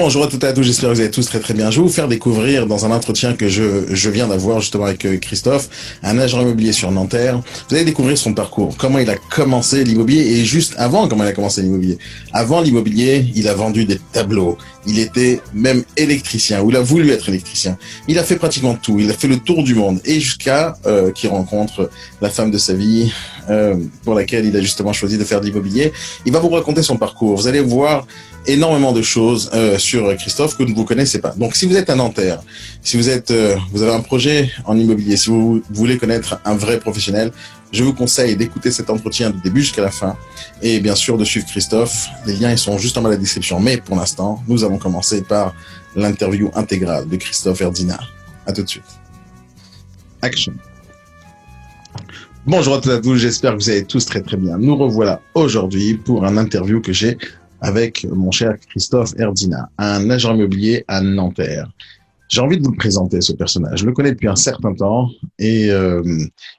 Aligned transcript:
Bonjour 0.00 0.22
à 0.22 0.28
toutes 0.28 0.44
et 0.44 0.46
à 0.46 0.52
tous, 0.52 0.62
j'espère 0.62 0.90
que 0.90 0.94
vous 0.94 1.00
allez 1.00 1.10
tous 1.10 1.26
très 1.26 1.40
très 1.40 1.54
bien. 1.54 1.72
Je 1.72 1.80
vais 1.80 1.82
vous 1.82 1.92
faire 1.92 2.06
découvrir 2.06 2.68
dans 2.68 2.86
un 2.86 2.92
entretien 2.92 3.32
que 3.32 3.48
je, 3.48 3.92
je 3.92 4.10
viens 4.10 4.28
d'avoir 4.28 4.60
justement 4.60 4.84
avec 4.84 5.04
euh, 5.04 5.16
Christophe, 5.16 5.68
un 6.04 6.20
agent 6.20 6.40
immobilier 6.40 6.70
sur 6.70 6.92
Nanterre. 6.92 7.40
Vous 7.68 7.74
allez 7.74 7.84
découvrir 7.84 8.16
son 8.16 8.32
parcours, 8.32 8.76
comment 8.78 9.00
il 9.00 9.10
a 9.10 9.16
commencé 9.16 9.82
l'immobilier 9.82 10.20
et 10.20 10.44
juste 10.44 10.76
avant 10.78 11.08
comment 11.08 11.24
il 11.24 11.30
a 11.30 11.32
commencé 11.32 11.62
l'immobilier. 11.62 11.98
Avant 12.32 12.60
l'immobilier, 12.60 13.26
il 13.34 13.48
a 13.48 13.54
vendu 13.54 13.86
des 13.86 13.98
tableaux, 14.12 14.56
il 14.86 15.00
était 15.00 15.40
même 15.52 15.82
électricien, 15.96 16.62
ou 16.62 16.70
il 16.70 16.76
a 16.76 16.80
voulu 16.80 17.10
être 17.10 17.28
électricien. 17.28 17.76
Il 18.06 18.20
a 18.20 18.22
fait 18.22 18.36
pratiquement 18.36 18.74
tout, 18.74 19.00
il 19.00 19.10
a 19.10 19.14
fait 19.14 19.26
le 19.26 19.38
tour 19.38 19.64
du 19.64 19.74
monde 19.74 20.00
et 20.04 20.20
jusqu'à 20.20 20.76
euh, 20.86 21.10
qu'il 21.10 21.30
rencontre 21.30 21.90
la 22.20 22.30
femme 22.30 22.52
de 22.52 22.58
sa 22.58 22.72
vie 22.72 23.12
euh, 23.50 23.74
pour 24.04 24.14
laquelle 24.14 24.46
il 24.46 24.56
a 24.56 24.60
justement 24.60 24.92
choisi 24.92 25.18
de 25.18 25.24
faire 25.24 25.40
de 25.40 25.46
l'immobilier. 25.46 25.92
Il 26.24 26.32
va 26.32 26.38
vous 26.38 26.50
raconter 26.50 26.84
son 26.84 26.98
parcours. 26.98 27.36
Vous 27.36 27.48
allez 27.48 27.60
voir 27.60 28.06
énormément 28.48 28.92
de 28.92 29.02
choses 29.02 29.50
euh, 29.54 29.78
sur 29.78 30.14
Christophe 30.16 30.56
que 30.56 30.64
vous 30.64 30.74
ne 30.74 30.84
connaissez 30.84 31.20
pas. 31.20 31.30
Donc, 31.36 31.54
si 31.54 31.66
vous 31.66 31.76
êtes 31.76 31.90
un 31.90 31.96
Nanterre, 31.96 32.40
si 32.82 32.96
vous 32.96 33.08
êtes, 33.08 33.30
euh, 33.30 33.56
vous 33.72 33.82
avez 33.82 33.92
un 33.92 34.00
projet 34.00 34.50
en 34.64 34.76
immobilier, 34.76 35.16
si 35.16 35.30
vous 35.30 35.62
voulez 35.70 35.98
connaître 35.98 36.40
un 36.44 36.56
vrai 36.56 36.80
professionnel, 36.80 37.30
je 37.70 37.84
vous 37.84 37.92
conseille 37.92 38.34
d'écouter 38.36 38.70
cet 38.70 38.88
entretien 38.88 39.30
du 39.30 39.40
début 39.40 39.60
jusqu'à 39.60 39.82
la 39.82 39.90
fin 39.90 40.16
et 40.62 40.80
bien 40.80 40.94
sûr 40.94 41.18
de 41.18 41.24
suivre 41.24 41.46
Christophe. 41.46 42.08
Les 42.26 42.34
liens 42.34 42.50
ils 42.50 42.58
sont 42.58 42.78
juste 42.78 42.96
en 42.96 43.02
bas 43.02 43.10
de 43.10 43.14
la 43.14 43.20
description. 43.20 43.60
Mais 43.60 43.76
pour 43.76 43.96
l'instant, 43.96 44.42
nous 44.48 44.64
allons 44.64 44.78
commencer 44.78 45.22
par 45.22 45.54
l'interview 45.94 46.50
intégrale 46.54 47.06
de 47.08 47.16
Christophe 47.16 47.60
Erdina. 47.60 47.98
À 48.46 48.52
tout 48.52 48.62
de 48.62 48.68
suite. 48.68 48.84
Action. 50.22 50.54
Bonjour 52.46 52.74
à 52.74 52.90
à 52.90 52.98
tous, 52.98 53.16
j'espère 53.16 53.52
que 53.52 53.62
vous 53.62 53.68
allez 53.68 53.84
tous 53.84 54.06
très 54.06 54.22
très 54.22 54.38
bien. 54.38 54.56
Nous 54.56 54.74
revoilà 54.74 55.20
aujourd'hui 55.34 55.94
pour 55.94 56.24
un 56.24 56.38
interview 56.38 56.80
que 56.80 56.94
j'ai 56.94 57.18
avec 57.60 58.06
mon 58.10 58.30
cher 58.30 58.56
Christophe 58.70 59.14
Erdina, 59.18 59.68
un 59.78 60.10
agent 60.10 60.34
immobilier 60.34 60.84
à 60.88 61.00
Nanterre. 61.00 61.68
J'ai 62.28 62.42
envie 62.42 62.58
de 62.58 62.62
vous 62.62 62.72
le 62.72 62.76
présenter, 62.76 63.20
ce 63.20 63.32
personnage. 63.32 63.80
Je 63.80 63.86
le 63.86 63.92
connais 63.92 64.12
depuis 64.12 64.28
un 64.28 64.36
certain 64.36 64.74
temps 64.74 65.08
et 65.38 65.70
euh, 65.70 66.02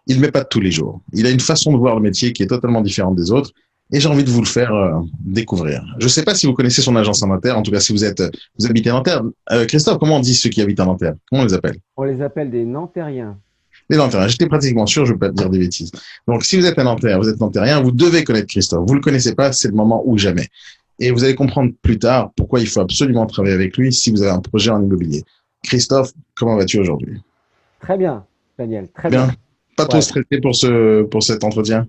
il 0.08 0.18
ne 0.18 0.22
met 0.22 0.32
pas 0.32 0.42
de 0.42 0.48
tous 0.50 0.60
les 0.60 0.72
jours. 0.72 1.02
Il 1.14 1.28
a 1.28 1.30
une 1.30 1.40
façon 1.40 1.72
de 1.72 1.78
voir 1.78 1.96
le 1.96 2.02
métier 2.02 2.34
qui 2.34 2.42
est 2.42 2.48
totalement 2.48 2.82
différente 2.82 3.16
des 3.16 3.32
autres 3.32 3.52
et 3.92 4.00
j'ai 4.00 4.08
envie 4.10 4.24
de 4.24 4.32
vous 4.32 4.42
le 4.42 4.48
faire 4.48 4.74
euh, 4.74 5.00
découvrir. 5.20 5.84
Je 6.00 6.06
ne 6.06 6.10
sais 6.10 6.24
pas 6.24 6.34
si 6.34 6.48
vous 6.48 6.54
connaissez 6.54 6.82
son 6.82 6.96
agence 6.96 7.22
à 7.22 7.28
Nanterre, 7.28 7.58
en 7.58 7.62
tout 7.62 7.72
cas 7.72 7.80
si 7.80 7.94
vous 7.94 8.04
êtes 8.04 8.22
vous 8.58 8.66
habitez 8.66 8.90
à 8.90 8.94
Nanterre. 8.94 9.22
Euh, 9.52 9.66
Christophe, 9.66 10.00
comment 10.00 10.18
on 10.18 10.22
dit 10.22 10.34
ceux 10.34 10.50
qui 10.50 10.62
habitent 10.62 10.80
à 10.80 10.86
Nanterre? 10.86 11.14
Comment 11.30 11.44
on 11.44 11.46
les 11.46 11.54
appelle? 11.54 11.78
On 11.98 12.04
les 12.04 12.22
appelle 12.22 12.50
des 12.50 12.66
Nantériens. 12.66 13.38
Les 13.92 13.98
Nantériens, 13.98 14.28
j'étais 14.28 14.48
pratiquement 14.48 14.86
sûr, 14.86 15.06
je 15.06 15.14
ne 15.14 15.16
vais 15.16 15.20
pas 15.20 15.30
te 15.30 15.36
dire 15.36 15.50
des 15.50 15.60
bêtises. 15.60 15.92
Donc 16.28 16.44
si 16.44 16.58
vous 16.58 16.66
êtes 16.66 16.78
un 16.78 16.84
Nanterre, 16.84 17.20
vous 17.20 17.30
êtes 17.30 17.40
Nantérien, 17.40 17.82
vous 17.82 17.92
devez 17.92 18.24
connaître 18.24 18.48
Christophe. 18.48 18.84
Vous 18.88 18.94
le 18.94 19.02
connaissez 19.02 19.34
pas, 19.34 19.52
c'est 19.52 19.68
le 19.68 19.74
moment 19.76 20.04
ou 20.06 20.18
jamais. 20.18 20.48
Et 21.00 21.12
vous 21.12 21.24
allez 21.24 21.36
comprendre 21.36 21.72
plus 21.82 21.98
tard 21.98 22.32
pourquoi 22.36 22.60
il 22.60 22.68
faut 22.68 22.82
absolument 22.82 23.26
travailler 23.26 23.56
avec 23.56 23.78
lui 23.78 23.94
si 23.94 24.12
vous 24.12 24.22
avez 24.22 24.32
un 24.32 24.42
projet 24.42 24.70
en 24.70 24.84
immobilier. 24.84 25.24
Christophe, 25.64 26.12
comment 26.36 26.56
vas-tu 26.58 26.80
aujourd'hui? 26.80 27.22
Très 27.80 27.98
bien, 27.98 28.26
Daniel, 28.58 28.90
très 28.90 29.10
bien. 29.10 29.30
Pas 29.78 29.86
trop 29.86 30.02
stressé 30.02 30.42
pour, 30.42 30.56
ce, 30.56 31.04
pour 31.04 31.24
cet 31.24 31.44
entretien? 31.44 31.88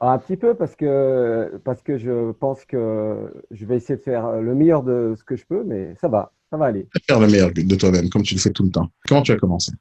Un 0.00 0.18
petit 0.18 0.36
peu 0.36 0.54
parce 0.54 0.76
que, 0.76 1.60
parce 1.64 1.82
que 1.82 1.98
je 1.98 2.32
pense 2.32 2.64
que 2.64 3.32
je 3.50 3.64
vais 3.66 3.76
essayer 3.76 3.96
de 3.96 4.02
faire 4.02 4.40
le 4.40 4.54
meilleur 4.54 4.82
de 4.82 5.14
ce 5.16 5.24
que 5.24 5.34
je 5.34 5.44
peux, 5.46 5.64
mais 5.64 5.94
ça 6.00 6.08
va, 6.08 6.32
ça 6.50 6.56
va 6.56 6.66
aller. 6.66 6.86
Faire 7.08 7.18
le 7.18 7.26
meilleur 7.26 7.50
de 7.52 7.74
toi-même, 7.74 8.08
comme 8.08 8.22
tu 8.22 8.34
le 8.34 8.40
fais 8.40 8.50
tout 8.50 8.64
le 8.64 8.70
temps. 8.70 8.88
Comment 9.08 9.22
tu 9.22 9.32
as 9.32 9.36
commencé? 9.36 9.72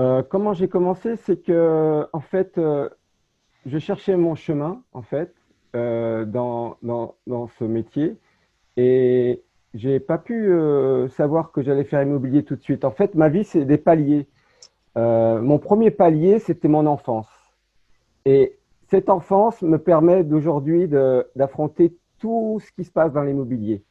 Euh, 0.00 0.22
Comment 0.28 0.54
j'ai 0.54 0.68
commencé? 0.68 1.14
C'est 1.24 1.42
que, 1.42 2.06
en 2.12 2.20
fait, 2.20 2.58
euh, 2.58 2.88
je 3.66 3.78
cherchais 3.78 4.16
mon 4.16 4.34
chemin, 4.34 4.82
en 4.92 5.02
fait, 5.02 5.34
euh, 5.74 6.24
dans, 6.24 6.76
ce 7.58 7.64
métier 7.64 8.16
et 8.76 9.42
j'ai 9.72 9.98
pas 9.98 10.18
pu 10.18 10.52
euh, 10.52 11.08
savoir 11.08 11.50
que 11.50 11.62
j'allais 11.62 11.82
faire 11.82 12.00
immobilier 12.00 12.44
tout 12.44 12.54
de 12.54 12.62
suite. 12.62 12.84
En 12.84 12.92
fait, 12.92 13.16
ma 13.16 13.28
vie, 13.28 13.42
c'est 13.42 13.64
des 13.64 13.78
paliers. 13.78 14.28
Euh, 14.96 15.40
mon 15.42 15.58
premier 15.58 15.90
palier, 15.90 16.38
c'était 16.38 16.68
mon 16.68 16.86
enfance. 16.86 17.28
Et 18.24 18.56
cette 18.88 19.08
enfance 19.08 19.62
me 19.62 19.78
permet 19.78 20.22
d'aujourd'hui 20.22 20.86
d'affronter 21.34 21.96
tout 22.20 22.60
ce 22.64 22.70
qui 22.70 22.84
se 22.84 22.92
passe 22.92 23.12
dans 23.12 23.22
l'immobilier. 23.22 23.82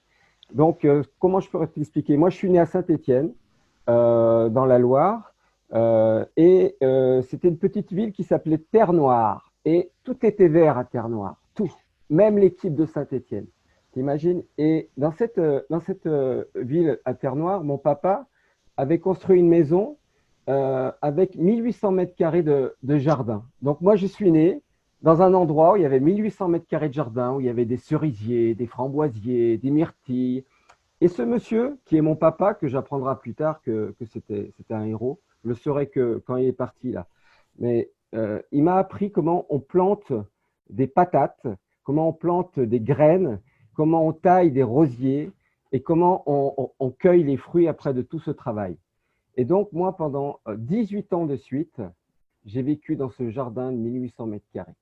Donc, 0.54 0.88
comment 1.20 1.42
je 1.42 1.50
pourrais 1.50 1.68
t'expliquer? 1.68 2.16
Moi, 2.16 2.30
je 2.30 2.38
suis 2.38 2.50
né 2.50 2.60
à 2.60 2.66
Saint-Étienne, 2.66 3.34
dans 3.88 4.66
la 4.66 4.80
Loire, 4.80 5.34
et 6.38 6.78
c'était 7.24 7.50
une 7.50 7.58
petite 7.58 7.92
ville 7.92 8.14
qui 8.14 8.24
s'appelait 8.24 8.60
Terre-Noire. 8.72 9.52
Et 9.66 9.92
tout 10.04 10.26
était 10.26 10.48
vert 10.48 10.78
à 10.78 10.86
Terre-Noire 10.86 11.43
tout, 11.54 11.72
même 12.10 12.38
l'équipe 12.38 12.76
de 12.76 12.86
Saint-Étienne. 12.86 13.48
T'imagines? 13.94 14.44
Et 14.58 14.90
dans 14.98 15.12
cette, 15.12 15.38
euh, 15.38 15.62
dans 15.70 15.80
cette 15.80 16.08
euh, 16.08 16.46
ville 16.56 17.00
à 17.06 17.14
Terre-Noire, 17.14 17.64
mon 17.64 17.78
papa 17.78 18.28
avait 18.76 19.00
construit 19.00 19.40
une 19.40 19.48
maison 19.48 19.98
euh, 20.50 20.92
avec 21.02 21.36
1800 21.36 21.92
mètres 21.92 22.16
carrés 22.16 22.42
de, 22.42 22.76
jardin. 22.98 23.46
Donc 23.62 23.82
moi, 23.82 23.96
je 23.96 24.08
suis 24.08 24.32
né 24.32 24.62
dans 25.04 25.22
un 25.22 25.34
endroit 25.36 25.74
où 25.74 25.76
il 25.76 25.84
y 25.84 25.86
avait 25.86 26.00
1800 26.00 26.48
mètres 26.48 26.68
carrés 26.68 26.90
de 26.90 26.94
jardin, 26.94 27.34
où 27.34 27.40
il 27.40 27.46
y 27.46 27.50
avait 27.50 27.66
des 27.66 27.78
cerisiers, 27.78 28.56
des 28.56 28.66
framboisiers, 28.66 29.58
des 29.58 29.70
myrtilles. 29.70 30.44
Et 31.00 31.08
ce 31.08 31.22
monsieur, 31.22 31.78
qui 31.86 31.98
est 31.98 32.02
mon 32.02 32.16
papa, 32.16 32.56
que 32.56 32.68
j'apprendrai 32.68 33.16
plus 33.20 33.36
tard 33.36 33.62
que, 33.62 33.94
que 34.00 34.06
c'était 34.06 34.52
un 34.72 34.86
héros, 34.86 35.20
je 35.44 35.50
le 35.50 35.56
saurai 35.56 35.88
que 35.88 36.24
quand 36.26 36.38
il 36.38 36.48
est 36.48 36.54
parti 36.54 36.92
là. 36.92 37.08
Mais 37.60 37.92
il 38.52 38.64
m'a 38.64 38.78
appris 38.78 39.12
comment 39.12 39.46
on 39.50 39.60
plante 39.60 40.14
des 40.70 40.88
patates, 40.88 41.48
comment 41.84 42.10
on 42.10 42.14
plante 42.14 42.60
des 42.60 42.80
graines, 42.80 43.40
comment 43.74 44.08
on 44.08 44.14
taille 44.14 44.52
des 44.52 44.64
rosiers 44.64 45.32
et 45.72 45.82
comment 45.82 46.24
on, 46.28 46.92
cueille 46.92 47.24
les 47.24 47.38
fruits 47.38 47.68
après 47.68 47.94
de 47.94 48.04
tout 48.04 48.20
ce 48.20 48.32
travail. 48.32 48.78
Et 49.36 49.46
donc, 49.46 49.72
moi, 49.72 49.98
pendant 49.98 50.40
18 50.56 51.12
euh, 51.12 51.16
ans 51.16 51.26
de 51.26 51.36
suite, 51.36 51.82
j'ai 52.46 52.62
vécu 52.62 52.96
dans 52.96 53.10
ce 53.10 53.32
jardin 53.32 53.72
de 53.72 53.78
1800 53.78 54.28
mètres 54.28 54.46
carrés. 54.54 54.76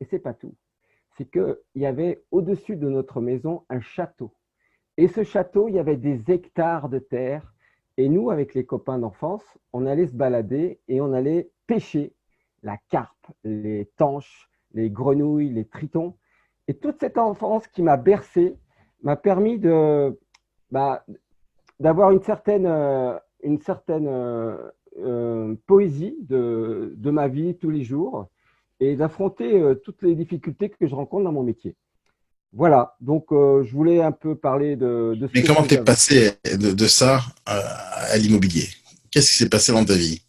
Et 0.00 0.04
c'est 0.04 0.18
pas 0.18 0.34
tout. 0.34 0.54
C'est 1.16 1.30
qu'il 1.30 1.56
y 1.76 1.86
avait 1.86 2.24
au-dessus 2.32 2.74
de 2.74 2.88
notre 2.88 3.20
maison 3.20 3.62
un 3.68 3.80
château. 3.80 4.32
Et 4.96 5.06
ce 5.06 5.22
château, 5.22 5.68
il 5.68 5.76
y 5.76 5.78
avait 5.78 5.96
des 5.96 6.32
hectares 6.32 6.88
de 6.88 6.98
terre. 6.98 7.54
Et 7.96 8.08
nous, 8.08 8.30
avec 8.30 8.54
les 8.54 8.66
copains 8.66 8.98
d'enfance, 8.98 9.44
on 9.72 9.86
allait 9.86 10.08
se 10.08 10.14
balader 10.14 10.80
et 10.88 11.00
on 11.00 11.12
allait 11.12 11.50
pêcher 11.68 12.14
la 12.64 12.78
carpe, 12.88 13.30
les 13.44 13.90
tanches, 13.96 14.48
les 14.74 14.90
grenouilles, 14.90 15.50
les 15.50 15.64
tritons. 15.64 16.16
Et 16.68 16.74
toute 16.74 17.00
cette 17.00 17.18
enfance 17.18 17.66
qui 17.68 17.82
m'a 17.82 17.96
bercé 17.96 18.56
m'a 19.02 19.16
permis 19.16 19.58
de, 19.58 20.18
bah, 20.70 21.04
d'avoir 21.80 22.10
une 22.12 22.22
certaine, 22.22 22.66
euh, 22.66 23.14
une 23.42 23.60
certaine 23.60 24.06
euh, 24.08 24.56
euh, 24.98 25.54
poésie 25.66 26.16
de, 26.22 26.94
de, 26.96 27.10
ma 27.10 27.28
vie 27.28 27.56
tous 27.56 27.70
les 27.70 27.82
jours 27.82 28.28
et 28.80 28.96
d'affronter 28.96 29.62
toutes 29.84 30.02
les 30.02 30.14
difficultés 30.14 30.68
que 30.68 30.86
je 30.88 30.94
rencontre 30.94 31.24
dans 31.24 31.32
mon 31.32 31.44
métier. 31.44 31.76
Voilà, 32.52 32.96
donc 33.00 33.26
je 33.30 33.72
voulais 33.72 34.02
un 34.02 34.10
peu 34.10 34.34
parler 34.34 34.74
de, 34.74 35.14
de 35.14 35.26
ce 35.28 35.32
Mais 35.34 35.42
comment 35.44 35.62
t'es 35.62 35.82
passé 35.82 36.32
de, 36.44 36.72
de 36.72 36.86
ça 36.86 37.20
à 37.46 38.18
l'immobilier? 38.18 38.66
Qu'est-ce 39.10 39.30
qui 39.30 39.38
s'est 39.38 39.48
passé 39.48 39.72
dans 39.72 39.84
ta 39.84 39.94
vie? 39.94 40.22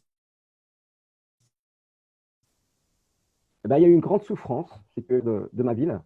Eh 3.66 3.70
ben, 3.70 3.78
il 3.78 3.84
y 3.84 3.86
a 3.86 3.88
eu 3.88 3.94
une 3.94 4.02
grande 4.02 4.24
souffrance 4.24 4.70
de, 4.98 5.50
de 5.52 5.64
ma 5.64 5.74
ville. 5.74 6.00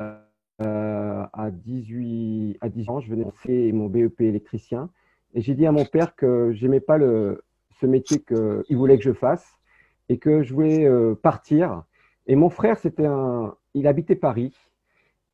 Euh, 0.00 1.26
à, 1.32 1.50
18, 1.50 2.56
à 2.62 2.68
10 2.70 2.88
ans, 2.88 3.00
je 3.00 3.10
venais 3.10 3.24
lancer 3.24 3.72
mon 3.72 3.88
BEP 3.88 4.22
électricien 4.22 4.88
et 5.34 5.42
j'ai 5.42 5.54
dit 5.54 5.66
à 5.66 5.72
mon 5.72 5.84
père 5.84 6.16
que 6.16 6.52
je 6.54 6.62
n'aimais 6.64 6.80
pas 6.80 6.96
le, 6.96 7.44
ce 7.80 7.84
métier 7.84 8.20
qu'il 8.20 8.76
voulait 8.76 8.96
que 8.96 9.04
je 9.04 9.12
fasse 9.12 9.46
et 10.08 10.18
que 10.18 10.42
je 10.42 10.54
voulais 10.54 10.86
euh, 10.86 11.14
partir. 11.14 11.84
Et 12.26 12.36
mon 12.36 12.48
frère, 12.48 12.78
c'était 12.78 13.04
un, 13.04 13.54
il 13.74 13.86
habitait 13.86 14.16
Paris 14.16 14.54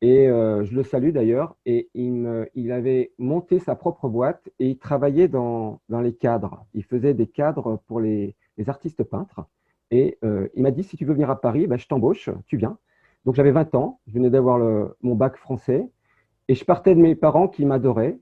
et 0.01 0.27
euh, 0.27 0.65
je 0.65 0.75
le 0.75 0.83
salue 0.83 1.11
d'ailleurs. 1.11 1.55
Et 1.65 1.89
il, 1.93 2.49
il, 2.55 2.73
avait 2.73 3.13
monté 3.17 3.59
sa 3.59 3.75
propre 3.75 4.09
boîte 4.09 4.49
et 4.59 4.67
il 4.71 4.77
travaillait 4.77 5.29
dans, 5.29 5.79
dans 5.87 6.01
les 6.01 6.13
cadres. 6.13 6.65
Il 6.73 6.83
faisait 6.83 7.13
des 7.13 7.27
cadres 7.27 7.81
pour 7.87 8.01
les, 8.01 8.35
les 8.57 8.69
artistes 8.69 9.03
peintres. 9.03 9.45
Et 9.91 10.17
euh, 10.23 10.47
il 10.55 10.63
m'a 10.63 10.71
dit, 10.71 10.83
si 10.83 10.97
tu 10.97 11.05
veux 11.05 11.13
venir 11.13 11.29
à 11.29 11.39
Paris, 11.39 11.67
ben, 11.67 11.77
je 11.77 11.87
t'embauche, 11.87 12.29
tu 12.47 12.57
viens. 12.57 12.77
Donc 13.25 13.35
j'avais 13.35 13.51
20 13.51 13.75
ans, 13.75 13.99
je 14.07 14.13
venais 14.13 14.29
d'avoir 14.29 14.59
mon 15.01 15.15
bac 15.15 15.37
français, 15.37 15.89
et 16.47 16.55
je 16.55 16.65
partais 16.65 16.95
de 16.95 16.99
mes 16.99 17.15
parents 17.15 17.47
qui 17.47 17.65
m'adoraient. 17.65 18.17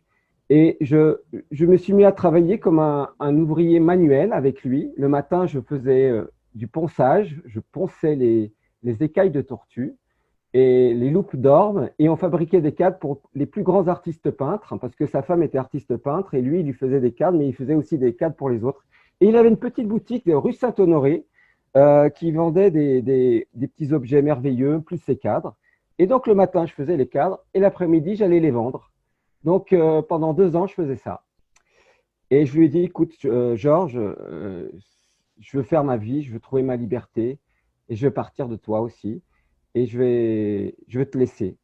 Et 0.49 0.77
je, 0.81 1.17
je, 1.51 1.65
me 1.65 1.77
suis 1.77 1.93
mis 1.93 2.03
à 2.03 2.11
travailler 2.11 2.59
comme 2.59 2.79
un, 2.79 3.37
ouvrier 3.37 3.79
manuel 3.79 4.33
avec 4.33 4.63
lui. 4.63 4.91
Le 4.97 5.07
matin, 5.07 5.45
je 5.45 5.61
faisais 5.61 6.09
euh, 6.09 6.25
du 6.55 6.67
ponçage, 6.67 7.41
je 7.45 7.61
ponçais 7.61 8.15
les, 8.15 8.53
les 8.83 9.01
écailles 9.01 9.31
de 9.31 9.41
tortue 9.41 9.95
et 10.53 10.93
les 10.93 11.09
loupes 11.09 11.37
d'orme, 11.37 11.89
et 11.97 12.09
on 12.09 12.17
fabriquait 12.17 12.59
des 12.59 12.73
cadres 12.73 12.97
pour 12.99 13.21
les 13.33 13.45
plus 13.45 13.63
grands 13.63 13.87
artistes 13.87 14.29
peintres, 14.31 14.75
parce 14.77 14.95
que 14.95 15.05
sa 15.05 15.21
femme 15.21 15.43
était 15.43 15.57
artiste 15.57 15.95
peintre, 15.95 16.33
et 16.33 16.41
lui, 16.41 16.59
il 16.59 16.65
lui 16.65 16.73
faisait 16.73 16.99
des 16.99 17.13
cadres, 17.13 17.37
mais 17.37 17.47
il 17.47 17.55
faisait 17.55 17.75
aussi 17.75 17.97
des 17.97 18.13
cadres 18.15 18.35
pour 18.35 18.49
les 18.49 18.65
autres. 18.65 18.83
Et 19.21 19.27
il 19.27 19.35
avait 19.35 19.49
une 19.49 19.57
petite 19.57 19.87
boutique 19.87 20.23
rue 20.27 20.53
Saint-Honoré 20.53 21.25
euh, 21.77 22.09
qui 22.09 22.31
vendait 22.31 22.71
des, 22.71 23.01
des, 23.01 23.47
des, 23.53 23.67
petits 23.67 23.93
objets 23.93 24.23
merveilleux, 24.23 24.81
plus 24.81 24.97
ses 24.97 25.15
cadres. 25.15 25.55
Et 25.99 26.07
donc, 26.07 26.25
le 26.25 26.33
matin, 26.33 26.65
je 26.65 26.73
faisais 26.73 26.97
les 26.97 27.07
cadres 27.07 27.39
et 27.53 27.59
l'après-midi, 27.59 28.15
j'allais 28.15 28.39
les 28.39 28.51
vendre. 28.51 28.91
Donc, 29.43 29.71
euh, 29.71 30.01
pendant 30.01 30.33
deux 30.33 30.55
ans, 30.55 30.65
je 30.65 30.73
faisais 30.73 30.95
ça. 30.95 31.23
Et 32.31 32.45
je 32.47 32.57
lui 32.57 32.65
ai 32.65 32.69
dit, 32.69 32.79
écoute, 32.79 33.13
euh, 33.25 33.55
Georges, 33.55 33.99
je 35.39 35.57
veux 35.57 35.63
faire 35.63 35.83
ma 35.83 35.97
vie, 35.97 36.23
je 36.23 36.33
veux 36.33 36.39
trouver 36.39 36.63
ma 36.63 36.75
liberté 36.75 37.37
et 37.89 37.95
je 37.95 38.07
veux 38.07 38.13
partir 38.13 38.47
de 38.47 38.55
toi 38.55 38.81
aussi. 38.81 39.21
Et 39.75 39.85
je 39.85 39.97
vais, 39.99 40.75
je 40.87 40.99
vais 40.99 41.05
te 41.05 41.17
laisser. 41.17 41.57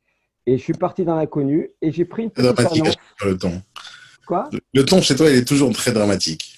Et 0.45 0.57
je 0.57 0.63
suis 0.63 0.73
parti 0.73 1.03
dans 1.05 1.15
l'inconnu 1.15 1.71
et 1.81 1.91
j'ai 1.91 2.05
pris 2.05 2.23
une 2.23 2.29
petite 2.29 2.53
dramatique 2.53 2.83
annonce. 2.83 2.97
le 3.25 3.37
ton. 3.37 3.61
Quoi? 4.25 4.47
Le, 4.53 4.59
le 4.73 4.85
ton 4.85 5.01
chez 5.01 5.15
toi, 5.15 5.29
il 5.29 5.37
est 5.37 5.47
toujours 5.47 5.73
très 5.73 5.91
dramatique. 5.91 6.56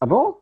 Ah 0.00 0.06
bon? 0.06 0.36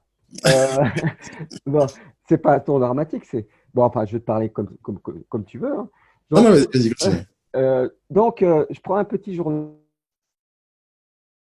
Euh, 0.47 0.85
Bon, 1.67 1.87
c'est 2.29 2.39
pas 2.39 2.61
ton 2.61 2.79
dramatique, 2.79 3.25
c'est 3.25 3.47
bon. 3.75 3.85
Enfin, 3.85 4.05
je 4.07 4.13
vais 4.13 4.21
te 4.21 4.25
parler 4.25 4.51
comme 4.51 4.77
comme 4.83 4.99
comme, 5.01 5.23
comme 5.29 5.45
tu 5.45 5.59
veux. 5.59 5.73
hein. 5.73 5.91
Non, 6.31 6.43
Donc, 6.43 6.45
non, 6.45 6.51
vas-y, 6.51 6.67
vas-y, 6.73 6.91
continue. 6.91 7.23
euh, 7.57 7.89
donc, 8.11 8.43
euh, 8.43 8.67
je 8.71 8.81
prends 8.81 8.97
un 8.97 9.05
petit 9.05 9.35
journal. 9.35 9.73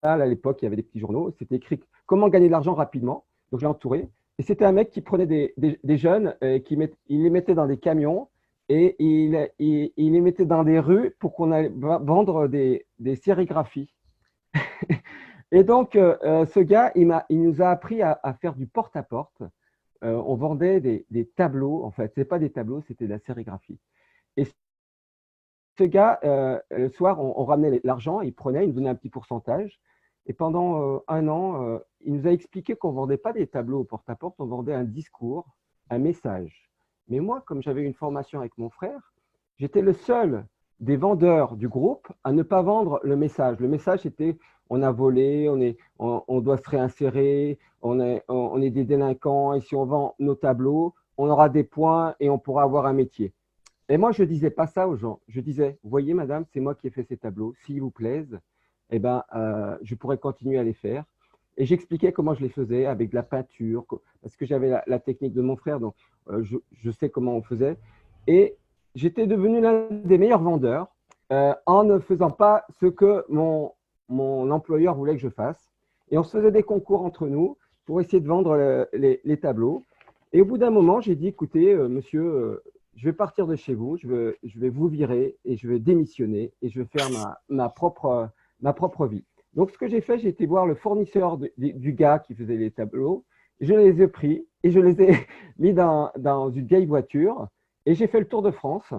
À 0.03 0.27
l'époque, 0.27 0.59
il 0.63 0.67
y 0.67 0.69
avait 0.69 0.77
des 0.77 0.83
petits 0.83 1.01
journaux. 1.01 1.33
C'était 1.39 1.57
écrit 1.57 1.81
comment 2.07 2.29
gagner 2.29 2.47
de 2.47 2.53
l'argent 2.53 2.75
rapidement. 2.75 3.25
Donc, 3.51 3.61
j'ai 3.61 3.67
entouré. 3.67 4.09
Et 4.39 4.43
c'était 4.43 4.65
un 4.65 4.73
mec 4.73 4.91
qui 4.91 5.01
prenait 5.01 5.27
des, 5.27 5.55
des, 5.57 5.81
des 5.83 5.97
jeunes, 5.97 6.37
et 6.43 6.63
qui 6.63 6.77
met, 6.77 6.93
il 7.09 7.23
les 7.23 7.31
mettait 7.31 7.55
dans 7.55 7.67
des 7.67 7.79
camions 7.79 8.29
et 8.69 8.97
il, 8.99 9.51
il, 9.59 9.93
il 9.97 10.13
les 10.13 10.21
mettait 10.21 10.45
dans 10.45 10.63
des 10.65 10.79
rues 10.79 11.17
pour 11.19 11.33
qu'on 11.33 11.53
allait 11.53 11.73
vendre 11.75 12.47
des, 12.49 12.85
des 12.99 13.17
sérigraphies. 13.17 13.95
Et 15.53 15.63
donc, 15.63 15.97
euh, 15.97 16.17
euh, 16.25 16.47
ce 16.47 16.61
gars, 16.61 16.91
il, 16.95 17.07
nous 17.31 17.63
a 17.63 17.71
appris 17.71 18.03
à, 18.03 18.19
faire 18.41 18.55
du 18.55 18.67
porte-à-porte. 18.67 19.43
Euh, 20.05 20.23
on 20.27 20.35
vendait 20.35 20.81
des, 20.81 21.27
tableaux. 21.37 21.85
En 21.85 21.91
fait, 21.91 22.13
ce 22.15 22.23
pas 22.23 22.39
des 22.39 22.51
tableaux, 22.51 22.83
c'était 22.83 23.07
de 23.07 23.11
la 23.11 23.19
sérigraphie. 23.19 23.79
Et 24.37 24.47
ce 25.79 25.85
gars, 25.85 26.21
le 26.71 26.89
soir, 26.89 27.21
on, 27.21 27.41
on 27.41 27.45
ramenait 27.45 27.81
l'argent, 27.85 28.21
il 28.21 28.35
prenait, 28.35 28.65
il 28.65 28.69
nous 28.69 28.75
donnait 28.75 28.91
un 28.91 28.95
petit 28.95 29.11
pourcentage. 29.11 29.81
Et 30.27 30.33
pendant 30.33 31.05
un 31.07 31.29
an, 31.29 31.81
il 32.01 32.15
nous 32.15 32.27
a 32.27 32.33
expliqué 32.33 32.75
qu'on 32.75 32.91
ne 32.91 32.97
vendait 32.97 33.17
pas 33.17 33.33
des 33.33 33.47
tableaux 33.47 33.81
au 33.81 33.85
porte-à-porte, 33.85 34.35
on 34.41 34.47
vendait 34.47 34.75
un 34.75 34.85
discours, 34.85 35.47
un 35.91 35.99
message. 35.99 36.71
Mais 37.09 37.21
moi, 37.21 37.43
comme 37.43 37.63
j'avais 37.63 37.83
une 37.83 37.95
formation 37.95 38.41
avec 38.41 38.59
mon 38.59 38.71
frère, 38.71 39.15
j'étais 39.59 39.83
le 39.83 39.93
seul 39.93 40.45
des 40.81 40.97
vendeurs 40.97 41.57
du 41.57 41.69
groupe 41.69 42.09
à 42.25 42.33
ne 42.33 42.43
pas 42.43 42.63
vendre 42.63 43.01
le 43.03 43.17
message. 43.17 43.59
Le 43.61 43.69
message, 43.69 44.01
c'était 44.01 44.37
on 44.69 44.83
a 44.83 44.91
volé, 44.91 45.49
on, 45.49 45.61
est, 45.61 45.77
on, 45.99 46.41
doit 46.41 46.59
se 46.59 46.69
réinsérer, 46.69 47.59
on 47.83 48.01
est, 48.01 48.25
on, 48.29 48.61
est 48.61 48.71
des 48.71 48.85
délinquants, 48.85 49.55
et 49.55 49.61
si 49.61 49.75
on 49.75 49.87
vend 49.87 50.15
nos 50.19 50.35
tableaux, 50.35 50.95
on 51.19 51.29
aura 51.29 51.49
des 51.49 51.63
points 51.65 52.15
et 52.21 52.29
on 52.29 52.39
pourra 52.39 52.65
avoir 52.65 52.87
un 52.87 52.93
métier. 52.93 53.33
Et 53.89 53.97
moi, 53.97 54.11
je 54.11 54.23
ne 54.23 54.29
disais 54.29 54.51
pas 54.51 54.67
ça 54.67 54.89
aux 54.89 54.97
gens. 54.97 55.21
Je 55.29 55.41
disais, 55.41 55.79
voyez, 55.85 56.15
madame, 56.15 56.45
c'est 56.53 56.61
moi 56.61 56.75
qui 56.75 56.89
ai 56.89 56.91
fait 56.91 57.05
ces 57.05 57.17
tableaux. 57.17 57.55
S'ils 57.65 57.81
vous 57.81 57.93
plaisent, 57.93 58.39
eh 58.91 58.99
ben, 58.99 59.23
euh, 59.35 59.79
je 59.83 59.95
pourrais 59.95 60.19
continuer 60.19 60.59
à 60.59 60.65
les 60.65 60.75
faire. 60.75 61.05
Et 61.57 61.65
j'expliquais 61.65 62.13
comment 62.13 62.35
je 62.35 62.43
les 62.43 62.49
faisais 62.49 62.87
avec 62.87 63.11
de 63.11 63.15
la 63.15 63.23
peinture, 63.23 63.87
parce 64.21 64.37
que 64.37 64.45
j'avais 64.45 64.69
la, 64.69 64.83
la 64.87 64.99
technique 64.99 65.33
de 65.33 65.41
mon 65.41 65.57
frère, 65.57 65.81
donc 65.81 65.95
euh, 66.29 66.43
je, 66.43 66.57
je 66.73 66.91
sais 66.91 67.09
comment 67.09 67.35
on 67.35 67.43
faisait. 67.43 67.79
Et 68.27 68.57
j'étais 68.97 69.27
devenu 69.29 69.61
l'un 69.61 69.87
des 69.91 70.19
meilleurs 70.19 70.43
vendeurs 70.43 70.89
euh, 71.33 71.55
en 71.67 71.85
ne 71.85 71.99
faisant 72.01 72.31
pas 72.31 72.65
ce 72.81 72.87
que 72.87 73.25
mon, 73.29 73.73
mon 74.09 74.51
employeur 74.51 74.95
voulait 74.97 75.15
que 75.15 75.21
je 75.21 75.29
fasse. 75.29 75.71
Et 76.11 76.19
on 76.19 76.23
se 76.25 76.37
faisait 76.37 76.51
des 76.51 76.63
concours 76.63 77.05
entre 77.05 77.27
nous 77.29 77.57
pour 77.85 78.01
essayer 78.01 78.21
de 78.21 78.27
vendre 78.27 78.57
le- 78.57 78.89
les, 78.93 79.21
les 79.25 79.37
tableaux. 79.37 79.83
Et 80.33 80.41
au 80.41 80.45
bout 80.45 80.59
d'un 80.59 80.71
moment, 80.71 81.01
j'ai 81.01 81.15
dit, 81.15 81.29
écoutez, 81.29 81.73
euh, 81.73 81.89
monsieur, 81.89 82.23
euh, 82.23 82.63
je 82.97 83.05
vais 83.05 83.13
partir 83.13 83.47
de 83.47 83.55
chez 83.55 83.75
vous, 83.75 83.97
je 83.99 84.09
vais, 84.09 84.37
je 84.43 84.59
vais 84.59 84.71
vous 84.71 84.89
virer 84.89 85.37
et 85.45 85.57
je 85.57 85.69
vais 85.69 85.79
démissionner 85.79 86.53
et 86.63 86.69
je 86.69 86.81
vais 86.81 86.87
faire 86.87 87.11
ma, 87.11 87.39
ma, 87.49 87.69
propre, 87.69 88.31
ma 88.61 88.73
propre 88.73 89.07
vie. 89.07 89.25
Donc, 89.55 89.71
ce 89.71 89.79
que 89.79 89.89
j'ai 89.89 90.01
fait, 90.01 90.19
j'ai 90.19 90.29
été 90.29 90.47
voir 90.47 90.67
le 90.67 90.75
fournisseur 90.75 91.39
du 91.59 91.93
gars 91.93 92.19
qui 92.19 92.35
faisait 92.35 92.57
les 92.57 92.71
tableaux. 92.71 93.25
Je 93.61 93.75
les 93.75 94.01
ai 94.03 94.09
pris 94.09 94.47
et 94.63 94.71
je 94.71 94.81
les 94.81 95.01
ai 95.03 95.15
mis 95.59 95.73
dans, 95.75 96.11
dans 96.19 96.51
une 96.51 96.67
vieille 96.67 96.87
voiture 96.87 97.49
et 97.87 97.95
j'ai 97.95 98.09
fait 98.09 98.19
le 98.19 98.29
tour 98.29 98.43
de 98.43 98.51
France. 98.51 98.93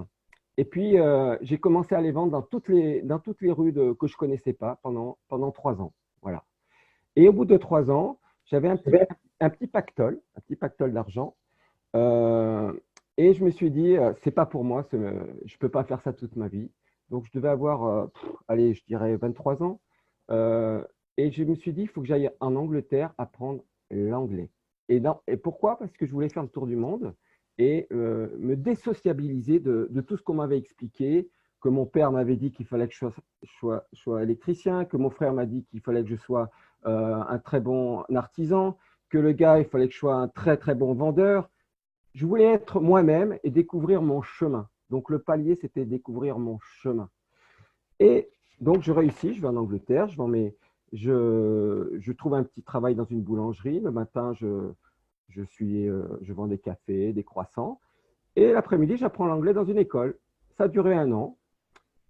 Et 0.56 0.66
puis, 0.66 0.98
euh, 0.98 1.38
j'ai 1.42 1.60
commencé 1.60 1.94
à 1.94 2.01
les 2.01 2.12
vendre 2.12 2.31
dans 2.31 2.42
toutes 2.42 2.69
les, 2.69 3.01
dans 3.01 3.19
toutes 3.19 3.42
les 3.42 3.51
rues 3.51 3.74
que 3.74 4.07
je 4.07 4.18
connaissais 4.18 4.54
pas 4.54 4.80
pendant, 4.81 5.18
pendant 5.28 5.51
trois 5.51 5.80
ans. 5.81 5.94
Voilà. 6.22 6.44
Et 7.16 7.28
au 7.28 7.34
bout 7.34 7.45
de 7.45 7.57
trois 7.57 7.92
ans, 7.92 8.19
j'avais 8.45 8.69
un 8.69 8.78
petit, 8.78 9.68
pactole, 9.68 10.19
un 10.36 10.42
petit 10.42 10.56
pactole 10.56 10.94
d'argent. 10.94 11.36
Euh, 11.95 12.74
et 13.18 13.34
je 13.34 13.44
me 13.44 13.51
suis 13.51 13.69
dit, 13.69 13.98
euh, 13.98 14.13
c'est 14.24 14.31
pas 14.31 14.45
pour 14.45 14.63
moi, 14.63 14.88
je 14.92 15.57
peux 15.60 15.69
pas 15.69 15.84
faire 15.84 16.01
ça 16.01 16.13
toute 16.13 16.36
ma 16.36 16.48
vie. 16.48 16.72
Donc, 17.10 17.25
je 17.25 17.31
devais 17.38 17.50
avoir, 17.50 18.10
allez, 18.48 18.74
je 18.74 18.84
dirais 18.86 19.16
23 19.16 19.63
ans. 19.63 19.80
Et 21.18 21.31
je 21.31 21.44
me 21.44 21.56
suis 21.56 21.72
dit, 21.72 21.84
il 21.84 21.88
faut 21.88 22.01
que 22.01 22.07
j'aille 22.07 22.30
en 22.39 22.56
Angleterre 22.56 23.13
apprendre 23.18 23.63
l'anglais. 23.92 24.50
Et, 24.89 25.01
et 25.28 25.38
pourquoi? 25.38 25.78
Parce 25.78 25.92
que 25.94 26.06
je 26.06 26.12
voulais 26.12 26.30
faire 26.30 26.44
le 26.44 26.50
tour 26.50 26.68
du 26.68 26.75
monde 26.75 27.13
et 27.57 27.88
euh, 27.92 28.27
me 28.38 28.56
désociabiliser 28.56 29.59
de, 29.59 29.89
tout 30.01 30.18
ce 30.18 30.21
qu'on 30.21 30.36
m'avait 30.36 30.57
expliqué, 30.57 31.30
que 31.62 31.69
mon 31.69 31.86
père 31.86 32.12
m'avait 32.12 32.36
dit 32.36 32.51
qu'il 32.51 32.68
fallait 32.68 32.88
que 32.88 32.94
je 32.94 33.07
sois, 33.94 34.24
électricien, 34.24 34.86
que 34.86 34.98
mon 34.98 35.09
frère 35.09 35.33
m'a 35.33 35.45
dit 35.45 35.65
qu'il 35.65 35.81
fallait 35.81 36.04
que 36.04 36.09
je 36.09 36.15
sois 36.15 36.50
euh, 36.86 37.15
un 37.15 37.39
très 37.39 37.59
bon 37.59 38.04
artisan, 38.13 38.77
que 39.09 39.18
le 39.18 39.31
gars, 39.31 39.59
il 39.59 39.65
fallait 39.65 39.88
que 39.88 39.94
je 39.94 40.00
sois 40.00 40.15
un 40.15 40.27
très 40.27 40.57
très 40.57 40.75
bon 40.75 40.94
vendeur. 40.94 41.50
Je 42.13 42.25
voulais 42.25 42.45
être 42.45 42.80
moi-même 42.80 43.38
et 43.44 43.50
découvrir 43.50 44.01
mon 44.01 44.21
chemin. 44.21 44.69
Donc 44.89 45.10
le 45.10 45.19
palier, 45.19 45.56
c'était 45.56 45.86
découvrir 45.86 46.38
mon 46.38 46.60
chemin. 46.60 47.10
Et 48.00 48.30
donc 48.62 48.83
je 48.83 48.92
réussis, 48.92 49.33
je 49.33 49.42
vais 49.42 49.48
en 49.48 49.56
Angleterre, 49.56 50.07
je, 50.07 50.51
je, 50.94 51.98
je 51.98 52.12
trouve 52.12 52.36
un 52.36 52.44
petit 52.44 52.62
travail 52.62 52.95
dans 52.95 53.06
une 53.06 53.21
boulangerie. 53.21 53.80
Le 53.80 53.92
matin, 53.92 54.33
je, 54.33 54.71
je, 55.29 55.44
suis, 55.44 55.88
euh, 55.88 56.03
je 56.21 56.33
vends 56.33 56.47
des 56.47 56.57
cafés, 56.57 57.13
des 57.13 57.24
croissants. 57.24 57.79
Et 58.35 58.51
l'après-midi, 58.51 58.97
j'apprends 58.97 59.25
l'anglais 59.25 59.53
dans 59.53 59.65
une 59.65 59.77
école. 59.77 60.18
Ça 60.57 60.65
a 60.65 60.68
duré 60.68 60.94
un 60.94 61.12
an. 61.12 61.38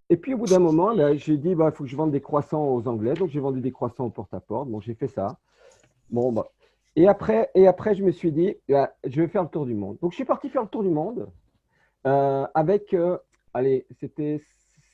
Et 0.10 0.18
puis 0.18 0.34
au 0.34 0.38
bout 0.38 0.46
d'un 0.46 0.60
moment, 0.60 0.96
ben, 0.96 1.18
j'ai 1.18 1.38
dit, 1.38 1.50
il 1.50 1.56
bah, 1.56 1.72
faut 1.72 1.84
que 1.84 1.90
je 1.90 1.96
vende 1.96 2.12
des 2.12 2.22
croissants 2.22 2.74
aux 2.74 2.88
Anglais. 2.88 3.14
Donc 3.14 3.30
j'ai 3.30 3.40
vendu 3.40 3.60
des 3.60 3.72
croissants 3.72 4.06
au 4.06 4.10
porte-à-porte. 4.10 4.70
Bon, 4.70 4.80
j'ai 4.80 4.94
fait 4.94 5.08
ça. 5.08 5.38
Bon, 6.10 6.32
bah. 6.32 6.48
Et 6.96 7.08
après, 7.08 7.52
et 7.54 7.68
après, 7.68 7.94
je 7.94 8.04
me 8.04 8.12
suis 8.12 8.32
dit, 8.32 8.56
bah, 8.68 8.94
je 9.06 9.22
vais 9.22 9.28
faire 9.28 9.44
le 9.44 9.50
tour 9.50 9.66
du 9.66 9.76
monde. 9.76 9.98
Donc 10.02 10.12
je 10.12 10.16
suis 10.16 10.26
parti 10.26 10.50
faire 10.50 10.64
le 10.64 10.70
tour 10.70 10.84
du 10.84 10.90
monde 10.90 11.30
euh, 12.06 12.48
avec, 12.54 12.94
euh, 12.94 13.18
allez, 13.54 13.86
c'était 14.00 14.42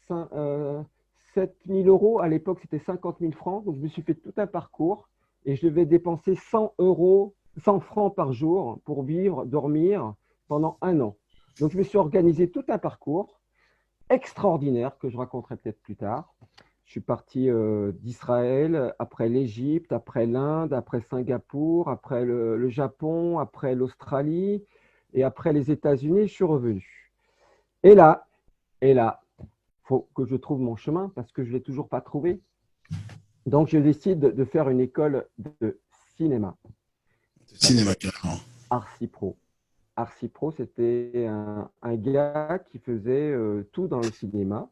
7 0.08 1.56
000 1.68 1.88
euros. 1.88 2.20
À 2.20 2.28
l'époque, 2.28 2.60
c'était 2.62 2.80
50 2.80 3.18
000 3.20 3.32
francs. 3.34 3.64
Donc 3.66 3.76
je 3.76 3.82
me 3.82 3.88
suis 3.88 4.02
fait 4.02 4.16
tout 4.16 4.34
un 4.38 4.48
parcours 4.48 5.08
et 5.46 5.56
je 5.56 5.68
devais 5.68 5.86
dépenser 5.86 6.36
100 6.36 6.74
euros, 6.80 7.36
100 7.58 7.80
francs 7.82 8.16
par 8.16 8.34
jour 8.34 8.80
pour 8.86 9.04
vivre, 9.04 9.46
dormir 9.46 10.14
pendant 10.48 10.78
un 10.82 11.00
an. 11.00 11.18
Donc 11.60 11.72
je 11.72 11.78
me 11.78 11.84
suis 11.84 11.98
organisé 11.98 12.50
tout 12.50 12.64
un 12.70 12.78
parcours 12.78 13.40
extraordinaire 14.10 14.98
que 14.98 15.10
je 15.10 15.18
raconterai 15.18 15.58
peut-être 15.58 15.82
plus 15.82 15.96
tard. 15.96 16.34
Je 16.86 16.92
suis 16.92 17.02
parti 17.02 17.50
euh, 17.50 17.92
d'Israël, 17.94 18.94
après 19.00 19.30
l'Égypte, 19.30 19.92
après 19.92 20.26
l'Inde, 20.26 20.74
après 20.74 21.02
Singapour, 21.02 21.90
après 21.90 22.26
le, 22.26 22.70
Japon, 22.70 23.40
après 23.40 23.74
l'Australie 23.74 24.64
et 25.14 25.24
après 25.24 25.54
les 25.54 25.72
États-Unis. 25.72 26.28
Je 26.28 26.34
suis 26.34 26.44
revenu. 26.44 27.12
Et 27.84 27.96
là, 27.96 28.28
et 28.82 28.94
là, 28.94 29.22
faut 29.84 30.10
que 30.14 30.26
je 30.26 30.36
trouve 30.36 30.60
mon 30.60 30.76
chemin 30.76 31.12
parce 31.16 31.32
que 31.32 31.44
je 31.44 31.50
ne 31.50 31.54
l'ai 31.54 31.62
toujours 31.62 31.88
pas 31.88 32.02
trouvé. 32.02 32.42
Donc, 33.46 33.70
je 33.70 33.78
décide 33.78 34.20
de 34.20 34.46
faire 34.46 34.70
une 34.70 34.80
école 34.80 35.28
de 35.38 35.80
cinéma. 36.16 36.58
Cinéma, 37.54 37.96
carrément. 37.96 38.40
Arcipro. 38.70 39.38
Arcipro, 39.96 40.52
c'était 40.52 41.28
un, 41.28 41.70
gars 41.96 42.60
qui 42.72 42.80
faisait 42.80 43.32
euh, 43.32 43.68
tout 43.72 43.88
dans 43.88 44.00
le 44.00 44.12
cinéma. 44.12 44.70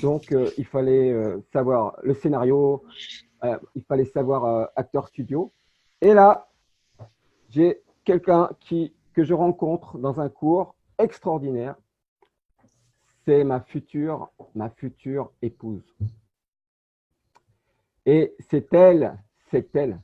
Donc, 0.00 0.32
euh, 0.32 0.50
il 0.56 0.64
fallait 0.64 1.12
euh, 1.12 1.40
savoir 1.52 1.96
le 2.02 2.14
scénario, 2.14 2.84
euh, 3.44 3.58
il 3.74 3.82
fallait 3.82 4.04
savoir 4.04 4.44
euh, 4.44 4.66
acteur 4.76 5.08
studio. 5.08 5.52
Et 6.00 6.14
là, 6.14 6.48
j'ai 7.50 7.82
quelqu'un 8.04 8.50
que 9.14 9.24
je 9.24 9.34
rencontre 9.34 9.98
dans 9.98 10.20
un 10.20 10.28
cours 10.28 10.74
extraordinaire. 10.98 11.76
C'est 13.24 13.44
ma 13.44 13.60
future, 13.60 14.30
ma 14.54 14.70
future 14.70 15.30
épouse. 15.42 15.84
Et 18.04 18.34
c'est 18.50 18.72
elle, 18.72 19.16
c'est 19.50 19.74
elle 19.76 20.00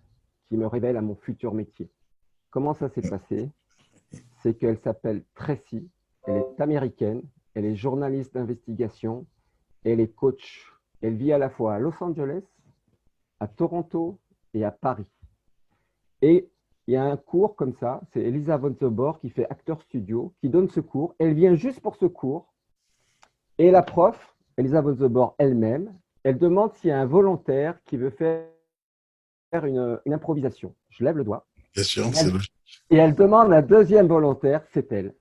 qui 0.48 0.56
me 0.56 0.66
révèle 0.66 0.96
à 0.96 1.00
mon 1.00 1.16
futur 1.16 1.52
métier. 1.52 1.88
Comment 2.50 2.74
ça 2.74 2.88
s'est 2.88 3.08
passé? 3.08 3.50
C'est 4.42 4.54
qu'elle 4.54 4.78
s'appelle 4.78 5.24
Tracy, 5.34 5.90
elle 6.24 6.36
est 6.36 6.60
américaine, 6.60 7.22
elle 7.54 7.64
est 7.64 7.76
journaliste 7.76 8.34
d'investigation, 8.34 9.26
elle 9.84 10.00
est 10.00 10.14
coach. 10.14 10.72
Elle 11.02 11.16
vit 11.16 11.32
à 11.32 11.38
la 11.38 11.50
fois 11.50 11.74
à 11.74 11.78
Los 11.78 11.94
Angeles, 12.00 12.44
à 13.40 13.48
Toronto 13.48 14.18
et 14.54 14.64
à 14.64 14.70
Paris. 14.70 15.06
Et 16.22 16.50
il 16.86 16.94
y 16.94 16.96
a 16.96 17.04
un 17.04 17.16
cours 17.16 17.54
comme 17.54 17.74
ça, 17.74 18.00
c'est 18.12 18.22
Elisa 18.22 18.56
von 18.56 18.74
Zobor 18.74 19.20
qui 19.20 19.28
fait 19.28 19.48
acteur 19.50 19.82
studio, 19.82 20.32
qui 20.40 20.48
donne 20.48 20.68
ce 20.68 20.80
cours. 20.80 21.14
Elle 21.18 21.34
vient 21.34 21.54
juste 21.54 21.80
pour 21.80 21.96
ce 21.96 22.06
cours. 22.06 22.54
Et 23.58 23.70
la 23.70 23.82
prof, 23.82 24.36
Elisa 24.56 24.82
Zobor 24.82 25.34
elle-même, 25.38 25.98
elle 26.22 26.38
demande 26.38 26.72
s'il 26.74 26.88
y 26.88 26.92
a 26.92 27.00
un 27.00 27.06
volontaire 27.06 27.82
qui 27.84 27.96
veut 27.96 28.10
faire 28.10 28.46
une, 29.52 30.00
une 30.06 30.14
improvisation. 30.14 30.74
Je 30.90 31.04
lève 31.04 31.16
le 31.16 31.24
doigt. 31.24 31.47
Bien 31.74 31.84
sûr, 31.84 32.06
c'est 32.14 32.30
logique. 32.30 32.52
Et 32.90 32.96
elle 32.96 33.14
demande 33.14 33.52
un 33.52 33.62
deuxième 33.62 34.06
volontaire, 34.06 34.62
c'est 34.72 34.90
elle. 34.92 35.14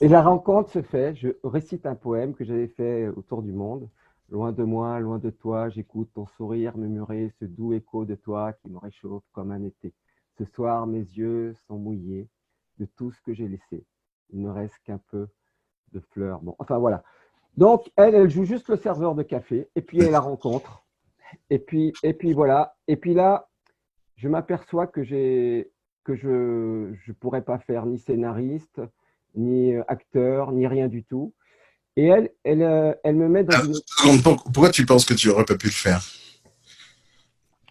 Et 0.00 0.08
la 0.08 0.22
rencontre 0.22 0.70
se 0.70 0.82
fait, 0.82 1.14
je 1.14 1.28
récite 1.44 1.84
un 1.84 1.94
poème 1.94 2.34
que 2.34 2.44
j'avais 2.44 2.68
fait 2.68 3.08
autour 3.08 3.42
du 3.42 3.52
monde. 3.52 3.88
Loin 4.30 4.52
de 4.52 4.62
moi, 4.62 5.00
loin 5.00 5.18
de 5.18 5.30
toi, 5.30 5.68
j'écoute 5.68 6.10
ton 6.14 6.26
sourire 6.26 6.78
murmurer 6.78 7.32
ce 7.40 7.44
doux 7.44 7.72
écho 7.72 8.04
de 8.04 8.14
toi 8.14 8.52
qui 8.52 8.70
me 8.70 8.78
réchauffe 8.78 9.24
comme 9.32 9.50
un 9.50 9.62
été. 9.64 9.92
Ce 10.38 10.44
soir, 10.44 10.86
mes 10.86 11.00
yeux 11.00 11.54
sont 11.66 11.76
mouillés 11.76 12.28
de 12.78 12.86
tout 12.86 13.10
ce 13.10 13.20
que 13.20 13.34
j'ai 13.34 13.48
laissé. 13.48 13.84
Il 14.30 14.40
ne 14.40 14.48
reste 14.48 14.78
qu'un 14.84 15.00
peu 15.10 15.28
de 15.92 16.00
fleurs. 16.12 16.40
Bon, 16.40 16.54
enfin 16.58 16.78
voilà. 16.78 17.02
Donc, 17.56 17.90
elle, 17.96 18.14
elle 18.14 18.30
joue 18.30 18.44
juste 18.44 18.68
le 18.68 18.76
serveur 18.76 19.14
de 19.14 19.24
café, 19.24 19.68
et 19.74 19.82
puis 19.82 19.98
elle 20.00 20.12
la 20.12 20.20
rencontre. 20.20 20.84
Et 21.50 21.58
puis, 21.58 21.92
et 22.02 22.14
puis 22.14 22.32
voilà. 22.32 22.76
Et 22.86 22.96
puis 22.96 23.12
là, 23.12 23.49
je 24.20 24.28
m'aperçois 24.28 24.86
que, 24.86 25.00
que 26.04 26.14
je 26.14 26.28
ne 26.28 27.12
pourrais 27.18 27.40
pas 27.40 27.58
faire 27.58 27.86
ni 27.86 27.98
scénariste, 27.98 28.80
ni 29.34 29.74
euh, 29.74 29.82
acteur, 29.88 30.52
ni 30.52 30.66
rien 30.66 30.88
du 30.88 31.04
tout. 31.04 31.32
Et 31.96 32.06
elle, 32.06 32.30
elle, 32.44 32.62
euh, 32.62 32.92
elle 33.02 33.16
me 33.16 33.28
met 33.28 33.44
dans 33.44 33.56
ah, 33.56 34.06
une... 34.06 34.22
Pourquoi 34.22 34.68
tu 34.68 34.84
penses 34.84 35.06
que 35.06 35.14
tu 35.14 35.28
n'aurais 35.28 35.46
pas 35.46 35.56
pu 35.56 35.66
le 35.66 35.72
faire? 35.72 36.02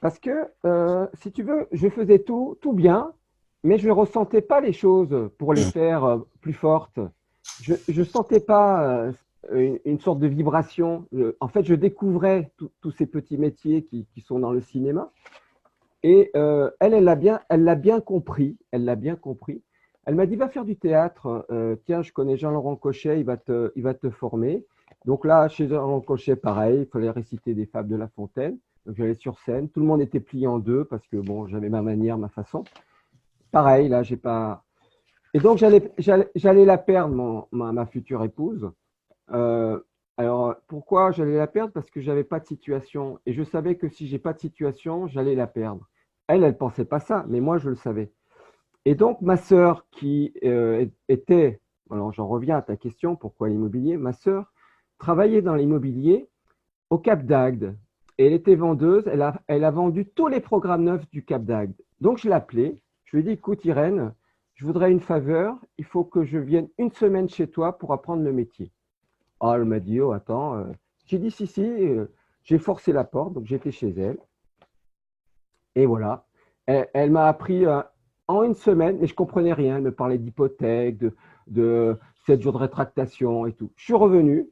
Parce 0.01 0.17
que, 0.17 0.31
euh, 0.65 1.05
si 1.21 1.31
tu 1.31 1.43
veux, 1.43 1.67
je 1.71 1.87
faisais 1.87 2.19
tout, 2.19 2.57
tout 2.61 2.73
bien, 2.73 3.11
mais 3.63 3.77
je 3.77 3.87
ne 3.87 3.93
ressentais 3.93 4.41
pas 4.41 4.59
les 4.59 4.73
choses 4.73 5.29
pour 5.37 5.53
les 5.53 5.65
mmh. 5.65 5.71
faire 5.71 6.19
plus 6.41 6.53
fortes. 6.53 6.99
Je 7.61 7.75
ne 7.87 8.03
sentais 8.05 8.39
pas 8.39 9.11
une, 9.51 9.99
sorte 9.99 10.19
de 10.19 10.27
vibration. 10.27 11.05
En 11.41 11.49
fait, 11.49 11.65
je 11.65 11.75
découvrais 11.75 12.51
tous 12.55 12.91
ces 12.91 13.05
petits 13.05 13.37
métiers 13.37 13.83
qui, 13.83 14.07
qui, 14.13 14.21
sont 14.21 14.39
dans 14.39 14.51
le 14.51 14.61
cinéma. 14.61 15.11
Et 16.03 16.31
elle, 16.33 16.93
elle 16.93 17.03
l'a 17.03 17.15
bien, 17.15 17.41
elle 17.49 17.63
l'a 17.63 17.75
bien 17.75 17.99
compris. 17.99 18.57
Elle 18.71 18.85
l'a 18.85 18.95
bien 18.95 19.15
compris. 19.15 19.61
Elle 20.09 20.15
m'a 20.15 20.25
dit, 20.25 20.37
va 20.37 20.49
faire 20.49 20.65
du 20.65 20.75
théâtre. 20.75 21.45
Euh, 21.51 21.75
tiens, 21.85 22.01
je 22.01 22.11
connais 22.11 22.35
Jean-Laurent 22.35 22.75
Cochet, 22.75 23.19
il 23.19 23.25
va, 23.25 23.37
te, 23.37 23.71
il 23.75 23.83
va 23.83 23.93
te 23.93 24.09
former. 24.09 24.65
Donc 25.05 25.23
là, 25.23 25.47
chez 25.49 25.67
Jean-Laurent 25.67 26.01
Cochet, 26.01 26.35
pareil, 26.35 26.79
il 26.79 26.85
fallait 26.87 27.11
réciter 27.11 27.53
des 27.53 27.67
fables 27.67 27.89
de 27.89 27.95
La 27.95 28.07
Fontaine. 28.07 28.57
Donc 28.87 28.95
j'allais 28.95 29.13
sur 29.13 29.37
scène. 29.39 29.69
Tout 29.69 29.81
le 29.81 29.85
monde 29.85 30.01
était 30.01 30.19
plié 30.19 30.47
en 30.47 30.57
deux 30.57 30.83
parce 30.83 31.05
que 31.07 31.17
bon, 31.17 31.45
j'avais 31.45 31.69
ma 31.69 31.83
manière, 31.83 32.17
ma 32.17 32.29
façon. 32.29 32.63
Pareil, 33.51 33.87
là, 33.87 34.01
j'ai 34.01 34.17
pas. 34.17 34.63
Et 35.35 35.39
donc 35.39 35.59
j'allais, 35.59 35.91
j'allais, 35.99 36.65
la 36.65 36.79
perdre, 36.79 37.47
ma, 37.51 37.85
future 37.85 38.23
épouse. 38.23 38.71
Euh, 39.31 39.79
alors 40.19 40.57
pourquoi 40.67 41.11
j'allais 41.11 41.37
la 41.37 41.47
perdre? 41.47 41.71
Parce 41.71 41.89
que 41.89 42.01
j'avais 42.01 42.25
pas 42.25 42.41
de 42.41 42.45
situation 42.45 43.19
et 43.25 43.31
je 43.31 43.41
savais 43.41 43.75
que 43.77 43.87
si 43.87 44.05
j'ai 44.05 44.19
pas 44.19 44.33
de 44.33 44.39
situation, 44.39 45.07
j'allais 45.07 45.33
la 45.33 45.47
perdre. 45.47 45.87
Elle, 46.27 46.43
elle 46.43 46.57
pensait 46.57 46.83
pas 46.83 46.99
ça, 46.99 47.25
mais 47.29 47.39
moi 47.39 47.57
je 47.57 47.69
le 47.69 47.77
savais. 47.77 48.11
Et 48.83 48.95
donc, 48.95 49.21
ma 49.21 49.37
sœur 49.37 49.85
qui 49.91 50.33
euh, 50.43 50.85
était, 51.07 51.61
alors 51.89 52.11
j'en 52.11 52.27
reviens 52.27 52.57
à 52.57 52.61
ta 52.61 52.75
question, 52.75 53.15
pourquoi 53.15 53.47
l'immobilier? 53.47 53.95
Ma 53.95 54.11
sœur 54.11 54.51
travaillait 54.97 55.41
dans 55.41 55.55
l'immobilier 55.55 56.27
au 56.89 56.97
Cap 56.97 57.23
d'Agde. 57.25 57.77
Et 58.17 58.25
elle 58.25 58.33
était 58.33 58.55
vendeuse, 58.55 59.07
elle 59.07 59.21
a, 59.21 59.41
elle 59.47 59.63
a 59.63 59.71
vendu 59.71 60.05
tous 60.05 60.27
les 60.27 60.41
programmes 60.41 60.83
neufs 60.83 61.09
du 61.11 61.23
Cap 61.23 61.45
d'Agde. 61.45 61.81
Donc, 62.01 62.17
je 62.17 62.27
l'ai 62.27 62.35
appelée, 62.35 62.83
je 63.05 63.15
lui 63.15 63.23
ai 63.23 63.25
dit, 63.25 63.31
écoute 63.35 63.63
Irène, 63.63 64.13
je 64.55 64.65
voudrais 64.65 64.91
une 64.91 64.99
faveur, 64.99 65.55
il 65.77 65.85
faut 65.85 66.03
que 66.03 66.25
je 66.25 66.39
vienne 66.39 66.67
une 66.77 66.91
semaine 66.91 67.29
chez 67.29 67.47
toi 67.47 67.77
pour 67.77 67.93
apprendre 67.93 68.23
le 68.23 68.33
métier. 68.33 68.73
Ah, 69.39 69.53
elle 69.55 69.65
m'a 69.65 69.79
dit, 69.79 69.99
oh, 70.01 70.11
attends. 70.11 70.57
Euh. 70.57 70.65
J'ai 71.05 71.17
dit, 71.19 71.31
si, 71.31 71.47
si, 71.47 71.63
euh, 71.63 72.05
j'ai 72.43 72.57
forcé 72.57 72.91
la 72.91 73.03
porte, 73.03 73.33
donc 73.33 73.45
j'étais 73.45 73.71
chez 73.71 73.89
elle. 73.89 74.17
Et 75.75 75.85
voilà. 75.85 76.25
Elle, 76.67 77.09
m'a 77.09 77.27
appris 77.27 77.65
en 78.27 78.43
une 78.43 78.53
semaine, 78.53 78.97
mais 78.99 79.07
je 79.07 79.15
comprenais 79.15 79.53
rien. 79.53 79.77
Elle 79.77 79.83
me 79.83 79.91
parlait 79.91 80.19
d'hypothèque, 80.19 80.99
de, 80.99 81.15
de 81.47 81.97
7 82.27 82.41
jours 82.41 82.53
de 82.53 82.59
rétractation 82.59 83.47
et 83.47 83.53
tout. 83.53 83.71
Je 83.75 83.85
suis 83.85 83.93
revenu 83.95 84.47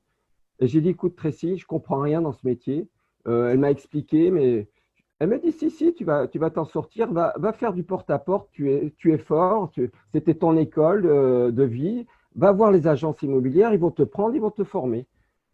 et 0.60 0.68
j'ai 0.68 0.82
dit, 0.82 0.90
écoute 0.90 1.16
Tracy, 1.16 1.58
je 1.58 1.66
comprends 1.66 2.00
rien 2.02 2.22
dans 2.22 2.32
ce 2.32 2.46
métier. 2.46 2.88
Euh, 3.28 3.52
elle 3.52 3.60
m'a 3.60 3.72
expliqué, 3.72 4.32
mais 4.32 4.68
elle 5.20 5.30
m'a 5.30 5.38
dit, 5.38 5.52
si, 5.52 5.70
si, 5.70 5.94
tu 5.94 6.06
vas 6.06 6.28
tu 6.28 6.40
vas 6.40 6.50
t'en 6.50 6.66
sortir, 6.66 7.12
va, 7.12 7.34
va, 7.38 7.54
faire 7.54 7.74
du 7.74 7.84
porte-à-porte, 7.84 8.50
tu, 8.52 8.72
es, 8.72 8.94
tu 8.98 9.14
es 9.14 9.18
fort, 9.18 9.72
c'était 10.14 10.36
ton 10.36 10.58
école 10.58 11.04
de, 11.54 11.64
vie, 11.64 12.08
va 12.38 12.52
voir 12.52 12.72
les 12.72 12.88
agences 12.88 13.22
immobilières, 13.22 13.74
ils 13.74 13.80
vont 13.80 13.92
te 13.92 14.04
prendre, 14.04 14.36
ils 14.36 14.42
vont 14.42 14.52
te 14.52 14.64
former. 14.64 15.06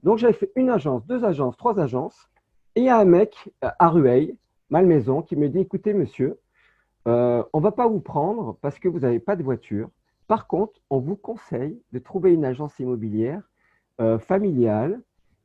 Donc 0.04 0.18
j'avais 0.18 0.34
fait 0.34 0.52
une 0.56 0.70
agence, 0.70 1.06
deux 1.08 1.24
agences, 1.24 1.58
trois 1.58 1.80
agences, 1.80 2.30
et 2.76 2.82
il 2.82 2.86
y 2.86 2.90
a 2.90 2.98
un 2.98 3.06
mec 3.06 3.50
à 3.62 3.90
Rueil, 3.90 4.38
Malmaison, 4.70 5.22
qui 5.22 5.36
me 5.36 5.48
dit, 5.50 5.60
écoutez 5.60 5.94
monsieur, 5.94 6.40
euh, 7.08 7.44
on 7.54 7.60
ne 7.60 7.64
va 7.64 7.72
pas 7.72 7.88
vous 7.88 8.00
prendre 8.00 8.58
parce 8.62 8.80
que 8.80 8.88
vous 8.88 9.00
n'avez 9.00 9.20
pas 9.20 9.36
de 9.36 9.44
voiture. 9.44 9.90
Par 10.28 10.48
contre, 10.48 10.82
on 10.90 11.00
vous 11.00 11.16
conseille 11.16 11.82
de 11.92 12.00
trouver 12.00 12.34
une 12.34 12.46
agence 12.46 12.80
immobilière 12.80 13.42
euh, 14.02 14.18
familiale 14.20 15.02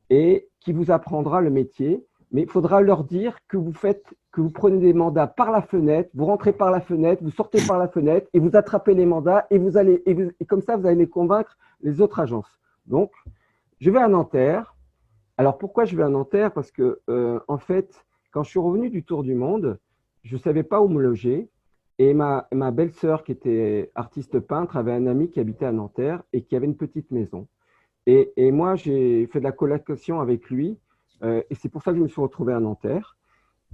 et 0.09 0.49
qui 0.59 0.73
vous 0.73 0.91
apprendra 0.91 1.41
le 1.41 1.49
métier. 1.49 2.05
Mais 2.31 2.43
il 2.43 2.49
faudra 2.49 2.81
leur 2.81 3.03
dire 3.03 3.37
que 3.47 3.57
vous 3.57 3.73
faites, 3.73 4.05
que 4.31 4.41
vous 4.41 4.51
prenez 4.51 4.77
des 4.77 4.93
mandats 4.93 5.27
par 5.27 5.51
la 5.51 5.61
fenêtre, 5.61 6.09
vous 6.13 6.25
rentrez 6.25 6.53
par 6.53 6.69
la 6.69 6.79
fenêtre, 6.79 7.23
vous 7.23 7.31
sortez 7.31 7.59
par 7.67 7.79
la 7.79 7.87
fenêtre 7.87 8.27
et 8.33 8.39
vous 8.39 8.55
attrapez 8.55 8.93
les 8.93 9.05
mandats 9.05 9.47
et 9.49 9.57
vous 9.57 9.77
allez 9.77 10.03
et, 10.05 10.45
comme 10.45 10.61
ça 10.61 10.77
vous 10.77 10.85
allez 10.85 11.07
convaincre 11.07 11.57
les 11.81 12.01
autres 12.01 12.19
agences. 12.19 12.59
Donc, 12.85 13.11
je 13.79 13.89
vais 13.89 13.99
à 13.99 14.07
Nanterre. 14.07 14.75
Alors 15.37 15.57
pourquoi 15.57 15.85
je 15.85 15.95
vais 15.95 16.03
à 16.03 16.09
Nanterre? 16.09 16.51
Parce 16.51 16.71
que 16.71 16.99
euh, 17.09 17.39
en 17.47 17.57
fait, 17.57 18.05
quand 18.31 18.43
je 18.43 18.49
suis 18.49 18.59
revenu 18.59 18.89
du 18.89 19.03
tour 19.03 19.23
du 19.23 19.33
monde, 19.33 19.79
je 20.23 20.35
ne 20.35 20.41
savais 20.41 20.63
pas 20.63 20.81
où 20.81 20.87
me 20.87 21.01
loger. 21.01 21.49
Et 21.97 22.13
ma, 22.13 22.47
ma 22.53 22.71
belle-sœur, 22.71 23.23
qui 23.23 23.33
était 23.33 23.91
artiste 23.93 24.39
peintre, 24.39 24.77
avait 24.77 24.93
un 24.93 25.05
ami 25.07 25.29
qui 25.29 25.39
habitait 25.41 25.65
à 25.65 25.73
Nanterre 25.73 26.23
et 26.31 26.43
qui 26.43 26.55
avait 26.55 26.65
une 26.65 26.77
petite 26.77 27.11
maison. 27.11 27.47
Et, 28.05 28.31
et 28.37 28.51
moi, 28.51 28.75
j'ai 28.75 29.27
fait 29.27 29.39
de 29.39 29.43
la 29.43 29.51
colocation 29.51 30.21
avec 30.21 30.49
lui. 30.49 30.77
Euh, 31.23 31.41
et 31.49 31.55
c'est 31.55 31.69
pour 31.69 31.81
ça 31.81 31.91
que 31.91 31.97
je 31.97 32.03
me 32.03 32.07
suis 32.07 32.21
retrouvé 32.21 32.53
à 32.53 32.59
Nanterre. 32.59 33.17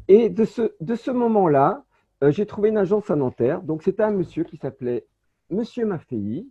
Et 0.08 0.30
de 0.30 0.46
ce, 0.46 0.74
de 0.82 0.96
ce 0.96 1.12
moment-là, 1.12 1.84
euh, 2.24 2.32
j'ai 2.32 2.46
trouvé 2.46 2.70
une 2.70 2.78
agence 2.78 3.10
à 3.10 3.16
Nanterre. 3.16 3.62
Donc, 3.62 3.84
c'était 3.84 4.04
un 4.04 4.12
monsieur 4.12 4.44
qui 4.44 4.58
s'appelait 4.58 5.06
Monsieur 5.50 5.86
Maffei. 5.86 6.48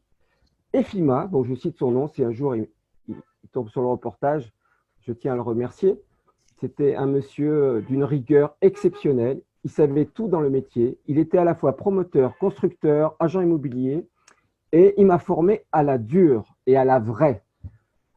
Efima, 0.72 1.26
bon, 1.26 1.44
je 1.44 1.54
cite 1.54 1.78
son 1.78 1.90
nom, 1.90 2.08
si 2.08 2.24
un 2.24 2.32
jour 2.32 2.56
il, 2.56 2.68
il, 3.08 3.16
tombe 3.52 3.68
sur 3.68 3.80
le 3.80 3.88
reportage, 3.88 4.52
je 5.02 5.12
tiens 5.12 5.32
à 5.32 5.36
le 5.36 5.42
remercier. 5.42 6.00
C'était 6.60 6.96
un 6.96 7.06
monsieur 7.06 7.82
d'une 7.82 8.04
rigueur 8.04 8.56
exceptionnelle 8.60 9.42
il 9.64 9.70
savait 9.70 10.04
tout 10.04 10.28
dans 10.28 10.40
le 10.40 10.50
métier. 10.50 10.98
Il 11.06 11.18
était 11.18 11.38
à 11.38 11.44
la 11.44 11.54
fois 11.54 11.76
promoteur, 11.76 12.36
constructeur, 12.38 13.16
agent 13.18 13.40
immobilier 13.40 14.06
et 14.72 14.94
il 14.98 15.06
m'a 15.06 15.18
formé 15.18 15.64
à 15.72 15.82
la 15.82 15.98
dure 15.98 16.54
et 16.66 16.76
à 16.76 16.84
la 16.84 16.98
vraie. 16.98 17.43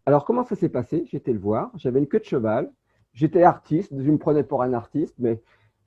Alors, 0.07 0.23
comment 0.23 0.45
ça 0.45 0.55
s'est 0.55 0.69
passé? 0.69 1.03
J'étais 1.11 1.33
le 1.33 1.39
voir, 1.39 1.69
j'avais 1.75 1.99
une 1.99 2.07
queue 2.07 2.19
de 2.19 2.23
cheval, 2.23 2.71
j'étais 3.13 3.43
artiste, 3.43 3.91
je 3.91 4.09
me 4.09 4.17
prenais 4.17 4.41
pour 4.41 4.63
un 4.63 4.71
artiste, 4.71 5.13
mais. 5.19 5.41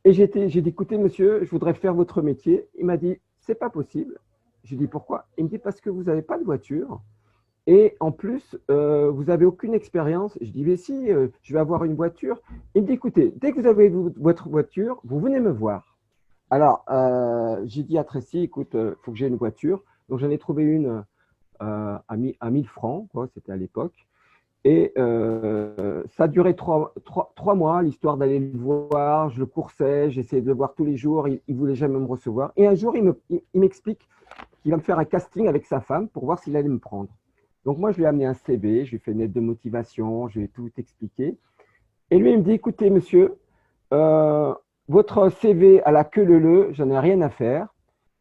Et 0.04 0.12
j'ai 0.12 0.28
dit, 0.28 0.68
écoutez, 0.68 0.98
monsieur, 0.98 1.42
je 1.42 1.50
voudrais 1.50 1.72
faire 1.72 1.94
votre 1.94 2.20
métier. 2.20 2.68
Il 2.78 2.84
m'a 2.84 2.98
dit, 2.98 3.16
c'est 3.38 3.54
pas 3.54 3.70
possible. 3.70 4.18
J'ai 4.62 4.76
dit, 4.76 4.88
pourquoi? 4.88 5.26
Il 5.38 5.44
me 5.44 5.48
dit, 5.48 5.56
parce 5.56 5.80
que 5.80 5.88
vous 5.88 6.02
n'avez 6.02 6.20
pas 6.20 6.36
de 6.36 6.44
voiture. 6.44 7.00
Et 7.66 7.96
en 7.98 8.12
plus, 8.12 8.58
euh, 8.70 9.10
vous 9.10 9.24
n'avez 9.24 9.46
aucune 9.46 9.72
expérience. 9.72 10.36
Je 10.42 10.50
dis, 10.50 10.64
mais 10.64 10.76
si, 10.76 11.10
euh, 11.10 11.28
je 11.40 11.54
vais 11.54 11.60
avoir 11.60 11.84
une 11.84 11.94
voiture. 11.94 12.42
Il 12.74 12.82
me 12.82 12.88
dit, 12.88 12.92
écoutez, 12.92 13.32
dès 13.36 13.52
que 13.52 13.60
vous 13.60 13.66
avez 13.66 13.88
votre 13.88 14.50
voiture, 14.50 15.00
vous 15.04 15.18
venez 15.18 15.40
me 15.40 15.50
voir. 15.50 15.96
Alors, 16.50 16.84
euh, 16.90 17.62
j'ai 17.64 17.84
dit 17.84 17.96
à 17.96 18.04
Tracy, 18.04 18.40
écoute, 18.40 18.72
il 18.74 18.94
faut 19.00 19.12
que 19.12 19.18
j'ai 19.18 19.28
une 19.28 19.36
voiture. 19.36 19.82
Donc, 20.10 20.18
j'en 20.18 20.28
ai 20.28 20.38
trouvé 20.38 20.64
une 20.64 21.04
à, 21.58 22.02
à 22.08 22.50
1000 22.50 22.68
francs, 22.68 23.08
c'était 23.34 23.52
à 23.52 23.56
l'époque. 23.56 24.06
Et 24.64 24.92
ça 24.96 26.24
a 26.24 26.28
duré 26.28 26.54
trois, 26.54 26.92
mois, 27.54 27.82
l'histoire 27.82 28.16
d'aller 28.16 28.38
le 28.38 28.58
voir. 28.58 29.30
Je 29.30 29.38
le 29.38 29.46
coursais, 29.46 30.10
j'essayais 30.10 30.42
de 30.42 30.48
le 30.48 30.54
voir 30.54 30.74
tous 30.74 30.84
les 30.84 30.96
jours. 30.96 31.28
Il 31.28 31.40
ne 31.48 31.54
voulait 31.54 31.74
jamais 31.74 31.98
me 31.98 32.06
recevoir. 32.06 32.52
Et 32.56 32.66
un 32.66 32.74
jour, 32.74 32.94
il 32.96 33.14
m'explique 33.54 34.06
qu'il 34.62 34.70
va 34.70 34.76
me 34.76 34.82
faire 34.82 34.98
un 34.98 35.04
casting 35.04 35.48
avec 35.48 35.66
sa 35.66 35.80
femme 35.80 36.08
pour 36.08 36.24
voir 36.24 36.38
s'il 36.38 36.56
allait 36.56 36.68
me 36.68 36.78
prendre. 36.78 37.08
Donc 37.64 37.78
moi, 37.78 37.92
je 37.92 37.98
lui 37.98 38.04
ai 38.04 38.06
amené 38.06 38.26
un 38.26 38.34
CV, 38.34 38.84
je 38.84 38.90
lui 38.90 38.96
ai 38.96 39.00
fait 39.00 39.12
une 39.12 39.18
lettre 39.18 39.34
de 39.34 39.40
motivation, 39.40 40.28
je 40.28 40.38
lui 40.38 40.46
ai 40.46 40.48
tout 40.48 40.70
expliqué. 40.78 41.36
Et 42.10 42.18
lui, 42.18 42.32
il 42.32 42.38
me 42.38 42.42
dit, 42.42 42.52
écoutez, 42.52 42.90
monsieur, 42.90 43.36
euh, 43.92 44.54
votre 44.88 45.28
CV 45.28 45.82
à 45.84 45.92
la 45.92 46.04
queue 46.04 46.24
leu 46.24 46.68
j'en 46.72 46.90
ai 46.90 46.98
rien 46.98 47.20
à 47.20 47.28
faire. 47.28 47.68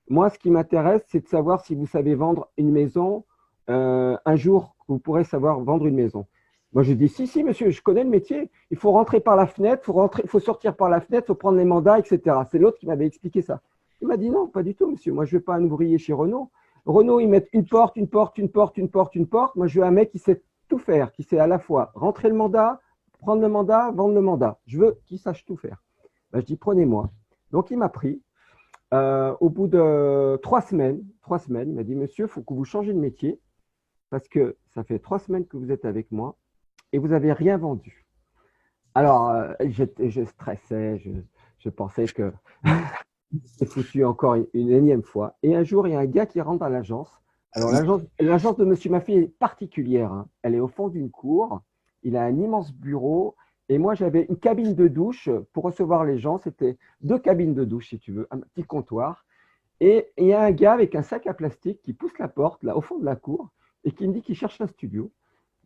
Moi, 0.10 0.30
ce 0.30 0.40
qui 0.40 0.50
m'intéresse, 0.50 1.04
c'est 1.08 1.22
de 1.22 1.28
savoir 1.28 1.62
si 1.62 1.76
vous 1.76 1.86
savez 1.86 2.16
vendre 2.16 2.50
une 2.58 2.72
maison. 2.72 3.26
Euh, 3.70 4.18
un 4.26 4.36
jour, 4.36 4.76
vous 4.94 5.00
pourrez 5.00 5.24
savoir 5.24 5.60
vendre 5.60 5.86
une 5.86 5.96
maison. 5.96 6.26
Moi, 6.74 6.84
je 6.84 6.94
dis, 6.94 7.10
si, 7.10 7.26
si, 7.26 7.44
monsieur, 7.44 7.72
je 7.72 7.82
connais 7.82 8.04
le 8.04 8.10
métier. 8.10 8.52
Il 8.70 8.78
faut 8.78 8.92
rentrer 8.92 9.20
par 9.20 9.36
la 9.36 9.48
fenêtre, 9.48 9.82
il 9.84 9.86
faut, 9.86 9.94
rentrer, 9.94 10.24
faut 10.28 10.40
sortir 10.40 10.76
par 10.76 10.90
la 10.90 11.02
fenêtre, 11.02 11.26
il 11.26 11.28
faut 11.30 11.36
prendre 11.36 11.58
les 11.58 11.66
mandats, 11.66 11.98
etc. 11.98 12.38
C'est 12.52 12.60
l'autre 12.60 12.78
qui 12.78 12.86
m'avait 12.86 13.08
expliqué 13.08 13.42
ça. 13.42 13.62
Il 14.02 14.08
m'a 14.08 14.18
dit, 14.18 14.30
non, 14.30 14.48
pas 14.48 14.62
du 14.62 14.76
tout, 14.76 14.92
monsieur. 14.92 15.12
Moi, 15.12 15.26
je 15.26 15.36
ne 15.36 15.40
veux 15.40 15.44
pas 15.44 15.56
un 15.56 15.64
ouvrier 15.64 15.98
chez 15.98 16.14
Renault. 16.14 16.52
Renault, 16.86 17.20
ils 17.20 17.28
mettent 17.28 17.50
une 17.54 17.66
porte, 17.66 17.98
une 17.98 18.08
porte, 18.08 18.38
une 18.38 18.50
porte, 18.50 18.78
une 18.78 18.90
porte, 18.90 19.16
une 19.16 19.28
porte. 19.28 19.56
Moi, 19.56 19.68
je 19.68 19.80
veux 19.80 19.86
un 19.86 19.92
mec 19.92 20.12
qui 20.12 20.20
sait 20.20 20.44
tout 20.68 20.78
faire, 20.78 21.12
qui 21.12 21.24
sait 21.24 21.40
à 21.40 21.48
la 21.48 21.58
fois 21.58 21.92
rentrer 21.96 22.30
le 22.30 22.36
mandat, 22.36 22.80
prendre 23.20 23.42
le 23.42 23.50
mandat, 23.50 23.92
vendre 23.92 24.14
le 24.14 24.22
mandat. 24.22 24.60
Je 24.68 24.80
veux 24.80 25.00
qu'il 25.06 25.18
sache 25.18 25.46
tout 25.46 25.58
faire. 25.58 25.82
Ben, 26.32 26.40
je 26.40 26.46
dis, 26.46 26.56
prenez-moi. 26.56 27.10
Donc, 27.52 27.72
il 27.72 27.78
m'a 27.78 27.90
pris. 27.90 28.22
Euh, 28.94 29.36
au 29.40 29.50
bout 29.50 29.68
de 29.68 30.38
trois 30.42 30.62
semaines, 30.62 31.04
trois 31.22 31.38
semaines, 31.38 31.70
il 31.70 31.76
m'a 31.76 31.84
dit, 31.84 31.96
monsieur, 31.96 32.26
il 32.26 32.30
faut 32.30 32.42
que 32.42 32.54
vous 32.54 32.66
changez 32.66 32.94
de 32.94 33.00
métier 33.00 33.40
parce 34.10 34.28
que 34.28 34.58
ça 34.68 34.84
fait 34.84 35.00
trois 35.00 35.20
semaines 35.20 35.46
que 35.46 35.58
vous 35.58 35.72
êtes 35.72 35.86
avec 35.86 36.12
moi 36.12 36.38
et 36.92 36.98
vous 36.98 37.10
n'avez 37.10 37.34
rien 37.34 37.58
vendu. 37.58 38.06
Alors, 38.96 39.30
euh, 39.30 39.54
je, 39.60 40.24
stressais, 40.26 41.02
je, 41.60 41.70
pensais 41.70 42.06
que 42.06 42.34
c'est 43.46 43.66
foutu 43.66 44.04
encore 44.04 44.36
une, 44.54 44.72
énième 44.72 45.04
fois. 45.04 45.38
Et 45.44 45.56
un 45.56 45.64
jour, 45.64 45.88
il 45.88 45.94
y 45.94 45.96
a 45.96 46.00
un 46.00 46.06
gars 46.06 46.26
qui 46.26 46.42
rentre 46.42 46.60
dans 46.60 46.70
l'agence. 46.70 47.12
Alors, 47.54 47.72
l'agence 48.20 48.58
de 48.58 48.66
Monsieur 48.66 48.90
Maffy 48.90 49.14
est 49.14 49.28
particulière. 49.40 50.12
Hein. 50.12 50.28
Elle 50.42 50.56
est 50.56 50.60
au 50.60 50.68
fond 50.68 50.88
d'une 50.88 51.10
cour. 51.10 51.62
Il 52.04 52.16
a 52.16 52.24
un 52.24 52.38
immense 52.38 52.74
bureau. 52.74 53.36
Et 53.70 53.78
moi, 53.78 53.94
j'avais 53.94 54.26
une 54.30 54.38
cabine 54.38 54.74
de 54.74 54.88
douche 54.88 55.30
pour 55.54 55.64
recevoir 55.64 56.04
les 56.04 56.18
gens. 56.18 56.40
C'était 56.40 56.78
deux 57.02 57.20
cabines 57.20 57.54
de 57.54 57.66
douche, 57.66 57.90
si 57.90 58.00
tu 58.00 58.12
veux, 58.12 58.28
un 58.32 58.40
petit 58.40 58.64
comptoir. 58.64 59.26
Et 59.80 60.08
il 60.18 60.26
y 60.26 60.34
a 60.34 60.42
un 60.42 60.52
gars 60.52 60.74
avec 60.74 60.96
un 60.96 61.04
sac 61.04 61.28
à 61.28 61.34
plastique 61.34 61.82
qui 61.84 61.94
pousse 61.94 62.18
la 62.20 62.28
porte, 62.28 62.64
là, 62.64 62.76
au 62.76 62.82
fond 62.82 62.98
de 62.98 63.06
la 63.06 63.16
cour, 63.16 63.50
et 63.84 63.92
qui 63.92 64.08
me 64.08 64.14
dit 64.14 64.22
qu'il 64.22 64.36
cherche 64.36 64.60
un 64.62 64.68
studio. 64.68 65.12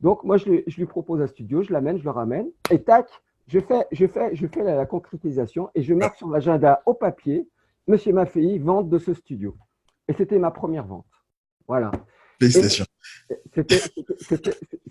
Donc, 0.02 0.24
moi, 0.24 0.38
je 0.38 0.50
lui, 0.50 0.86
propose 0.86 1.22
un 1.22 1.28
studio, 1.28 1.62
je 1.62 1.72
l'amène, 1.72 1.98
je 1.98 2.04
le 2.04 2.10
ramène, 2.10 2.48
et 2.70 2.82
tac, 2.82 3.08
je 3.48 3.60
fais, 3.60 3.86
je 3.92 4.08
fais, 4.08 4.36
je 4.36 4.48
fais 4.48 4.64
la, 4.64 4.86
concrétisation 4.86 5.70
et 5.76 5.82
je 5.82 5.94
marque 5.94 6.18
sur 6.18 6.30
l'agenda 6.30 6.82
au 6.86 6.94
papier, 6.94 7.48
Monsieur 7.88 8.14
Maffei, 8.14 8.58
vente 8.60 8.90
de 8.90 8.98
ce 8.98 9.14
studio. 9.14 9.56
Et 10.08 10.14
c'était 10.14 10.40
ma 10.40 10.52
première 10.52 10.86
vente. 10.86 11.06
Voilà. 11.68 11.92
Félicitations. 12.40 12.86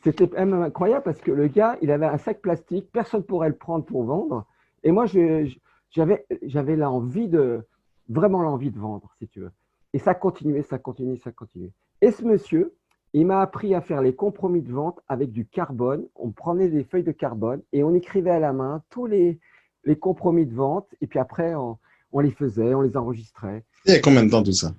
C'était 0.02 0.26
même 0.34 0.54
incroyable 0.54 1.02
parce 1.04 1.20
que 1.20 1.30
le 1.30 1.48
gars, 1.48 1.78
il 1.82 1.90
avait 1.90 2.06
un 2.06 2.18
sac 2.18 2.40
plastique, 2.40 2.90
personne 2.92 3.20
ne 3.20 3.26
pourrait 3.26 3.48
le 3.48 3.56
prendre 3.56 3.84
pour 3.84 4.04
vendre. 4.04 4.46
Et 4.82 4.92
moi, 4.92 5.06
j'avais 5.06 6.76
l'envie 6.76 7.28
de, 7.28 7.66
vraiment 8.08 8.42
l'envie 8.42 8.70
de 8.70 8.78
vendre, 8.78 9.14
si 9.18 9.28
tu 9.28 9.40
veux. 9.40 9.52
Et 9.92 9.98
ça 9.98 10.14
continuait, 10.14 10.62
ça 10.62 10.78
continuait, 10.78 11.16
ça 11.16 11.32
continuait. 11.32 11.72
Et 12.00 12.10
ce 12.10 12.24
monsieur, 12.24 12.74
il 13.14 13.26
m'a 13.26 13.40
appris 13.40 13.74
à 13.74 13.80
faire 13.80 14.00
les 14.00 14.14
compromis 14.14 14.62
de 14.62 14.72
vente 14.72 15.00
avec 15.08 15.32
du 15.32 15.46
carbone. 15.46 16.06
On 16.14 16.30
prenait 16.30 16.68
des 16.68 16.84
feuilles 16.84 17.02
de 17.02 17.12
carbone 17.12 17.60
et 17.72 17.82
on 17.84 17.94
écrivait 17.94 18.30
à 18.30 18.38
la 18.38 18.52
main 18.52 18.82
tous 18.88 19.06
les, 19.06 19.38
les 19.84 19.96
compromis 19.96 20.46
de 20.46 20.54
vente. 20.54 20.88
Et 21.00 21.06
puis 21.06 21.18
après, 21.18 21.54
on, 21.54 21.78
les 22.20 22.30
faisait, 22.30 22.74
on 22.74 22.80
les 22.80 22.96
enregistrait. 22.96 23.64
Il 23.86 23.92
y 23.92 23.96
a 23.96 24.00
combien 24.00 24.24
de 24.24 24.30
temps 24.30 24.42
tout 24.42 24.52
ça? 24.52 24.74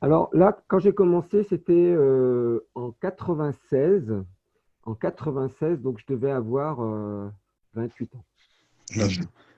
Alors 0.00 0.30
là, 0.32 0.58
quand 0.66 0.78
j'ai 0.78 0.92
commencé, 0.92 1.44
c'était 1.44 1.72
euh, 1.74 2.66
en 2.74 2.90
96. 2.90 4.24
En 4.84 4.94
96, 4.94 5.80
donc 5.82 5.98
je 5.98 6.12
devais 6.12 6.30
avoir 6.30 6.78
28 7.74 8.10
euh, 8.14 8.16
ans. 8.16 9.08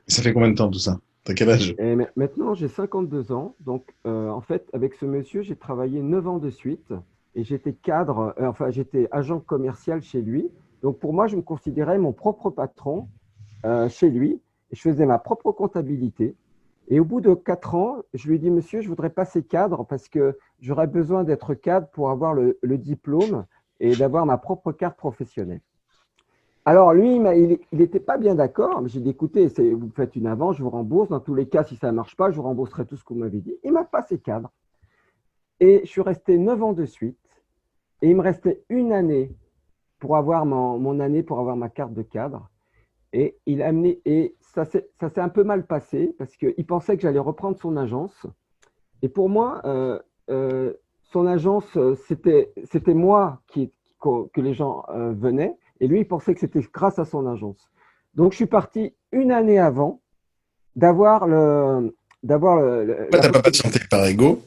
Ça 0.08 0.22
fait 0.22 0.32
combien 0.32 0.50
de 0.50 0.56
temps 0.56 0.68
tout 0.68 0.80
ça? 0.80 0.98
T'as 1.24 1.32
quel 1.32 1.48
âge? 1.48 1.74
Et 1.78 1.96
Maintenant, 2.16 2.54
j'ai 2.54 2.66
52 2.68 3.30
ans. 3.30 3.54
Donc, 3.60 3.94
euh, 4.06 4.28
en 4.28 4.40
fait, 4.40 4.68
avec 4.72 4.94
ce 4.94 5.06
monsieur, 5.06 5.42
j'ai 5.42 5.54
travaillé 5.54 6.02
9 6.02 6.26
ans 6.26 6.38
de 6.38 6.50
suite 6.50 6.92
et 7.34 7.44
j'étais 7.44 7.72
cadre, 7.72 8.34
euh, 8.38 8.48
enfin 8.48 8.70
j'étais 8.70 9.08
agent 9.10 9.40
commercial 9.40 10.02
chez 10.02 10.20
lui. 10.20 10.50
Donc 10.82 10.98
pour 10.98 11.12
moi, 11.12 11.26
je 11.26 11.36
me 11.36 11.42
considérais 11.42 11.98
mon 11.98 12.12
propre 12.12 12.50
patron 12.50 13.08
euh, 13.64 13.88
chez 13.88 14.10
lui 14.10 14.40
et 14.70 14.76
je 14.76 14.80
faisais 14.80 15.06
ma 15.06 15.18
propre 15.18 15.52
comptabilité. 15.52 16.34
Et 16.88 17.00
au 17.00 17.04
bout 17.04 17.20
de 17.20 17.32
quatre 17.34 17.74
ans, 17.74 18.02
je 18.12 18.28
lui 18.28 18.38
dit, 18.38 18.50
monsieur, 18.50 18.80
je 18.80 18.88
voudrais 18.88 19.10
passer 19.10 19.42
cadre 19.42 19.84
parce 19.84 20.08
que 20.08 20.36
j'aurais 20.60 20.88
besoin 20.88 21.24
d'être 21.24 21.54
cadre 21.54 21.88
pour 21.88 22.10
avoir 22.10 22.34
le, 22.34 22.58
diplôme 22.62 23.46
et 23.80 23.94
d'avoir 23.94 24.26
ma 24.26 24.36
propre 24.36 24.72
carte 24.72 24.98
professionnelle. 24.98 25.60
Alors 26.64 26.92
lui, 26.92 27.16
il 27.16 27.58
n'était 27.72 28.00
pas 28.00 28.18
bien 28.18 28.34
d'accord, 28.34 28.86
j'ai 28.86 29.00
dit, 29.00 29.10
écoutez, 29.10 29.46
vous 29.72 29.90
faites 29.90 30.14
une 30.16 30.26
avance, 30.26 30.56
je 30.56 30.62
vous 30.62 30.70
rembourse. 30.70 31.08
Dans 31.08 31.20
tous 31.20 31.34
les 31.34 31.48
cas, 31.48 31.64
si 31.64 31.76
ça 31.76 31.88
ne 31.88 31.96
marche 31.96 32.16
pas, 32.16 32.30
je 32.30 32.36
vous 32.36 32.42
rembourserai 32.42 32.84
tout 32.84 32.96
ce 32.96 33.04
que 33.04 33.14
vous 33.14 33.20
m'avez 33.20 33.40
dit. 33.40 33.56
Il 33.64 33.72
m'a 33.72 33.84
passé 33.84 34.18
cadre. 34.18 34.50
Et 35.60 35.80
je 35.84 35.88
suis 35.88 36.02
resté 36.02 36.38
neuf 36.38 36.62
ans 36.62 36.72
de 36.72 36.84
suite. 36.84 37.18
Et 38.02 38.10
il 38.10 38.16
me 38.16 38.22
restait 38.22 38.62
une 38.68 38.92
année 38.92 39.30
pour 39.98 40.16
avoir 40.16 40.44
mon, 40.44 41.00
année, 41.00 41.22
pour 41.22 41.38
avoir 41.38 41.56
ma 41.56 41.68
carte 41.68 41.94
de 41.94 42.02
cadre. 42.02 42.50
Et 43.12 43.38
il 43.46 43.62
a 43.62 43.68
amené, 43.68 44.00
et 44.04 44.34
ça 44.40 44.64
s'est 44.64 44.84
un 45.16 45.28
peu 45.28 45.44
mal 45.44 45.66
passé 45.66 46.14
parce 46.18 46.36
qu'il 46.36 46.66
pensait 46.66 46.96
que 46.96 47.02
j'allais 47.02 47.20
reprendre 47.20 47.56
son 47.58 47.76
agence. 47.76 48.26
Et 49.02 49.08
pour 49.08 49.28
moi, 49.28 49.60
euh, 49.64 49.98
euh, 50.30 50.72
son 51.04 51.26
agence, 51.26 51.78
c'était 52.06 52.94
moi 52.94 53.40
qui, 53.46 53.72
que 54.00 54.40
les 54.40 54.54
gens 54.54 54.84
euh, 54.88 55.12
venaient. 55.12 55.56
Et 55.80 55.86
lui, 55.86 56.00
il 56.00 56.08
pensait 56.08 56.34
que 56.34 56.40
c'était 56.40 56.60
grâce 56.72 56.98
à 56.98 57.04
son 57.04 57.26
agence. 57.26 57.70
Donc, 58.14 58.32
je 58.32 58.36
suis 58.36 58.46
parti 58.46 58.94
une 59.12 59.30
année 59.30 59.58
avant 59.58 60.00
d'avoir 60.74 61.26
le. 61.26 61.94
D'avoir 62.22 62.60
le, 62.60 63.08
tu 63.10 63.18
n'as 63.18 63.30
pas 63.30 63.42
patienté 63.42 63.80
par 63.90 64.06
ego? 64.06 64.40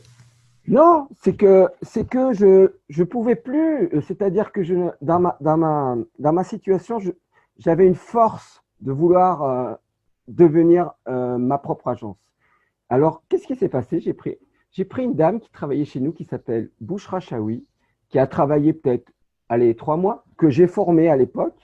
Non, 0.67 1.08
c'est 1.21 1.36
que 1.36 1.67
c'est 1.84 2.08
que 2.08 2.34
je 2.34 2.73
je 2.89 3.04
pouvais 3.04 3.36
plus. 3.36 3.89
C'est-à-dire 4.01 4.51
que 4.51 4.63
je 4.63 4.75
dans 5.01 5.19
ma 5.19 5.38
dans 5.39 5.58
ma 5.58 5.95
dans 6.17 6.34
ma 6.34 6.43
situation, 6.43 6.99
j'avais 7.58 7.86
une 7.86 7.95
force 7.95 8.63
de 8.82 8.91
vouloir 8.91 9.43
euh, 9.43 9.73
devenir 10.28 10.91
euh, 11.08 11.38
ma 11.38 11.58
propre 11.60 11.88
agence. 11.89 12.17
Alors, 12.89 13.23
qu'est-ce 13.30 13.47
qui 13.47 13.56
s'est 13.56 13.69
passé? 13.69 13.99
J'ai 13.99 14.13
pris 14.13 14.38
j'ai 14.71 14.86
pris 14.86 15.04
une 15.04 15.15
dame 15.15 15.39
qui 15.39 15.51
travaillait 15.51 15.86
chez 15.86 15.99
nous 15.99 16.13
qui 16.13 16.25
s'appelle 16.25 16.71
Bouchra 16.82 17.19
Chaoui, 17.19 17.65
qui 18.10 18.17
a 18.17 18.28
travaillé 18.28 18.73
peut-être 18.73 19.12
allez 19.49 19.75
trois 19.75 19.97
mois, 19.97 20.25
que 20.38 20.49
j'ai 20.49 20.67
formé 20.67 21.10
à 21.10 21.15
l'époque. 21.15 21.58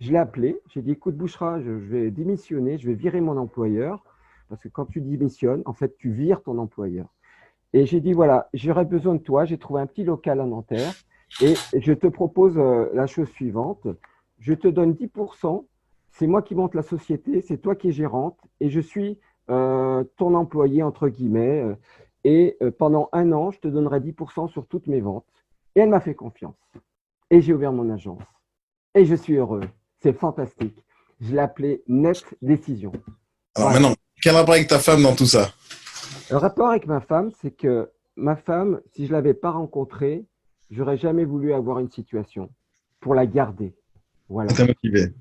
Je 0.00 0.10
l'ai 0.12 0.18
appelée. 0.18 0.60
J'ai 0.68 0.82
dit 0.82 0.92
écoute 0.92 1.16
Bouchra, 1.16 1.60
je, 1.60 1.78
je 1.78 1.86
vais 1.86 2.10
démissionner, 2.10 2.78
je 2.78 2.88
vais 2.88 2.94
virer 2.94 3.20
mon 3.20 3.36
employeur 3.36 4.04
parce 4.48 4.62
que 4.62 4.68
quand 4.68 4.86
tu 4.86 5.00
démissionnes, 5.00 5.62
en 5.66 5.72
fait, 5.72 5.96
tu 5.98 6.10
vires 6.10 6.42
ton 6.42 6.58
employeur. 6.58 7.06
Et 7.72 7.86
j'ai 7.86 8.00
dit, 8.00 8.12
voilà, 8.12 8.48
j'aurais 8.54 8.84
besoin 8.84 9.14
de 9.14 9.22
toi. 9.22 9.44
J'ai 9.44 9.58
trouvé 9.58 9.80
un 9.80 9.86
petit 9.86 10.04
local 10.04 10.40
à 10.40 10.44
Nanterre. 10.44 10.94
Et 11.42 11.54
je 11.78 11.92
te 11.92 12.06
propose 12.06 12.56
euh, 12.56 12.88
la 12.94 13.06
chose 13.06 13.28
suivante. 13.30 13.86
Je 14.38 14.54
te 14.54 14.68
donne 14.68 14.92
10%. 14.92 15.64
C'est 16.10 16.26
moi 16.26 16.42
qui 16.42 16.54
monte 16.54 16.74
la 16.74 16.82
société. 16.82 17.42
C'est 17.42 17.58
toi 17.58 17.74
qui 17.74 17.88
es 17.88 17.92
gérante. 17.92 18.38
Et 18.60 18.70
je 18.70 18.80
suis 18.80 19.18
euh, 19.50 20.04
ton 20.16 20.34
employé, 20.34 20.82
entre 20.82 21.08
guillemets. 21.08 21.64
Et 22.24 22.56
euh, 22.62 22.70
pendant 22.70 23.08
un 23.12 23.32
an, 23.32 23.50
je 23.50 23.58
te 23.58 23.68
donnerai 23.68 24.00
10% 24.00 24.50
sur 24.50 24.66
toutes 24.66 24.86
mes 24.86 25.00
ventes. 25.00 25.26
Et 25.74 25.80
elle 25.80 25.90
m'a 25.90 26.00
fait 26.00 26.14
confiance. 26.14 26.56
Et 27.30 27.40
j'ai 27.40 27.52
ouvert 27.52 27.72
mon 27.72 27.90
agence. 27.90 28.22
Et 28.94 29.04
je 29.04 29.14
suis 29.14 29.34
heureux. 29.34 29.62
C'est 30.00 30.12
fantastique. 30.12 30.82
Je 31.20 31.32
l'ai 31.32 31.40
appelé 31.40 31.82
Net 31.88 32.24
Décision. 32.40 32.92
Alors 33.54 33.70
maintenant, 33.70 33.94
quel 34.22 34.34
rapport 34.34 34.54
avec 34.54 34.68
ta 34.68 34.78
femme 34.78 35.02
dans 35.02 35.14
tout 35.14 35.26
ça? 35.26 35.50
Le 36.30 36.36
rapport 36.36 36.68
avec 36.68 36.86
ma 36.86 37.00
femme, 37.00 37.30
c'est 37.40 37.50
que 37.50 37.90
ma 38.16 38.36
femme, 38.36 38.80
si 38.92 39.06
je 39.06 39.10
ne 39.10 39.16
l'avais 39.16 39.34
pas 39.34 39.50
rencontrée, 39.50 40.26
j'aurais 40.70 40.96
jamais 40.96 41.24
voulu 41.24 41.52
avoir 41.52 41.78
une 41.78 41.90
situation 41.90 42.50
pour 43.00 43.14
la 43.14 43.26
garder. 43.26 43.74
Voilà. 44.28 44.52
T'as 44.52 44.66
motivé. 44.66 45.12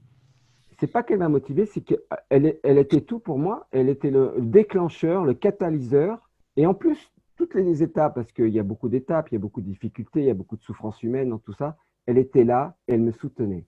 C'est 0.79 0.87
pas 0.87 1.03
qu'elle 1.03 1.19
m'a 1.19 1.29
motivé, 1.29 1.65
c'est 1.65 1.81
qu'elle 1.81 2.59
elle 2.61 2.77
était 2.77 3.01
tout 3.01 3.19
pour 3.19 3.39
moi. 3.39 3.67
Elle 3.71 3.89
était 3.89 4.11
le 4.11 4.35
déclencheur, 4.39 5.25
le 5.25 5.33
catalyseur. 5.33 6.29
Et 6.55 6.67
en 6.67 6.73
plus, 6.73 7.11
toutes 7.35 7.55
les 7.55 7.83
étapes, 7.83 8.15
parce 8.15 8.31
qu'il 8.31 8.49
y 8.49 8.59
a 8.59 8.63
beaucoup 8.63 8.89
d'étapes, 8.89 9.29
il 9.31 9.35
y 9.35 9.37
a 9.37 9.39
beaucoup 9.39 9.61
de 9.61 9.67
difficultés, 9.67 10.19
il 10.21 10.25
y 10.25 10.29
a 10.29 10.35
beaucoup 10.35 10.57
de 10.57 10.63
souffrances 10.63 11.01
humaines 11.03 11.29
dans 11.29 11.37
tout 11.37 11.53
ça, 11.53 11.77
elle 12.05 12.17
était 12.17 12.43
là 12.43 12.75
et 12.87 12.93
elle 12.93 13.01
me 13.01 13.11
soutenait. 13.11 13.65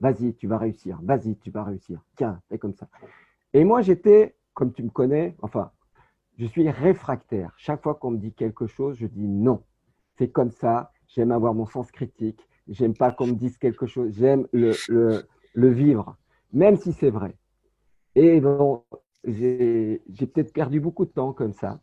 Vas-y, 0.00 0.34
tu 0.34 0.46
vas 0.46 0.58
réussir. 0.58 0.98
Vas-y, 1.02 1.36
tu 1.36 1.50
vas 1.50 1.64
réussir. 1.64 2.00
Tiens, 2.16 2.40
fais 2.48 2.58
comme 2.58 2.74
ça. 2.74 2.88
Et 3.52 3.64
moi, 3.64 3.80
j'étais, 3.80 4.34
comme 4.52 4.72
tu 4.72 4.82
me 4.82 4.90
connais, 4.90 5.36
enfin, 5.40 5.70
je 6.38 6.46
suis 6.46 6.68
réfractaire. 6.68 7.52
Chaque 7.56 7.82
fois 7.82 7.94
qu'on 7.94 8.12
me 8.12 8.18
dit 8.18 8.32
quelque 8.32 8.66
chose, 8.66 8.96
je 8.98 9.06
dis 9.06 9.28
non. 9.28 9.62
C'est 10.16 10.28
comme 10.28 10.50
ça. 10.50 10.90
J'aime 11.08 11.32
avoir 11.32 11.54
mon 11.54 11.66
sens 11.66 11.90
critique. 11.90 12.48
J'aime 12.68 12.94
pas 12.94 13.12
qu'on 13.12 13.26
me 13.26 13.34
dise 13.34 13.58
quelque 13.58 13.86
chose. 13.86 14.14
J'aime 14.16 14.46
le, 14.52 14.72
le, 15.54 15.68
vivre, 15.68 16.16
même 16.52 16.76
si 16.76 16.92
c'est 16.92 17.10
vrai. 17.10 17.36
Et 18.14 18.40
bon, 18.40 18.82
j'ai 19.24 20.00
peut-être 20.18 20.52
perdu 20.52 20.80
beaucoup 20.80 21.04
de 21.04 21.10
temps 21.10 21.32
comme 21.32 21.52
ça. 21.52 21.78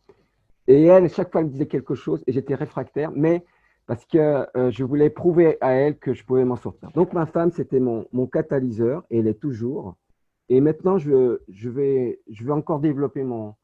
Et 0.67 0.83
elle, 0.83 1.09
chaque 1.09 1.31
fois, 1.31 1.41
elle 1.41 1.47
me 1.47 1.51
disait 1.51 1.67
quelque 1.67 1.95
chose 1.95 2.23
et 2.27 2.31
j'étais 2.31 2.55
réfractaire, 2.55 3.11
mais 3.13 3.45
parce 3.85 4.05
que 4.05 4.47
euh, 4.57 4.71
je 4.71 4.83
voulais 4.83 5.09
prouver 5.09 5.57
à 5.61 5.73
elle 5.73 5.97
que 5.97 6.13
je 6.13 6.23
pouvais 6.23 6.45
m'en 6.45 6.55
sortir. 6.55 6.91
Donc, 6.91 7.13
ma 7.13 7.25
femme, 7.25 7.51
c'était 7.51 7.79
mon, 7.79 8.07
mon, 8.11 8.25
catalyseur 8.25 9.03
et 9.09 9.19
elle 9.19 9.27
est 9.27 9.39
toujours. 9.39 9.95
Et 10.49 10.61
maintenant, 10.61 10.97
je, 10.97 11.41
je, 11.49 11.69
vais, 11.69 12.21
je 12.29 12.43
vais 12.43 12.51
encore 12.51 12.79
développer 12.79 13.23
mon, 13.23 13.55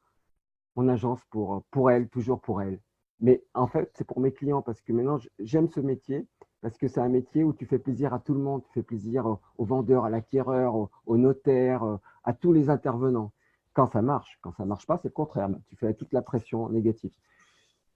agence 0.86 1.20
pour, 1.30 1.64
pour 1.72 1.90
elle, 1.90 2.08
toujours 2.08 2.40
pour 2.40 2.62
elle. 2.62 2.78
Mais 3.20 3.42
en 3.54 3.66
fait, 3.66 3.90
c'est 3.94 4.06
pour 4.06 4.20
mes 4.20 4.32
clients 4.32 4.62
parce 4.62 4.80
que 4.80 4.92
maintenant, 4.92 5.18
j'aime 5.40 5.68
ce 5.68 5.80
métier 5.80 6.26
parce 6.60 6.76
que 6.76 6.88
c'est 6.88 7.00
un 7.00 7.08
métier 7.08 7.42
où 7.44 7.52
tu 7.52 7.66
fais 7.66 7.78
plaisir 7.78 8.14
à 8.14 8.20
tout 8.20 8.34
le 8.34 8.40
monde. 8.40 8.62
Tu 8.66 8.72
fais 8.74 8.82
plaisir 8.82 9.26
aux, 9.26 9.64
vendeurs, 9.64 10.04
à 10.04 10.10
l'acquéreur, 10.10 10.74
aux, 11.06 11.16
notaires, 11.16 11.82
à 12.24 12.32
tous 12.32 12.52
les 12.52 12.70
intervenants. 12.70 13.32
Quand 13.72 13.90
ça 13.92 14.02
marche, 14.02 14.38
quand 14.42 14.52
ça 14.56 14.64
marche 14.64 14.86
pas, 14.86 14.98
c'est 15.00 15.08
le 15.08 15.14
contraire. 15.14 15.48
Tu 15.68 15.76
fais 15.76 15.94
toute 15.94 16.12
la 16.12 16.22
pression 16.22 16.68
négative. 16.68 17.12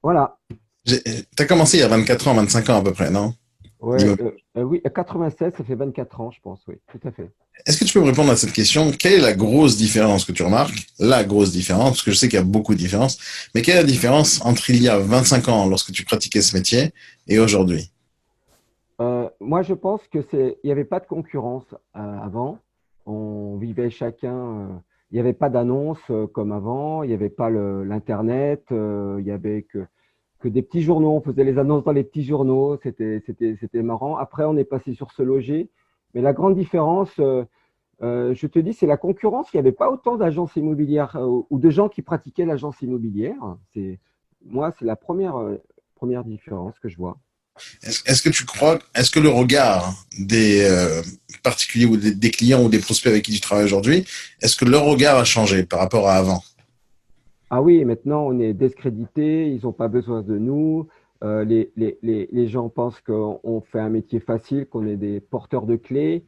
Voilà. 0.03 0.39
Tu 0.85 1.47
commencé 1.47 1.79
il 1.79 1.81
y 1.81 1.85
a 1.85 1.89
24 1.89 2.29
ans, 2.29 2.35
25 2.35 2.71
ans 2.71 2.79
à 2.79 2.83
peu 2.83 2.93
près, 2.93 3.11
non? 3.11 3.35
Oui, 3.83 4.81
96, 4.83 5.53
ça 5.57 5.65
fait 5.65 5.75
24 5.75 6.21
ans, 6.21 6.31
je 6.31 6.41
pense, 6.41 6.61
oui, 6.69 6.77
tout 6.91 7.01
à 7.07 7.11
fait. 7.11 7.31
Est-ce 7.67 7.79
que 7.79 7.85
tu 7.85 7.93
peux 7.93 8.01
me 8.01 8.07
répondre 8.07 8.31
à 8.31 8.37
cette 8.37 8.53
question? 8.53 8.91
Quelle 8.93 9.15
est 9.15 9.21
la 9.21 9.35
grosse 9.35 9.77
différence 9.77 10.25
que 10.25 10.33
tu 10.33 10.43
remarques? 10.43 10.87
La 10.99 11.25
grosse 11.25 11.53
différence, 11.53 11.91
parce 11.91 12.03
que 12.03 12.11
je 12.11 12.17
sais 12.17 12.29
qu'il 12.29 12.39
y 12.39 12.43
a 12.43 12.45
beaucoup 12.45 12.75
de 12.75 12.79
différences, 12.79 13.19
mais 13.55 13.63
quelle 13.63 13.77
est 13.77 13.83
la 13.83 13.87
différence 13.87 14.45
entre 14.45 14.71
il 14.71 14.83
y 14.83 14.89
a 14.89 14.99
25 14.99 15.49
ans, 15.49 15.69
lorsque 15.69 15.93
tu 15.93 16.05
pratiquais 16.05 16.43
ce 16.43 16.57
métier, 16.57 16.93
et 17.29 17.39
aujourd'hui? 17.39 17.91
Moi, 19.41 19.63
je 19.63 19.75
pense 19.75 20.01
que 20.13 20.21
c'est, 20.31 20.59
il 20.63 20.67
n'y 20.67 20.73
avait 20.73 20.85
pas 20.85 21.01
de 21.01 21.07
concurrence 21.07 21.65
avant. 21.93 22.59
On 23.05 23.57
vivait 23.57 23.91
chacun 23.91 24.81
il 25.13 25.17
n'y 25.17 25.21
avait 25.21 25.35
pas 25.35 25.51
d'annonce 25.51 26.01
euh, 26.11 26.27
comme 26.27 26.53
avant, 26.53 27.03
il 27.03 27.09
n'y 27.09 27.15
avait 27.15 27.29
pas 27.29 27.51
l'Internet, 27.51 28.65
euh, 28.73 29.19
il 29.21 29.27
y 29.27 29.31
avait 29.31 29.63
que, 29.63 29.85
que 30.43 30.49
des 30.49 30.63
petits 30.63 30.83
journaux, 30.83 31.13
on 31.13 31.21
faisait 31.21 31.45
les 31.45 31.59
annonces 31.59 31.85
dans 31.85 31.93
les 31.93 32.05
petits 32.05 32.25
journaux, 32.25 32.79
c'était 32.83 33.83
marrant. 33.83 34.17
Après, 34.17 34.45
on 34.45 34.57
est 34.57 34.65
passé 34.65 34.95
sur 34.95 35.13
se 35.13 35.23
loger. 35.23 35.71
Mais 36.15 36.21
la 36.21 36.33
grande 36.33 36.57
différence, 36.57 37.11
euh, 37.19 37.45
je 38.01 38.47
te 38.47 38.59
dis, 38.59 38.73
c'est 38.73 38.87
la 38.87 38.97
concurrence. 38.97 39.49
Il 39.53 39.57
n'y 39.57 39.61
avait 39.61 39.73
pas 39.73 39.91
autant 39.91 40.17
d'agences 40.17 40.57
immobilières 40.57 41.17
ou 41.49 41.59
de 41.59 41.71
gens 41.71 41.89
qui 41.89 42.03
pratiquaient 42.03 42.45
l'agence 42.45 42.83
immobilière. 42.83 43.57
Moi, 44.45 44.73
c'est 44.79 44.85
la 44.85 44.97
première, 44.97 45.37
première 45.95 46.25
différence 46.25 46.79
que 46.81 46.89
je 46.89 46.97
vois. 46.97 47.17
Est-ce 47.83 48.23
que 48.23 48.31
tu 48.31 48.45
crois, 48.45 48.79
est-ce 48.95 49.11
que 49.11 49.21
le 49.21 49.29
regard 49.29 49.95
des 50.19 50.63
euh, 50.63 51.03
particuliers 51.43 51.85
ou 51.85 51.97
des, 51.97 52.31
clients 52.31 52.63
ou 52.65 52.69
des 52.69 52.79
prospects 52.79 53.11
avec 53.11 53.25
qui 53.25 53.33
tu 53.33 53.41
travailles 53.41 53.65
aujourd'hui, 53.65 54.07
est-ce 54.41 54.57
que 54.57 54.65
leur 54.65 54.85
regard 54.85 55.19
a 55.19 55.25
changé 55.25 55.65
par 55.65 55.81
rapport 55.81 56.09
à 56.09 56.15
avant? 56.15 56.43
Ah 57.55 57.61
oui, 57.61 57.85
maintenant 57.85 58.25
on 58.27 58.39
est 58.39 58.55
discrédité, 58.55 59.53
ils 59.53 59.63
n'ont 59.65 59.75
pas 59.75 59.89
besoin 59.89 60.23
de 60.23 60.39
nous. 60.39 60.89
Euh, 61.23 61.45
les, 61.45 61.71
les, 61.77 61.99
les, 62.03 62.49
gens 62.49 62.71
pensent 62.71 63.03
qu'on 63.03 63.63
fait 63.71 63.79
un 63.79 63.91
métier 63.91 64.21
facile, 64.21 64.67
qu'on 64.67 64.87
est 64.87 64.97
des 64.97 65.21
porteurs 65.21 65.67
de 65.67 65.77
clés. 65.77 66.25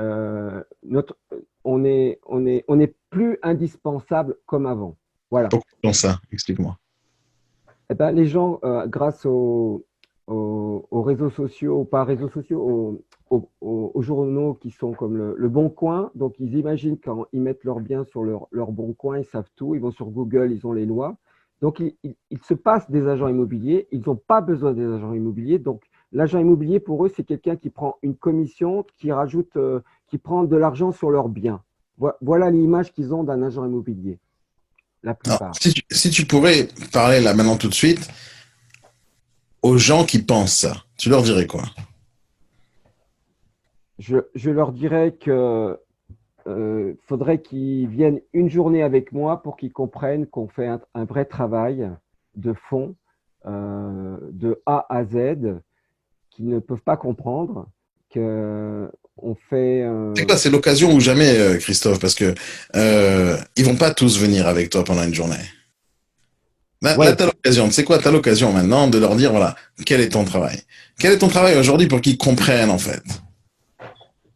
Euh, 0.00 0.64
notre, 0.82 1.16
on 1.62 1.84
est, 1.84 2.18
on 2.26 2.44
est, 2.44 2.64
on 2.66 2.80
est 2.80 2.92
plus 3.08 3.38
indispensable 3.44 4.36
comme 4.46 4.66
avant. 4.66 4.96
Voilà. 5.30 5.48
Pourquoi 5.48 5.92
ça? 5.92 6.18
Explique-moi. 6.32 6.76
Eh 7.88 7.94
ben, 7.94 8.10
les 8.10 8.26
gens, 8.26 8.58
grâce 8.88 9.24
au, 9.24 9.86
aux, 10.26 11.02
réseaux 11.02 11.30
sociaux, 11.30 11.84
pas 11.84 12.02
réseaux 12.02 12.30
sociaux, 12.30 12.60
aux, 12.60 13.04
journaux 14.02 14.54
qui 14.54 14.70
sont 14.70 14.92
comme 14.92 15.16
le, 15.16 15.48
Bon 15.48 15.68
Coin. 15.68 16.10
Donc, 16.14 16.34
ils 16.38 16.56
imaginent 16.56 16.98
quand 16.98 17.26
ils 17.32 17.40
mettent 17.40 17.64
leurs 17.64 17.80
biens 17.80 18.04
sur 18.04 18.22
leur, 18.22 18.46
leur, 18.50 18.72
Bon 18.72 18.92
Coin, 18.92 19.18
ils 19.18 19.24
savent 19.24 19.50
tout. 19.56 19.74
Ils 19.74 19.80
vont 19.80 19.90
sur 19.90 20.06
Google, 20.06 20.52
ils 20.52 20.66
ont 20.66 20.72
les 20.72 20.86
lois. 20.86 21.16
Donc, 21.60 21.80
ils, 21.80 22.16
se 22.42 22.54
passent 22.54 22.90
des 22.90 23.06
agents 23.06 23.28
immobiliers. 23.28 23.88
Ils 23.90 24.02
n'ont 24.06 24.16
pas 24.16 24.40
besoin 24.40 24.72
des 24.72 24.84
agents 24.84 25.14
immobiliers. 25.14 25.58
Donc, 25.58 25.82
l'agent 26.12 26.38
immobilier, 26.38 26.80
pour 26.80 27.04
eux, 27.04 27.12
c'est 27.14 27.24
quelqu'un 27.24 27.56
qui 27.56 27.70
prend 27.70 27.96
une 28.02 28.16
commission, 28.16 28.84
qui 28.98 29.12
rajoute, 29.12 29.56
euh, 29.56 29.80
qui 30.08 30.18
prend 30.18 30.44
de 30.44 30.56
l'argent 30.56 30.92
sur 30.92 31.10
leurs 31.10 31.28
biens. 31.28 31.62
Voilà 32.20 32.50
l'image 32.50 32.92
qu'ils 32.92 33.14
ont 33.14 33.22
d'un 33.22 33.42
agent 33.42 33.64
immobilier. 33.64 34.18
La 35.04 35.14
plupart. 35.14 35.54
si, 35.60 35.72
tu, 35.72 35.82
si 35.90 36.10
tu 36.10 36.24
pourrais 36.24 36.68
parler 36.92 37.20
là 37.20 37.34
maintenant 37.34 37.56
tout 37.56 37.68
de 37.68 37.74
suite 37.74 38.08
aux 39.62 39.78
gens 39.78 40.04
qui 40.04 40.18
pensent 40.18 40.58
ça, 40.58 40.84
tu 40.96 41.08
leur 41.08 41.22
dirais 41.22 41.46
quoi? 41.46 41.62
Je, 43.98 44.50
leur 44.50 44.72
dirais 44.72 45.12
que 45.12 45.78
euh, 46.46 46.94
faudrait 47.06 47.40
qu'ils 47.40 47.88
viennent 47.88 48.20
une 48.32 48.50
journée 48.50 48.82
avec 48.82 49.12
moi 49.12 49.42
pour 49.42 49.56
qu'ils 49.56 49.72
comprennent 49.72 50.26
qu'on 50.26 50.48
fait 50.48 50.66
un, 50.66 51.04
vrai 51.04 51.24
travail 51.24 51.90
de 52.36 52.52
fond, 52.68 52.94
euh, 53.46 54.16
de 54.32 54.60
A 54.66 54.86
à 54.88 55.04
Z, 55.04 55.60
qu'ils 56.30 56.48
ne 56.48 56.58
peuvent 56.58 56.82
pas 56.82 56.96
comprendre, 56.96 57.68
que 58.10 58.90
on 59.22 59.34
fait. 59.48 59.84
C'est 60.36 60.50
l'occasion 60.50 60.92
ou 60.92 61.00
jamais, 61.00 61.38
euh, 61.38 61.56
Christophe, 61.58 61.98
parce 61.98 62.14
que 62.14 62.34
euh, 62.76 63.36
ils 63.56 63.64
vont 63.64 63.76
pas 63.76 63.92
tous 63.92 64.18
venir 64.18 64.46
avec 64.46 64.70
toi 64.70 64.84
pendant 64.84 65.04
une 65.04 65.14
journée. 65.14 65.36
Là, 66.82 67.16
tu 67.16 67.22
as 67.22 67.26
l'occasion, 67.26 67.66
tu 67.68 67.72
sais 67.72 67.84
quoi, 67.84 67.98
tu 67.98 68.08
as 68.08 68.10
l'occasion 68.10 68.52
maintenant 68.52 68.88
de 68.88 68.98
leur 68.98 69.16
dire, 69.16 69.30
voilà, 69.30 69.56
quel 69.86 70.02
est 70.02 70.10
ton 70.10 70.24
travail? 70.24 70.60
Quel 70.98 71.12
est 71.12 71.18
ton 71.18 71.28
travail 71.28 71.56
aujourd'hui 71.56 71.86
pour 71.86 72.02
qu'ils 72.02 72.18
comprennent, 72.18 72.70
en 72.70 72.78
fait? 72.78 73.02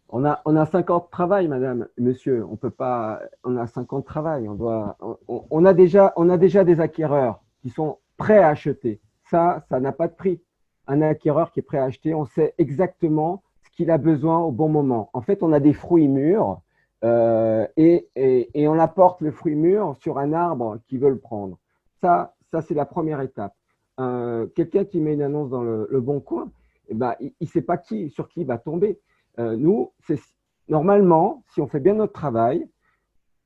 On 0.09 0.25
a, 0.25 0.41
on 0.45 0.57
a 0.57 0.67
50 0.67 1.11
travail, 1.11 1.49
madame, 1.49 1.89
monsieur. 1.99 2.45
On 2.51 2.57
peut 2.57 2.71
pas, 2.71 3.21
on 3.45 3.57
a 3.57 3.67
50 3.67 4.05
travail. 4.05 4.49
On 4.49 4.55
doit, 4.55 4.97
on, 5.29 5.65
a 5.65 5.75
déjà, 5.75 6.13
on 6.17 6.29
a 6.31 6.39
déjà 6.39 6.65
des 6.65 6.81
acquéreurs 6.81 7.41
qui 7.61 7.71
sont 7.71 7.99
prêts 8.17 8.39
à 8.39 8.49
acheter. 8.49 9.01
Ça, 9.31 9.65
ça 9.69 9.81
n'a 9.81 9.93
pas 9.93 10.09
de 10.09 10.15
prix. 10.15 10.41
Un 10.87 11.03
acquéreur 11.03 11.53
qui 11.53 11.61
est 11.61 11.63
prêt 11.63 11.79
à 11.79 11.85
acheter, 11.85 12.15
on 12.15 12.25
sait 12.25 12.55
exactement 12.57 13.43
ce 13.63 13.71
qu'il 13.77 13.91
a 13.91 13.99
besoin 13.99 14.39
au 14.39 14.51
bon 14.51 14.69
moment. 14.69 15.11
En 15.13 15.21
fait, 15.21 15.43
on 15.43 15.53
a 15.53 15.61
des 15.61 15.75
fruits 15.75 16.09
mûrs 16.09 16.61
euh, 17.05 17.67
et, 17.77 18.09
et, 18.17 18.51
et 18.55 18.69
on 18.69 18.79
apporte 18.79 19.21
le 19.21 19.31
fruit 19.31 19.55
mûr 19.55 19.95
sur 20.01 20.19
un 20.19 20.33
arbre 20.33 20.79
qui 20.89 20.97
veut 20.97 21.11
le 21.11 21.19
prendre. 21.19 21.59
Ça, 22.01 22.35
ça, 22.51 22.63
c'est 22.63 22.75
la 22.75 22.87
première 22.87 23.21
étape. 23.21 23.55
Euh, 24.01 24.47
quelqu'un 24.55 24.85
qui 24.85 25.01
met 25.01 25.15
une 25.15 25.23
annonce 25.23 25.51
dans 25.51 25.63
le, 25.63 26.01
bon 26.01 26.21
coin, 26.21 26.51
eh 26.89 26.95
ben, 26.95 27.15
il 27.21 27.33
ne 27.41 27.47
sait 27.47 27.63
pas 27.63 27.77
qui, 27.77 28.11
sur 28.11 28.29
qui 28.29 28.41
il 28.43 28.47
va 28.47 28.59
tomber. 28.59 28.99
Euh, 29.39 29.57
nous, 29.57 29.93
c'est 30.07 30.21
normalement, 30.69 31.43
si 31.49 31.61
on 31.61 31.67
fait 31.67 31.81
bien 31.81 31.95
notre 31.95 32.13
travail, 32.13 32.69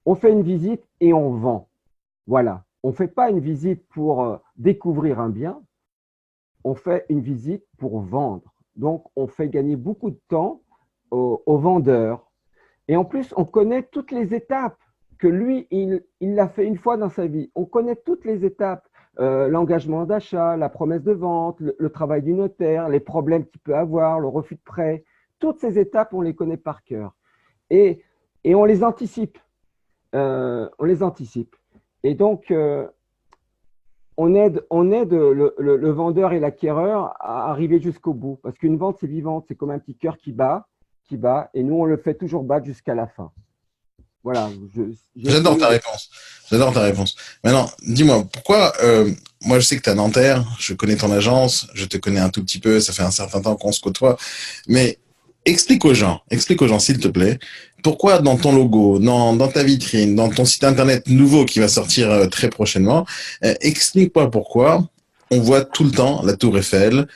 on 0.04 0.14
fait 0.14 0.32
une 0.32 0.42
visite 0.42 0.82
et 1.00 1.12
on 1.12 1.30
vend. 1.30 1.68
Voilà. 2.26 2.64
On 2.82 2.88
ne 2.88 2.94
fait 2.94 3.08
pas 3.08 3.30
une 3.30 3.40
visite 3.40 3.86
pour 3.88 4.24
euh, 4.24 4.36
découvrir 4.56 5.20
un 5.20 5.28
bien, 5.28 5.60
on 6.64 6.74
fait 6.74 7.06
une 7.08 7.20
visite 7.20 7.64
pour 7.78 8.00
vendre. 8.00 8.52
Donc, 8.76 9.04
on 9.16 9.26
fait 9.26 9.48
gagner 9.48 9.76
beaucoup 9.76 10.10
de 10.10 10.20
temps 10.28 10.62
aux 11.10 11.58
vendeurs. 11.58 12.32
Et 12.88 12.96
en 12.96 13.04
plus, 13.04 13.34
on 13.36 13.44
connaît 13.44 13.82
toutes 13.82 14.12
les 14.12 14.34
étapes 14.34 14.78
que 15.18 15.28
lui, 15.28 15.68
il 15.70 16.02
l'a 16.20 16.48
fait 16.48 16.66
une 16.66 16.78
fois 16.78 16.96
dans 16.96 17.08
sa 17.08 17.26
vie. 17.26 17.50
On 17.54 17.64
connaît 17.64 17.96
toutes 17.96 18.24
les 18.24 18.44
étapes. 18.44 18.88
Euh, 19.20 19.46
l'engagement 19.46 20.04
d'achat, 20.04 20.56
la 20.56 20.68
promesse 20.68 21.02
de 21.02 21.12
vente, 21.12 21.60
le, 21.60 21.90
travail 21.90 22.22
du 22.22 22.32
notaire, 22.32 22.88
les 22.88 22.98
problèmes 22.98 23.46
qu'il 23.46 23.60
peut 23.60 23.76
avoir, 23.76 24.18
le 24.18 24.26
refus 24.26 24.54
de 24.54 24.62
prêt. 24.64 25.04
Toutes 25.42 25.58
ces 25.58 25.76
étapes, 25.76 26.14
on 26.14 26.20
les 26.20 26.36
connaît 26.36 26.56
par 26.56 26.84
cœur. 26.84 27.16
Et, 27.68 28.04
et 28.44 28.54
on 28.54 28.64
les 28.64 28.84
anticipe. 28.84 29.38
Euh, 30.14 30.68
on 30.78 30.84
les 30.84 31.02
anticipe. 31.02 31.56
Et 32.04 32.14
donc, 32.14 32.52
euh, 32.52 32.86
on 34.16 34.36
aide, 34.36 34.64
on 34.70 34.92
aide 34.92 35.12
le, 35.12 35.52
le 35.58 35.90
vendeur 35.90 36.32
et 36.32 36.38
l'acquéreur 36.38 37.16
à 37.18 37.50
arriver 37.50 37.80
jusqu'au 37.80 38.14
bout. 38.14 38.38
Parce 38.44 38.56
qu'une 38.56 38.76
vente, 38.76 38.98
c'est 39.00 39.08
vivante, 39.08 39.46
c'est 39.48 39.56
comme 39.56 39.72
un 39.72 39.80
petit 39.80 39.96
cœur 39.96 40.16
qui 40.16 40.30
bat, 40.30 40.68
qui 41.08 41.16
bat, 41.16 41.50
et 41.54 41.64
nous, 41.64 41.74
on 41.74 41.86
le 41.86 41.96
fait 41.96 42.14
toujours 42.14 42.44
battre 42.44 42.66
jusqu'à 42.66 42.94
la 42.94 43.08
fin. 43.08 43.32
Voilà. 44.22 44.48
J'adore 45.16 45.58
ta 45.58 45.66
réponse. 45.66 46.08
J'adore 46.48 46.72
ta 46.72 46.82
réponse. 46.82 47.16
Maintenant, 47.42 47.68
dis-moi, 47.82 48.22
pourquoi, 48.32 48.72
euh, 48.84 49.10
moi 49.44 49.58
je 49.58 49.66
sais 49.66 49.76
que 49.76 49.82
tu 49.82 49.90
es 49.90 49.94
Nanterre, 49.96 50.44
je 50.60 50.74
connais 50.74 50.94
ton 50.94 51.10
agence, 51.10 51.66
je 51.74 51.86
te 51.86 51.96
connais 51.96 52.20
un 52.20 52.30
tout 52.30 52.44
petit 52.44 52.60
peu, 52.60 52.78
ça 52.78 52.92
fait 52.92 53.02
un 53.02 53.10
certain 53.10 53.40
temps 53.40 53.56
qu'on 53.56 53.72
se 53.72 53.80
côtoie, 53.80 54.16
mais 54.68 54.98
explique 55.44 55.84
aux 55.84 55.94
gens, 55.94 56.20
explique 56.30 56.62
aux 56.62 56.68
gens 56.68 56.78
s'il 56.78 56.98
te 56.98 57.08
plaît, 57.08 57.38
pourquoi 57.82 58.20
dans 58.20 58.36
ton 58.36 58.54
logo, 58.54 58.98
dans, 58.98 59.34
dans 59.34 59.48
ta 59.48 59.62
vitrine, 59.62 60.14
dans 60.14 60.28
ton 60.30 60.44
site 60.44 60.64
internet 60.64 61.08
nouveau 61.08 61.44
qui 61.44 61.58
va 61.58 61.68
sortir 61.68 62.10
euh, 62.10 62.26
très 62.26 62.48
prochainement, 62.48 63.06
euh, 63.44 63.54
explique-moi 63.60 64.30
pourquoi 64.30 64.88
on 65.30 65.40
voit 65.40 65.64
tout 65.64 65.84
le 65.84 65.90
temps 65.90 66.22
la 66.22 66.36
tour 66.36 66.56
Eiffel 66.58 67.06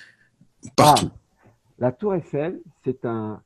partout. 0.75 1.11
Ah, 1.13 1.49
la 1.79 1.93
tour 1.93 2.15
Eiffel, 2.15 2.59
c'est 2.85 3.05
un, 3.05 3.41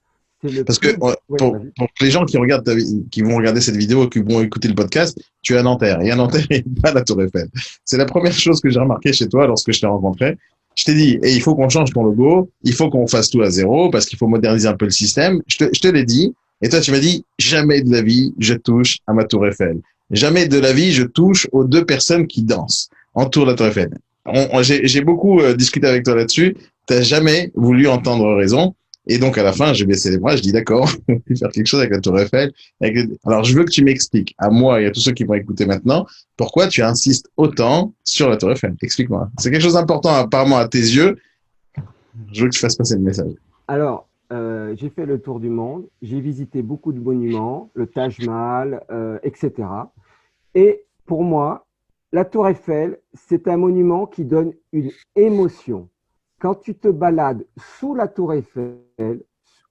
parce 0.67 0.79
que 0.79 0.97
pour, 0.97 1.57
les 2.01 2.11
gens 2.11 2.25
qui 2.25 2.39
regardent 2.39 2.75
qui 3.11 3.21
vont 3.21 3.37
regarder 3.37 3.61
cette 3.61 3.77
vidéo, 3.77 4.09
qui 4.09 4.21
vont 4.21 4.41
écouter 4.41 4.69
le 4.69 4.75
podcast, 4.75 5.21
tu 5.43 5.55
es 5.55 5.59
à 5.59 5.63
Nanterre. 5.63 6.01
Et 6.01 6.11
à 6.11 6.17
Nanterre, 6.17 6.47
il 6.51 6.63
n'y 6.67 6.79
a 6.79 6.83
pas 6.83 6.93
la 6.93 7.03
Tour 7.03 7.23
Eiffel. 7.23 7.49
C'est 7.85 7.99
la 7.99 8.07
première 8.07 8.33
chose 8.33 8.61
que 8.61 8.71
j'ai 8.71 8.81
remarqué 8.81 9.13
chez 9.13 9.29
toi 9.29 9.47
lorsque 9.47 9.71
je 9.73 9.81
t'ai 9.81 9.87
rencontré. 9.87 10.39
Je 10.81 10.87
t'ai 10.87 10.95
dit, 10.95 11.19
et 11.23 11.35
il 11.35 11.43
faut 11.43 11.55
qu'on 11.55 11.69
change 11.69 11.93
ton 11.93 12.03
logo, 12.03 12.49
il 12.65 12.73
faut 12.73 12.89
qu'on 12.89 13.07
fasse 13.07 13.29
tout 13.29 13.43
à 13.43 13.51
zéro 13.51 13.91
parce 13.91 14.07
qu'il 14.07 14.17
faut 14.17 14.29
moderniser 14.29 14.67
un 14.67 14.77
peu 14.77 14.87
le 14.87 14.91
système. 14.91 15.43
Je 15.47 15.59
te, 15.59 15.65
je 15.75 15.79
te 15.79 15.89
l'ai 15.89 16.05
dit. 16.05 16.35
Et 16.63 16.71
toi, 16.71 16.81
tu 16.81 16.91
m'as 16.91 17.01
dit, 17.01 17.23
jamais 17.39 17.83
de 17.83 17.93
la 17.93 18.01
vie, 18.01 18.33
je 18.39 18.55
touche 18.55 18.97
à 19.07 19.13
ma 19.13 19.25
Tour 19.25 19.47
Eiffel. 19.47 19.77
Jamais 20.11 20.49
de 20.49 20.59
la 20.59 20.73
vie, 20.73 20.93
je 20.93 21.03
touche 21.03 21.47
aux 21.53 21.65
deux 21.65 21.85
personnes 21.85 22.27
qui 22.27 22.45
dansent 22.45 22.89
autour 23.15 23.45
de 23.45 23.51
la 23.51 23.57
Tour 23.59 23.67
Eiffel. 23.67 23.91
J'ai 24.63 25.03
beaucoup 25.03 25.41
euh, 25.41 25.55
discuté 25.55 25.87
avec 25.87 26.03
toi 26.03 26.15
là-dessus. 26.15 26.57
Tu 26.89 26.95
n'as 26.95 27.03
jamais 27.03 27.53
voulu 27.55 27.87
entendre 27.87 28.35
raison. 28.35 28.75
Et 29.13 29.19
donc, 29.19 29.37
à 29.39 29.43
la 29.43 29.53
fin, 29.53 29.73
j'ai 29.73 29.87
baissé 29.87 30.09
les 30.09 30.19
bras, 30.19 30.37
je 30.37 30.41
dis 30.41 30.53
d'accord, 30.53 30.89
on 31.09 31.15
va 31.15 31.37
faire 31.37 31.51
quelque 31.51 31.67
chose 31.67 31.81
avec 31.81 31.93
la 31.93 32.01
Tour 32.01 32.17
Eiffel. 32.21 32.53
Alors, 33.27 33.43
je 33.43 33.57
veux 33.57 33.65
que 33.65 33.71
tu 33.71 33.83
m'expliques, 33.83 34.37
à 34.39 34.51
moi 34.51 34.81
et 34.81 34.87
à 34.87 34.93
tous 34.93 35.01
ceux 35.01 35.11
qui 35.11 35.25
vont 35.25 35.35
écouter 35.35 35.67
maintenant, 35.67 36.07
pourquoi 36.37 36.69
tu 36.69 36.81
insistes 36.81 37.29
autant 37.37 37.93
sur 38.05 38.29
la 38.29 38.37
Tour 38.37 38.53
Eiffel. 38.53 38.77
Explique-moi. 38.81 39.29
C'est 39.39 39.51
quelque 39.51 39.65
chose 39.65 39.75
d'important, 39.75 40.11
apparemment, 40.11 40.59
à 40.59 40.69
tes 40.69 40.79
yeux. 40.79 41.17
Je 42.33 42.43
veux 42.43 42.49
que 42.49 42.55
tu 42.55 42.61
fasses 42.61 42.77
passer 42.77 42.95
le 42.95 43.01
message. 43.01 43.33
Alors, 43.67 44.09
euh, 44.33 44.77
j'ai 44.79 44.91
fait 44.91 45.07
le 45.07 45.21
tour 45.21 45.41
du 45.41 45.49
monde, 45.49 45.89
j'ai 46.03 46.21
visité 46.21 46.63
beaucoup 46.63 46.93
de 46.93 47.01
monuments, 47.01 47.69
le 47.75 47.89
Taj 47.89 48.21
Mahal, 48.21 48.85
euh, 48.93 49.19
etc. 49.25 49.67
Et 50.55 50.85
pour 51.05 51.25
moi, 51.25 51.67
la 52.13 52.25
Tour 52.25 52.47
Eiffel, 52.47 53.01
c'est 53.15 53.49
un 53.49 53.57
monument 53.57 54.07
qui 54.07 54.25
donne 54.25 54.53
une 54.73 54.93
émotion. 55.17 55.89
quand 56.41 56.55
tu 56.55 56.75
te 56.75 56.89
balades 56.89 57.45
sous 57.79 57.95
la 57.95 58.09
tour 58.09 58.33
Eiffel, 58.33 58.79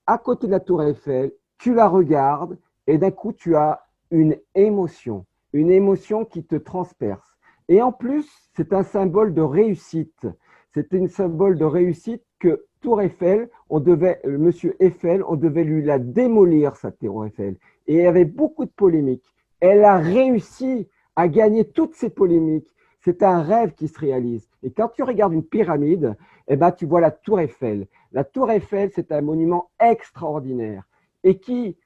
à 0.06 0.18
côté 0.18 0.46
de 0.46 0.52
la 0.52 0.60
tour 0.60 0.82
Eiffel, 0.82 1.32
tu 1.58 1.74
la 1.74 1.88
regardes 1.88 2.58
et 2.86 2.98
d'un 2.98 3.10
coup, 3.10 3.32
tu 3.32 3.54
as 3.56 3.86
une 4.10 4.36
émotion, 4.54 5.26
une 5.52 5.70
émotion 5.70 6.24
qui 6.24 6.44
te 6.44 6.56
transperce. 6.56 7.38
Et 7.68 7.80
en 7.82 7.92
plus, 7.92 8.28
c'est 8.56 8.72
un 8.72 8.82
symbole 8.82 9.32
de 9.32 9.42
réussite. 9.42 10.26
C'est 10.74 10.92
un 10.94 11.06
symbole 11.06 11.58
de 11.58 11.64
réussite 11.64 12.24
que 12.38 12.66
Tour 12.80 13.02
Eiffel, 13.02 13.48
on 13.68 13.78
devait, 13.78 14.20
euh, 14.24 14.38
Monsieur 14.38 14.74
Eiffel, 14.82 15.22
on 15.28 15.36
devait 15.36 15.64
lui 15.64 15.84
la 15.84 15.98
démolir, 15.98 16.76
sa 16.76 16.90
Tour 16.90 17.26
Eiffel. 17.26 17.56
Et 17.86 17.94
il 17.94 18.02
y 18.02 18.06
avait 18.06 18.24
beaucoup 18.24 18.64
de 18.64 18.70
polémiques. 18.70 19.32
Elle 19.60 19.84
a 19.84 19.98
réussi 19.98 20.88
à 21.14 21.28
gagner 21.28 21.64
toutes 21.64 21.94
ces 21.94 22.10
polémiques. 22.10 22.74
C'est 23.02 23.22
un 23.22 23.42
rêve 23.42 23.74
qui 23.74 23.88
se 23.88 23.98
réalise. 23.98 24.48
Et 24.62 24.70
quand 24.70 24.88
tu 24.88 25.02
regardes 25.02 25.32
une 25.32 25.44
pyramide, 25.44 26.16
eh 26.52 26.56
ben, 26.56 26.72
tu 26.72 26.84
vois 26.84 27.00
la 27.00 27.12
Tour 27.12 27.40
Eiffel. 27.40 27.86
La 28.10 28.24
Tour 28.24 28.50
Eiffel, 28.50 28.90
c'est 28.92 29.12
un 29.12 29.20
monument 29.20 29.70
extraordinaire. 29.78 30.82
Et 31.22 31.38
qui, 31.38 31.78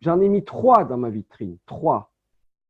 j'en 0.00 0.20
ai 0.20 0.28
mis 0.28 0.44
trois 0.44 0.84
dans 0.84 0.98
ma 0.98 1.08
vitrine, 1.08 1.56
trois. 1.66 2.12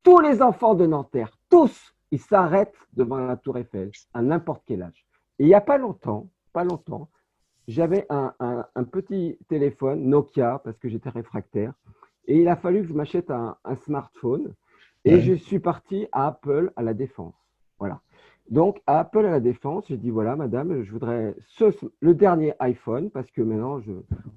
Tous 0.03 0.19
les 0.19 0.41
enfants 0.41 0.73
de 0.73 0.85
Nanterre, 0.85 1.37
tous, 1.49 1.93
ils 2.11 2.21
s'arrêtent 2.21 2.87
devant 2.93 3.17
la 3.17 3.35
Tour 3.35 3.57
Eiffel 3.57 3.91
à 4.13 4.21
n'importe 4.21 4.63
quel 4.65 4.83
âge. 4.83 5.05
Et 5.37 5.43
il 5.43 5.47
n'y 5.47 5.53
a 5.53 5.61
pas 5.61 5.77
longtemps, 5.77 6.29
pas 6.53 6.63
longtemps, 6.63 7.09
j'avais 7.67 8.05
un, 8.09 8.63
petit 8.91 9.37
téléphone 9.47 10.05
Nokia 10.05 10.61
parce 10.63 10.77
que 10.77 10.89
j'étais 10.89 11.09
réfractaire. 11.09 11.73
Et 12.25 12.39
il 12.39 12.47
a 12.47 12.55
fallu 12.55 12.81
que 12.81 12.87
je 12.87 12.93
m'achète 12.93 13.31
un, 13.31 13.57
smartphone. 13.83 14.53
Et 15.05 15.19
je 15.19 15.33
suis 15.33 15.59
parti 15.59 16.07
à 16.13 16.27
Apple 16.27 16.71
à 16.77 16.83
la 16.83 16.93
Défense. 16.93 17.35
Voilà. 17.79 18.01
Donc, 18.49 18.81
à 18.87 18.99
Apple 18.99 19.25
à 19.25 19.31
la 19.31 19.39
Défense, 19.39 19.85
j'ai 19.87 19.97
dit 19.97 20.09
voilà, 20.09 20.35
madame, 20.35 20.83
je 20.83 20.91
voudrais 20.91 21.35
le 22.01 22.13
dernier 22.13 22.53
iPhone 22.59 23.09
parce 23.09 23.31
que 23.31 23.41
maintenant, 23.41 23.79
je. 23.79 23.91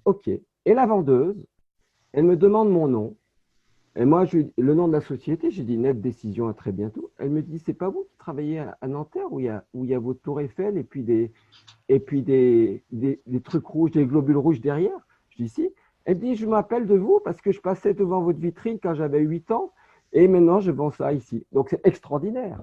OK. 0.05 0.29
Et 0.29 0.75
la 0.75 0.87
vendeuse, 0.87 1.45
elle 2.13 2.25
me 2.25 2.37
demande 2.37 2.71
mon 2.71 2.89
nom. 2.89 3.17
Et 3.99 4.05
moi, 4.05 4.27
je, 4.27 4.39
le 4.59 4.75
nom 4.75 4.89
de 4.89 4.93
la 4.93 5.01
société, 5.01 5.51
j'ai 5.51 5.65
dit 5.65 5.79
net 5.79 6.01
décision 6.01 6.49
à 6.49 6.55
très 6.55 6.71
bientôt. 6.71 7.11
Elle 7.19 7.31
me 7.31 7.41
dit 7.41 7.59
c'est 7.59 7.73
pas 7.73 7.89
vous 7.89 8.05
qui 8.05 8.17
travaillez 8.19 8.59
à, 8.59 8.89
Nanterre 8.89 9.33
où 9.33 9.41
il 9.41 9.47
y 9.47 9.49
a 9.49 9.65
où 9.73 9.85
il 9.85 9.91
y 9.91 9.95
a 9.95 9.99
votre 9.99 10.21
tour 10.21 10.41
Eiffel 10.41 10.77
et 10.77 10.85
puis 10.85 11.03
des 11.03 11.33
et 11.89 11.99
puis 11.99 12.23
des, 12.23 12.85
des, 12.91 13.41
trucs 13.43 13.67
rouges, 13.67 13.93
des 13.93 14.05
globules 14.05 14.37
rouges 14.37 14.61
derrière? 14.61 14.99
Je 15.31 15.43
dis 15.43 15.49
si. 15.49 15.71
Elle 16.05 16.19
dit 16.19 16.37
je 16.37 16.47
m'appelle 16.47 16.87
de 16.87 16.95
vous 16.95 17.21
parce 17.25 17.41
que 17.41 17.53
je 17.53 17.61
passais 17.61 17.95
devant 17.95 18.21
votre 18.21 18.39
vitrine 18.39 18.79
quand 18.81 18.95
j'avais 18.95 19.21
8 19.21 19.51
ans 19.51 19.73
et 20.13 20.29
maintenant 20.29 20.61
je 20.61 20.71
vends 20.71 20.91
ça 20.91 21.15
ici. 21.15 21.47
Donc 21.53 21.69
c'est 21.71 21.85
extraordinaire. 21.87 22.63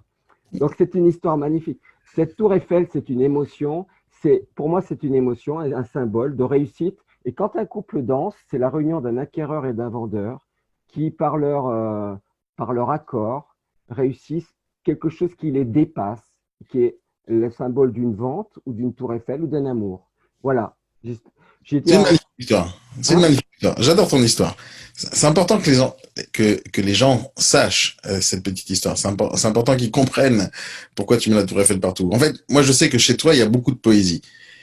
Donc 0.60 0.76
c'est 0.78 0.94
une 0.96 1.06
histoire 1.06 1.38
magnifique. 1.38 1.82
Cette 2.06 2.36
tour 2.36 2.54
Eiffel, 2.54 2.88
c'est 2.92 3.10
une 3.10 3.22
émotion. 3.22 3.88
C'est 4.10 4.48
pour 4.56 4.70
moi 4.70 4.82
c'est 4.82 5.04
une 5.04 5.16
émotion, 5.16 5.60
un 5.60 5.84
symbole 5.84 6.36
de 6.36 6.44
réussite. 6.44 7.00
Et 7.26 7.34
quand 7.34 7.56
un 7.56 7.66
couple 7.66 8.02
danse, 8.02 8.36
c'est 8.50 8.58
la 8.58 8.70
réunion 8.70 9.02
d'un 9.02 9.18
acquéreur 9.18 9.66
et 9.66 9.74
d'un 9.74 9.89
vendeur 9.89 10.46
qui, 10.88 11.10
par 11.10 11.38
leur, 11.38 11.68
euh, 11.68 12.16
par 12.56 12.74
leur 12.74 12.92
accord, 12.92 13.56
réussissent 13.89 14.56
quelque 14.84 15.10
chose 15.10 15.34
qui 15.36 15.52
les 15.52 15.66
dépasse, 15.66 16.24
qui 16.70 16.84
est 16.84 17.00
le 17.28 17.50
symbole 17.50 17.94
d'une 17.94 18.13
vente 18.13 18.60
ou 18.66 18.74
d'une 18.74 18.94
tour 18.94 19.13
Eiffel 19.13 19.44
ou 19.44 19.48
d'un 19.48 19.66
amour. 19.66 20.12
Voilà. 20.42 20.76
C'est 21.04 21.78
une 21.78 22.02
magnifique 22.02 22.28
histoire. 22.38 22.78
C'est 23.02 23.13
une 23.13 23.20
hein 23.20 23.22
magnifique 23.22 23.48
histoire. 23.54 23.82
J'adore 23.82 24.08
ton 24.08 24.22
histoire. 24.22 24.56
C'est 24.96 25.26
important 25.26 25.60
que 25.60 25.70
les 25.70 25.78
gens, 25.78 25.96
que, 26.34 26.62
que 26.72 26.82
les 26.82 26.94
gens 26.94 27.32
sachent 27.38 27.98
euh, 28.06 28.22
cette 28.22 28.44
petite 28.44 28.70
histoire. 28.70 28.98
C'est 28.98 29.48
important 29.48 29.76
qu'ils 29.76 29.92
comprennent 29.92 30.52
pourquoi 30.96 31.18
tu 31.18 31.30
mets 31.30 31.36
la 31.36 31.46
tour 31.46 31.60
Eiffel 31.60 31.80
partout. 31.80 32.10
En 32.13 32.20
fait, 32.20 32.36
moi, 32.50 32.62
je 32.62 32.72
sais 32.72 32.89
que 32.89 32.98
chez 32.98 33.18
toi, 33.18 33.34
il 33.34 33.39
y 33.39 33.42
a 33.42 33.48
beaucoup 33.48 33.72
de 33.72 33.78
poésie. 33.78 34.22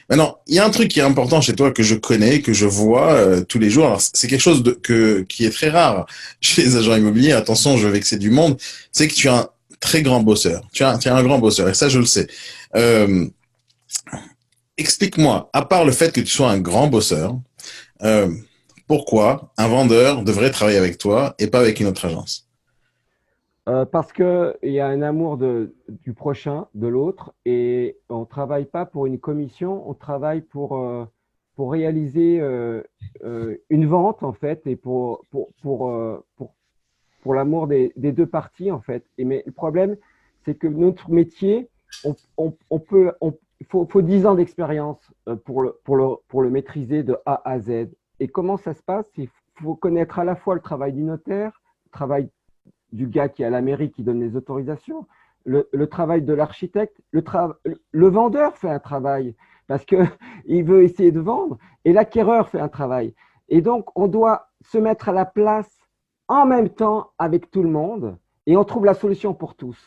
Maintenant, 0.09 0.38
il 0.46 0.55
y 0.55 0.59
a 0.59 0.64
un 0.64 0.70
truc 0.70 0.88
qui 0.88 0.98
est 0.98 1.05
important 1.05 1.40
chez 1.40 1.55
toi 1.55 1.70
que 1.72 1.83
je 1.83 1.94
connais, 1.94 2.42
que 2.42 2.53
je 2.53 2.66
vois 2.66 3.12
euh, 3.12 3.42
tous 3.42 3.59
les 3.59 3.70
jours. 3.70 3.87
Alors, 3.87 4.00
c'est 4.00 4.29
quelque 4.29 4.40
chose 4.40 4.62
de, 4.62 4.72
que, 4.72 5.20
qui 5.29 5.44
est 5.44 5.50
très 5.50 5.70
rare 5.70 6.07
chez 6.40 6.62
les 6.62 6.76
agents 6.76 6.96
immobiliers. 6.96 7.33
Attention, 7.33 7.76
je 7.76 7.87
vais 7.87 7.92
vexer 7.94 8.18
du 8.18 8.31
monde. 8.31 8.57
C'est 8.92 9.09
que 9.09 9.14
tu 9.14 9.26
es 9.29 9.31
un 9.31 9.48
très 9.81 10.03
grand 10.03 10.20
bosseur. 10.20 10.62
Tu 10.72 10.83
es 10.83 10.87
un, 10.87 10.98
tu 10.98 11.09
es 11.09 11.11
un 11.11 11.22
grand 11.22 11.38
bosseur. 11.38 11.68
Et 11.68 11.74
ça, 11.74 11.88
je 11.88 11.98
le 11.98 12.07
sais. 12.07 12.29
Euh, 12.76 13.26
Explique-moi, 14.80 15.50
à 15.52 15.66
part 15.66 15.84
le 15.84 15.92
fait 15.92 16.10
que 16.10 16.22
tu 16.22 16.28
sois 16.28 16.50
un 16.50 16.58
grand 16.58 16.86
bosseur, 16.86 17.38
euh, 18.02 18.30
pourquoi 18.88 19.52
un 19.58 19.68
vendeur 19.68 20.22
devrait 20.24 20.50
travailler 20.50 20.78
avec 20.78 20.96
toi 20.96 21.34
et 21.38 21.48
pas 21.48 21.60
avec 21.60 21.80
une 21.80 21.86
autre 21.86 22.06
agence? 22.06 22.48
Euh, 23.68 23.84
parce 23.84 24.10
qu'il 24.10 24.54
y 24.62 24.80
a 24.80 24.86
un 24.86 25.02
amour 25.02 25.36
de, 25.36 25.74
du 26.02 26.14
prochain, 26.14 26.66
de 26.74 26.86
l'autre, 26.86 27.34
et 27.44 27.98
on 28.08 28.20
ne 28.20 28.24
travaille 28.24 28.64
pas 28.64 28.86
pour 28.86 29.04
une 29.04 29.18
commission, 29.18 29.86
on 29.86 29.92
travaille 29.92 30.40
pour, 30.40 30.78
euh, 30.78 31.04
pour 31.56 31.72
réaliser 31.72 32.40
une 33.68 33.86
vente, 33.86 34.22
en 34.22 34.32
fait, 34.32 34.66
et 34.66 34.76
pour, 34.76 35.26
pour, 35.30 35.52
pour, 35.60 35.92
pour, 36.36 36.54
pour 37.20 37.34
l'amour 37.34 37.66
des, 37.66 37.92
des, 37.96 38.12
deux 38.12 38.26
parties, 38.26 38.70
en 38.70 38.80
fait. 38.80 39.04
Et, 39.18 39.26
mais 39.26 39.42
le 39.44 39.52
problème, 39.52 39.98
c'est 40.46 40.54
que 40.54 40.68
notre 40.68 41.10
métier, 41.10 41.68
on, 42.02 42.16
on, 42.38 42.54
on 42.70 42.78
peut, 42.78 43.12
il 43.61 43.66
faut, 43.66 43.87
faut 43.87 44.03
10 44.03 44.27
ans 44.27 44.35
d'expérience 44.35 45.12
pour 45.44 45.62
le, 45.62 45.79
pour, 45.85 45.96
le, 45.96 46.16
pour 46.29 46.42
le 46.42 46.51
maîtriser 46.51 47.03
de 47.03 47.16
A 47.27 47.42
à 47.49 47.59
Z. 47.61 47.88
Et 48.18 48.29
comment 48.29 48.57
ça 48.57 48.75
se 48.75 48.83
passe? 48.83 49.07
Il 49.16 49.29
faut 49.62 49.75
connaître 49.75 50.18
à 50.18 50.25
la 50.25 50.35
fois 50.35 50.55
le 50.55 50.61
travail 50.61 50.92
du 50.92 51.03
notaire, 51.03 51.62
le 51.87 51.90
travail 51.90 52.29
du 52.92 53.07
gars 53.07 53.29
qui 53.29 53.42
est 53.42 53.46
à 53.46 53.51
la 53.51 53.61
mairie 53.61 53.90
qui 53.90 54.03
donne 54.03 54.20
les 54.20 54.37
autorisations, 54.37 55.07
le, 55.44 55.87
travail 55.87 56.23
de 56.23 56.35
l'architecte, 56.35 57.01
le, 57.12 57.23
le 57.92 58.09
vendeur 58.09 58.57
fait 58.57 58.68
un 58.68 58.79
travail 58.79 59.35
parce 59.66 59.85
qu'il 59.85 60.01
veut 60.64 60.83
essayer 60.83 61.12
de 61.12 61.20
vendre 61.20 61.59
et 61.85 61.92
l'acquéreur 61.92 62.49
fait 62.49 62.61
un 62.61 62.68
travail. 62.68 63.14
Et 63.49 63.62
donc, 63.62 63.88
on 63.96 64.07
doit 64.07 64.51
se 64.62 64.79
mettre 64.79 65.09
à 65.09 65.12
la 65.12 65.25
place 65.25 65.70
en 66.29 66.46
même 66.46 66.68
temps 66.68 67.11
avec 67.18 67.51
tout 67.51 67.62
le 67.62 67.70
monde 67.70 68.16
et 68.46 68.57
on 68.57 68.64
trouve 68.64 68.85
la 68.85 68.94
solution 68.94 69.35
pour 69.35 69.55
tous. 69.55 69.79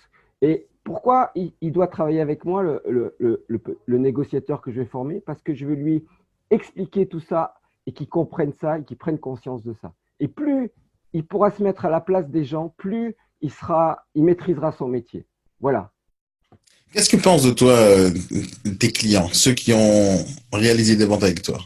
Et 0.41 0.67
pourquoi 0.83 1.31
il, 1.35 1.53
il 1.61 1.71
doit 1.71 1.87
travailler 1.87 2.21
avec 2.21 2.45
moi, 2.45 2.63
le, 2.63 3.15
le, 3.19 3.97
négociateur 3.97 4.61
que 4.61 4.71
je 4.71 4.81
vais 4.81 4.85
former? 4.85 5.21
Parce 5.21 5.41
que 5.41 5.53
je 5.53 5.65
vais 5.65 5.75
lui 5.75 6.05
expliquer 6.49 7.07
tout 7.07 7.19
ça 7.21 7.55
et 7.85 7.93
qu'il 7.93 8.07
comprenne 8.07 8.53
ça 8.59 8.79
et 8.79 8.83
qu'il 8.83 8.97
prenne 8.97 9.17
conscience 9.17 9.63
de 9.63 9.73
ça. 9.81 9.93
Et 10.19 10.27
plus 10.27 10.71
il 11.13 11.25
pourra 11.25 11.51
se 11.51 11.63
mettre 11.63 11.85
à 11.85 11.89
la 11.89 12.01
place 12.01 12.27
des 12.29 12.43
gens, 12.43 12.73
plus 12.77 13.15
il 13.41 13.51
sera, 13.51 14.05
il 14.15 14.23
maîtrisera 14.23 14.71
son 14.71 14.87
métier. 14.87 15.25
Voilà. 15.59 15.91
Qu'est-ce 16.91 17.09
que 17.09 17.21
pensent 17.21 17.43
de 17.43 17.51
toi 17.51 17.73
euh, 17.73 18.09
tes 18.79 18.91
clients, 18.91 19.27
ceux 19.31 19.53
qui 19.53 19.73
ont 19.73 20.17
réalisé 20.51 20.95
des 20.95 21.05
ventes 21.05 21.23
avec 21.23 21.41
toi? 21.41 21.59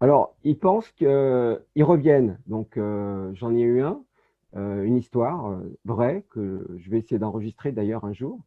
Alors, 0.00 0.34
ils 0.42 0.58
pensent 0.58 0.90
qu'ils 0.96 1.84
reviennent. 1.84 2.38
Donc, 2.46 2.76
euh, 2.76 3.30
j'en 3.34 3.54
ai 3.54 3.60
eu 3.60 3.82
un, 3.82 4.00
une 4.54 4.96
histoire 4.96 5.60
vraie 5.84 6.24
que 6.30 6.66
je 6.76 6.90
vais 6.90 6.98
essayer 6.98 7.18
d'enregistrer 7.18 7.72
d'ailleurs 7.72 8.04
un 8.04 8.12
jour. 8.12 8.38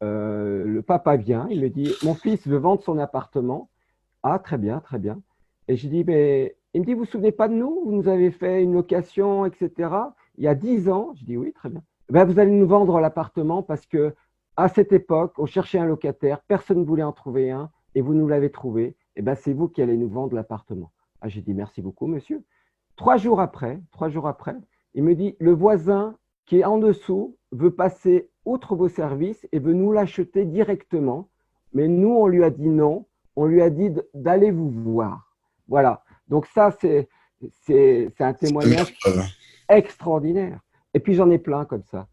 le 0.00 0.80
papa 0.80 1.16
vient, 1.16 1.46
il 1.50 1.60
me 1.60 1.68
dit 1.68 1.92
Mon 2.02 2.14
fils 2.14 2.46
veut 2.46 2.58
vendre 2.58 2.82
son 2.82 2.98
appartement. 2.98 3.68
Ah, 4.22 4.38
très 4.38 4.58
bien, 4.58 4.80
très 4.80 4.98
bien. 4.98 5.20
Et 5.68 5.76
je 5.76 5.88
dis 5.88 6.04
Mais 6.04 6.56
il 6.74 6.80
me 6.80 6.86
dit, 6.86 6.94
vous 6.94 7.00
vous 7.00 7.04
souvenez 7.04 7.32
pas 7.32 7.48
de 7.48 7.54
nous? 7.54 7.82
Vous 7.84 7.92
nous 7.92 8.08
avez 8.08 8.30
fait 8.30 8.62
une 8.62 8.72
location, 8.72 9.44
etc. 9.44 9.90
Il 10.38 10.44
y 10.44 10.48
a 10.48 10.54
dix 10.54 10.88
ans. 10.88 11.12
Je 11.16 11.24
dis, 11.24 11.36
oui, 11.36 11.52
très 11.52 11.68
bien. 11.68 11.82
Ben, 12.08 12.24
vous 12.24 12.38
allez 12.38 12.50
nous 12.50 12.66
vendre 12.66 12.98
l'appartement 12.98 13.62
parce 13.62 13.86
que 13.86 14.14
à 14.56 14.68
cette 14.68 14.92
époque, 14.92 15.34
on 15.38 15.46
cherchait 15.46 15.78
un 15.78 15.86
locataire, 15.86 16.40
personne 16.42 16.80
ne 16.80 16.84
voulait 16.84 17.02
en 17.02 17.12
trouver 17.12 17.50
un, 17.50 17.70
et 17.94 18.02
vous 18.02 18.14
nous 18.14 18.28
l'avez 18.28 18.50
trouvé. 18.50 18.96
Et 19.16 19.22
ben, 19.22 19.34
c'est 19.34 19.52
vous 19.52 19.68
qui 19.68 19.82
allez 19.82 19.96
nous 19.96 20.08
vendre 20.08 20.34
l'appartement. 20.34 20.92
Ah, 21.20 21.28
j'ai 21.28 21.42
dit, 21.42 21.54
merci 21.54 21.82
beaucoup, 21.82 22.06
monsieur. 22.06 22.42
Trois 22.96 23.16
jours 23.16 23.40
après, 23.40 23.80
trois 23.90 24.08
jours 24.08 24.26
après, 24.26 24.56
il 24.94 25.04
me 25.04 25.14
dit, 25.14 25.36
le 25.38 25.52
voisin 25.52 26.16
qui 26.46 26.60
est 26.60 26.64
en 26.64 26.78
dessous 26.78 27.36
veut 27.50 27.70
passer 27.70 28.28
outre 28.44 28.74
vos 28.74 28.88
services 28.88 29.46
et 29.52 29.58
veut 29.58 29.72
nous 29.72 29.92
l'acheter 29.92 30.44
directement. 30.44 31.28
Mais 31.72 31.88
nous, 31.88 32.10
on 32.10 32.26
lui 32.26 32.44
a 32.44 32.50
dit 32.50 32.68
non. 32.68 33.06
On 33.36 33.46
lui 33.46 33.62
a 33.62 33.70
dit 33.70 33.90
d'aller 34.12 34.50
vous 34.50 34.68
voir. 34.68 35.34
Voilà. 35.68 36.02
Donc 36.28 36.46
ça, 36.46 36.70
c'est 36.80 37.08
un 38.20 38.34
témoignage 38.34 38.94
extraordinaire. 39.68 40.60
Et 40.92 41.00
puis 41.00 41.14
j'en 41.14 41.30
ai 41.30 41.38
plein 41.38 41.64
comme 41.64 41.84
ça. 41.84 42.08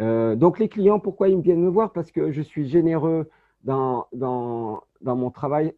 Euh, 0.00 0.36
donc 0.36 0.58
les 0.58 0.68
clients, 0.68 1.00
pourquoi 1.00 1.28
ils 1.28 1.40
viennent 1.40 1.62
me 1.62 1.68
voir? 1.68 1.92
Parce 1.92 2.12
que 2.12 2.30
je 2.30 2.40
suis 2.40 2.68
généreux 2.68 3.28
dans, 3.64 4.06
dans, 4.12 4.82
dans 5.00 5.16
mon 5.16 5.30
travail. 5.30 5.74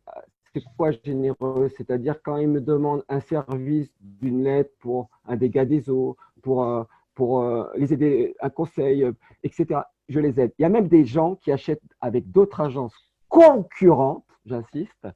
C'est 0.52 0.62
pourquoi 0.62 0.90
généreux? 0.90 1.70
C'est-à-dire 1.76 2.22
quand 2.22 2.36
ils 2.36 2.48
me 2.48 2.60
demandent 2.60 3.04
un 3.08 3.20
service 3.20 3.90
d'une 4.00 4.44
lettre 4.44 4.70
pour 4.80 5.08
un 5.26 5.36
dégât 5.36 5.64
des 5.64 5.88
eaux, 5.88 6.16
pour, 6.42 6.64
euh, 6.64 6.82
pour 7.14 7.40
euh, 7.40 7.70
les 7.76 7.92
aider, 7.92 8.34
un 8.40 8.50
conseil, 8.50 9.06
etc., 9.42 9.80
je 10.08 10.20
les 10.20 10.40
aide. 10.40 10.52
Il 10.58 10.62
y 10.62 10.64
a 10.64 10.68
même 10.68 10.88
des 10.88 11.04
gens 11.04 11.36
qui 11.36 11.52
achètent 11.52 11.80
avec 12.00 12.30
d'autres 12.30 12.60
agences 12.60 12.94
concurrentes, 13.28 14.26
j'insiste, 14.44 15.08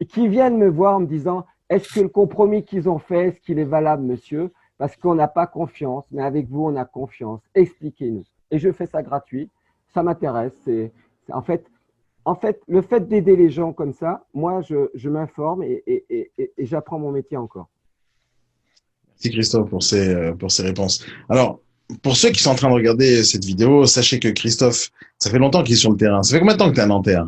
et 0.00 0.06
qui 0.06 0.28
viennent 0.28 0.58
me 0.58 0.68
voir 0.68 0.96
en 0.96 1.00
me 1.00 1.06
disant 1.06 1.46
est-ce 1.70 1.94
que 1.94 2.00
le 2.00 2.08
compromis 2.08 2.64
qu'ils 2.64 2.88
ont 2.88 2.98
fait, 2.98 3.28
est-ce 3.28 3.40
qu'il 3.40 3.58
est 3.58 3.64
valable, 3.64 4.02
monsieur? 4.02 4.52
Parce 4.76 4.96
qu'on 4.96 5.14
n'a 5.14 5.28
pas 5.28 5.46
confiance, 5.46 6.04
mais 6.10 6.22
avec 6.22 6.48
vous, 6.48 6.66
on 6.66 6.76
a 6.76 6.84
confiance. 6.84 7.40
Expliquez-nous. 7.54 8.24
Et 8.50 8.58
je 8.58 8.70
fais 8.70 8.86
ça 8.86 9.02
gratuit. 9.02 9.50
Ça 9.94 10.02
m'intéresse. 10.02 10.68
En 11.32 11.42
fait, 11.42 11.64
en 12.24 12.34
fait, 12.34 12.62
le 12.68 12.82
fait 12.82 13.08
d'aider 13.08 13.36
les 13.36 13.50
gens 13.50 13.72
comme 13.72 13.92
ça, 13.92 14.24
moi, 14.34 14.60
je, 14.62 15.08
m'informe 15.08 15.62
et, 15.62 16.30
j'apprends 16.58 16.98
mon 16.98 17.12
métier 17.12 17.36
encore. 17.36 17.68
Merci 19.24 19.36
Christophe 19.36 19.70
pour 19.70 19.82
ces, 19.82 20.08
euh, 20.08 20.32
pour 20.34 20.52
ces 20.52 20.62
réponses. 20.62 21.04
Alors, 21.30 21.60
pour 22.02 22.16
ceux 22.16 22.30
qui 22.30 22.42
sont 22.42 22.50
en 22.50 22.54
train 22.54 22.68
de 22.68 22.74
regarder 22.74 23.24
cette 23.24 23.44
vidéo, 23.44 23.86
sachez 23.86 24.18
que 24.18 24.28
Christophe, 24.28 24.90
ça 25.18 25.30
fait 25.30 25.38
longtemps 25.38 25.62
qu'il 25.62 25.74
est 25.74 25.78
sur 25.78 25.90
le 25.90 25.96
terrain. 25.96 26.22
Ça 26.22 26.34
fait 26.34 26.40
combien 26.40 26.54
de 26.54 26.58
temps 26.58 26.68
que 26.68 26.74
tu 26.74 26.80
es 26.80 26.82
à 26.82 26.86
Nanterre? 26.86 27.26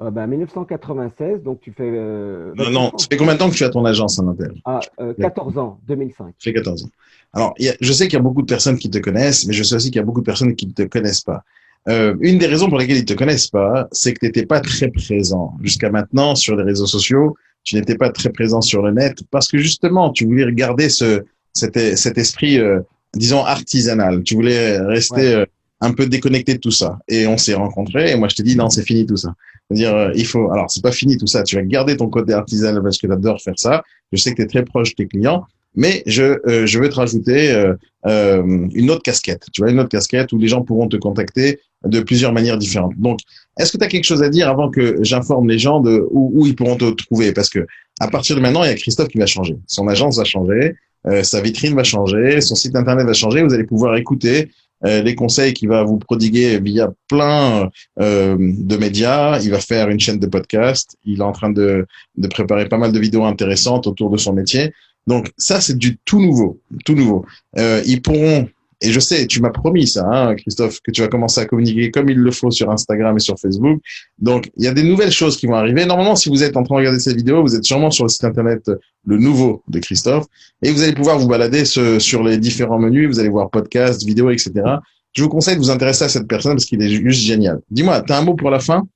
Euh, 0.00 0.10
bah, 0.10 0.26
1996, 0.26 1.42
donc 1.42 1.60
tu 1.60 1.72
fais. 1.72 1.82
Euh, 1.84 2.52
non, 2.56 2.70
non, 2.70 2.92
ça 2.96 3.06
fait 3.10 3.18
combien 3.18 3.34
de 3.34 3.38
temps 3.38 3.50
que 3.50 3.54
tu 3.54 3.64
as 3.64 3.68
ton 3.68 3.84
agence 3.84 4.18
à 4.18 4.22
Nanterre? 4.22 4.52
Ah, 4.64 4.80
14 5.20 5.58
ans, 5.58 5.80
2005. 5.86 6.26
Ça 6.26 6.32
fait 6.38 6.54
14 6.54 6.84
ans. 6.84 6.90
Alors, 7.34 7.54
je 7.58 7.92
sais 7.92 8.06
qu'il 8.06 8.14
y 8.14 8.20
a 8.20 8.22
beaucoup 8.22 8.42
de 8.42 8.46
personnes 8.46 8.78
qui 8.78 8.88
te 8.88 8.98
connaissent, 8.98 9.46
mais 9.46 9.52
je 9.52 9.62
sais 9.62 9.74
aussi 9.74 9.90
qu'il 9.90 9.98
y 9.98 10.02
a 10.02 10.06
beaucoup 10.06 10.20
de 10.20 10.26
personnes 10.26 10.54
qui 10.56 10.66
ne 10.66 10.72
te 10.72 10.84
connaissent 10.84 11.22
pas. 11.22 11.44
Euh, 11.88 12.14
une 12.20 12.38
des 12.38 12.46
raisons 12.46 12.68
pour 12.68 12.78
lesquelles 12.78 12.98
ils 12.98 13.04
te 13.04 13.14
connaissent 13.14 13.48
pas, 13.48 13.88
c'est 13.92 14.12
que 14.12 14.20
tu 14.20 14.26
n'étais 14.26 14.46
pas 14.46 14.60
très 14.60 14.88
présent 14.88 15.54
jusqu'à 15.62 15.90
maintenant 15.90 16.34
sur 16.34 16.56
les 16.56 16.64
réseaux 16.64 16.86
sociaux. 16.86 17.36
Tu 17.68 17.74
n'étais 17.74 17.96
pas 17.96 18.08
très 18.08 18.30
présent 18.30 18.62
sur 18.62 18.80
le 18.80 18.92
net 18.92 19.18
parce 19.30 19.46
que 19.48 19.58
justement, 19.58 20.10
tu 20.10 20.24
voulais 20.24 20.46
regarder 20.46 20.88
ce 20.88 21.24
cet, 21.52 21.78
cet 21.98 22.16
esprit, 22.16 22.58
euh, 22.58 22.80
disons 23.14 23.44
artisanal. 23.44 24.22
Tu 24.22 24.36
voulais 24.36 24.78
rester 24.78 25.34
euh, 25.34 25.44
un 25.82 25.92
peu 25.92 26.06
déconnecté 26.06 26.54
de 26.54 26.60
tout 26.60 26.70
ça. 26.70 26.98
Et 27.08 27.26
on 27.26 27.36
s'est 27.36 27.52
rencontrés 27.52 28.10
et 28.10 28.16
moi 28.16 28.28
je 28.28 28.36
t'ai 28.36 28.42
dit 28.42 28.56
non, 28.56 28.70
c'est 28.70 28.84
fini 28.84 29.04
tout 29.04 29.18
ça. 29.18 29.34
C'est-à-dire, 29.68 29.94
euh, 29.94 30.10
il 30.14 30.26
faut. 30.26 30.50
Alors, 30.50 30.70
c'est 30.70 30.82
pas 30.82 30.92
fini 30.92 31.18
tout 31.18 31.26
ça. 31.26 31.42
Tu 31.42 31.56
vas 31.56 31.62
garder 31.62 31.94
ton 31.98 32.08
côté 32.08 32.32
artisanal 32.32 32.82
parce 32.82 32.96
que 32.96 33.06
tu 33.06 33.12
adores 33.12 33.42
faire 33.42 33.58
ça. 33.58 33.82
Je 34.12 34.18
sais 34.18 34.30
que 34.30 34.36
tu 34.36 34.42
es 34.44 34.46
très 34.46 34.64
proche 34.64 34.92
de 34.92 34.94
tes 34.94 35.06
clients, 35.06 35.44
mais 35.74 36.02
je, 36.06 36.40
euh, 36.48 36.66
je 36.66 36.78
veux 36.78 36.88
te 36.88 36.96
rajouter 36.96 37.52
euh, 37.52 37.74
euh, 38.06 38.68
une 38.74 38.90
autre 38.90 39.02
casquette. 39.02 39.46
Tu 39.52 39.60
vois, 39.60 39.70
une 39.70 39.78
autre 39.78 39.90
casquette 39.90 40.32
où 40.32 40.38
les 40.38 40.48
gens 40.48 40.62
pourront 40.62 40.88
te 40.88 40.96
contacter 40.96 41.60
de 41.84 42.00
plusieurs 42.00 42.32
manières 42.32 42.58
différentes. 42.58 42.94
Donc, 42.96 43.20
est-ce 43.58 43.72
que 43.72 43.78
tu 43.78 43.84
as 43.84 43.88
quelque 43.88 44.04
chose 44.04 44.22
à 44.22 44.28
dire 44.28 44.48
avant 44.48 44.70
que 44.70 44.98
j'informe 45.02 45.48
les 45.48 45.58
gens 45.58 45.80
de 45.80 46.06
où, 46.10 46.46
ils 46.46 46.56
pourront 46.56 46.76
te 46.76 46.90
trouver? 46.90 47.32
Parce 47.32 47.50
que 47.50 47.66
à 48.00 48.08
partir 48.08 48.36
de 48.36 48.40
maintenant, 48.40 48.62
il 48.64 48.68
y 48.68 48.72
a 48.72 48.76
Christophe 48.76 49.08
qui 49.08 49.18
va 49.18 49.26
changer. 49.26 49.56
Son 49.66 49.88
agence 49.88 50.18
va 50.18 50.24
changer, 50.24 50.76
sa 51.22 51.40
vitrine 51.40 51.74
va 51.74 51.82
changer, 51.82 52.40
son 52.40 52.54
site 52.54 52.76
internet 52.76 53.06
va 53.06 53.12
changer. 53.12 53.42
Vous 53.42 53.52
allez 53.52 53.64
pouvoir 53.64 53.96
écouter 53.96 54.50
les 54.84 55.14
conseils 55.16 55.52
qu'il 55.54 55.68
va 55.68 55.82
vous 55.82 55.98
prodiguer 55.98 56.60
via 56.60 56.92
plein 57.08 57.70
euh, 58.00 58.36
de 58.38 58.76
médias. 58.76 59.40
Il 59.40 59.50
va 59.50 59.58
faire 59.58 59.88
une 59.88 59.98
chaîne 59.98 60.20
de 60.20 60.26
podcast. 60.26 60.96
Il 61.04 61.18
est 61.18 61.24
en 61.24 61.32
train 61.32 61.50
de, 61.50 61.86
de 62.16 62.28
préparer 62.28 62.68
pas 62.68 62.78
mal 62.78 62.92
de 62.92 62.98
vidéos 63.00 63.24
intéressantes 63.24 63.88
autour 63.88 64.10
de 64.10 64.16
son 64.16 64.32
métier. 64.32 64.72
Donc 65.08 65.30
ça, 65.38 65.60
c'est 65.60 65.76
du 65.76 65.96
tout 66.04 66.20
nouveau, 66.20 66.60
tout 66.84 66.94
nouveau. 66.94 67.24
Euh, 67.56 67.82
ils 67.86 68.02
pourront, 68.02 68.48
et 68.80 68.92
je 68.92 69.00
sais, 69.00 69.26
tu 69.26 69.40
m'as 69.40 69.50
promis 69.50 69.86
ça, 69.88 70.06
hein, 70.06 70.34
Christophe, 70.36 70.80
que 70.80 70.90
tu 70.90 71.00
vas 71.00 71.08
commencer 71.08 71.40
à 71.40 71.46
communiquer 71.46 71.90
comme 71.90 72.08
il 72.08 72.18
le 72.18 72.30
faut 72.30 72.50
sur 72.50 72.70
Instagram 72.70 73.16
et 73.16 73.20
sur 73.20 73.38
Facebook. 73.38 73.80
Donc 74.18 74.50
il 74.56 74.64
y 74.64 74.68
a 74.68 74.72
des 74.72 74.84
nouvelles 74.84 75.10
choses 75.10 75.36
qui 75.36 75.46
vont 75.46 75.54
arriver. 75.54 75.84
Normalement, 75.84 76.14
si 76.16 76.28
vous 76.28 76.42
êtes 76.42 76.56
en 76.56 76.62
train 76.62 76.76
de 76.76 76.78
regarder 76.80 77.00
cette 77.00 77.16
vidéo, 77.16 77.42
vous 77.42 77.56
êtes 77.56 77.64
sûrement 77.64 77.90
sur 77.90 78.04
le 78.04 78.08
site 78.08 78.24
internet 78.24 78.70
le 79.06 79.18
nouveau 79.18 79.62
de 79.68 79.78
Christophe, 79.78 80.26
et 80.62 80.70
vous 80.70 80.82
allez 80.82 80.92
pouvoir 80.94 81.18
vous 81.18 81.28
balader 81.28 81.64
sur 81.64 82.22
les 82.22 82.38
différents 82.38 82.78
menus. 82.78 83.08
Vous 83.08 83.18
allez 83.18 83.28
voir 83.28 83.50
podcast, 83.50 84.04
vidéo, 84.04 84.30
etc. 84.30 84.52
Je 85.12 85.22
vous 85.22 85.28
conseille 85.28 85.56
de 85.56 85.60
vous 85.60 85.70
intéresser 85.70 86.04
à 86.04 86.08
cette 86.08 86.28
personne 86.28 86.52
parce 86.52 86.66
qu'il 86.66 86.80
est 86.82 86.88
juste 86.88 87.22
génial. 87.22 87.60
Dis-moi, 87.70 88.02
tu 88.02 88.12
as 88.12 88.18
un 88.18 88.22
mot 88.22 88.34
pour 88.34 88.50
la 88.50 88.60
fin? 88.60 88.86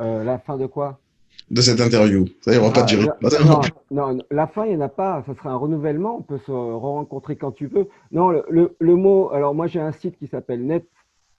Euh, 0.00 0.22
La 0.24 0.38
fin 0.38 0.56
de 0.56 0.66
quoi? 0.66 1.00
De 1.50 1.60
cette 1.60 1.80
interview. 1.80 2.26
Ça 2.40 2.54
ira 2.54 2.72
pas 2.72 2.82
durer. 2.82 3.08
Non, 3.44 3.60
non, 3.90 4.18
la 4.30 4.46
fin, 4.46 4.66
il 4.66 4.70
n'y 4.70 4.76
en 4.76 4.82
a 4.82 4.88
pas. 4.88 5.24
Ça 5.26 5.34
sera 5.34 5.50
un 5.50 5.56
renouvellement. 5.56 6.18
On 6.18 6.22
peut 6.22 6.38
se 6.38 6.52
rencontrer 6.52 7.36
quand 7.36 7.52
tu 7.52 7.66
veux. 7.66 7.88
Non, 8.12 8.30
le, 8.30 8.76
le, 8.78 8.96
mot. 8.96 9.30
Alors, 9.32 9.54
moi, 9.54 9.66
j'ai 9.66 9.80
un 9.80 9.92
site 9.92 10.16
qui 10.16 10.28
s'appelle 10.28 10.82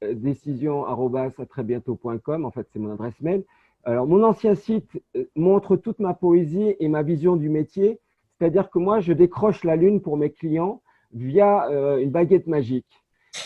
netdécision.com. 0.02 2.45
En 2.45 2.52
fait, 2.52 2.67
c'est 2.71 2.80
mon 2.80 2.91
adresse 2.91 3.19
mail. 3.21 3.43
Alors, 3.84 4.06
mon 4.06 4.24
ancien 4.24 4.56
site 4.56 5.02
euh, 5.15 5.24
montre 5.36 5.76
toute 5.76 6.00
ma 6.00 6.13
poésie 6.13 6.76
et 6.80 6.88
ma 6.88 7.02
vision 7.02 7.36
du 7.36 7.50
métier. 7.50 8.00
C'est-à-dire 8.38 8.69
que 8.69 8.80
moi, 8.80 9.00
je 9.00 9.13
décroche 9.13 9.63
la 9.63 9.76
lune 9.76 10.02
pour 10.02 10.17
mes 10.17 10.32
clients 10.32 10.82
via 11.13 11.67
euh, 11.69 11.97
une 11.97 12.12
baguette 12.12 12.47
magique. 12.47 13.01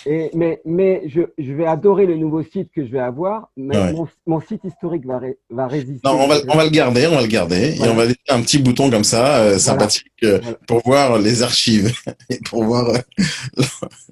Et, 0.06 0.32
mais 0.34 0.62
mais 0.66 1.04
je, 1.08 1.22
je, 1.38 1.54
vais 1.54 1.66
adorer 1.66 2.06
le 2.06 2.16
nouveau 2.16 2.42
site 2.42 2.72
que 2.72 2.86
je 2.86 2.92
vais 2.92 3.00
avoir. 3.00 3.50
Mais 3.56 3.94
mon, 3.94 4.08
mon, 4.26 4.40
site 4.40 4.64
historique 4.64 5.06
va, 5.06 5.20
va 5.50 5.68
résister. 5.68 6.02
Non, 6.04 6.20
on 6.20 6.28
va, 6.28 6.38
on 6.48 6.58
va 6.58 6.64
le 6.64 6.72
garder, 6.72 7.08
on 7.08 7.16
va 7.16 7.22
le 7.22 7.28
garder. 7.28 7.76
Et 7.76 7.88
on 7.88 7.96
va 7.96 8.06
laisser 8.06 8.18
un 8.30 8.42
petit 8.42 8.58
bouton 8.58 8.90
comme 8.90 9.04
ça, 9.04 9.38
euh, 9.38 9.58
sympathique, 9.58 10.08
euh, 10.24 10.40
pour 10.68 10.82
voir 10.86 11.20
les 11.20 11.44
archives 11.44 11.94
et 12.30 12.40
pour 12.50 12.64
voir 12.64 12.90
euh, 12.90 12.98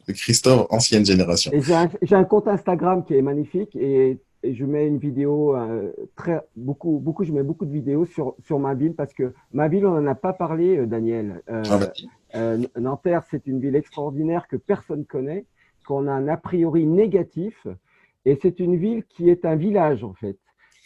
le 0.08 0.14
Christophe 0.14 0.68
ancienne 0.70 1.06
génération. 1.06 1.52
J'ai 1.56 1.74
un, 1.74 1.90
un, 2.12 2.24
compte 2.24 2.48
Instagram 2.48 3.04
qui 3.04 3.16
est 3.16 3.22
magnifique 3.24 3.76
et, 3.76 4.20
et 4.44 4.54
je 4.54 4.66
mets 4.66 4.86
une 4.86 5.00
vidéo 5.00 5.56
très 6.18 6.42
beaucoup 6.56 7.00
beaucoup 7.00 7.24
je 7.24 7.32
mets 7.32 7.44
beaucoup 7.44 7.66
de 7.66 7.72
vidéos 7.72 8.06
sur 8.06 8.36
sur 8.46 8.60
ma 8.60 8.74
ville 8.74 8.94
parce 8.94 9.14
que 9.14 9.34
ma 9.54 9.70
ville 9.70 9.86
on 9.86 9.98
en 9.98 10.06
a 10.06 10.16
pas 10.16 10.34
parlé 10.34 10.86
Daniel. 10.86 11.42
Ah, 11.48 11.80
Nanterre 12.78 13.24
c'est 13.32 13.48
une 13.48 13.62
ville 13.62 13.76
extraordinaire 13.76 14.48
que 14.50 14.58
personne 14.58 15.06
connaît 15.06 15.46
qu'on 15.84 16.08
a 16.08 16.12
un 16.12 16.28
a 16.28 16.38
priori 16.38 16.86
négatif. 16.86 17.68
Et 18.26 18.38
c'est 18.42 18.60
une 18.60 18.78
ville 18.78 19.04
qui 19.06 19.30
est 19.30 19.46
un 19.46 19.56
village, 19.56 20.04
en 20.04 20.14
fait. 20.14 20.38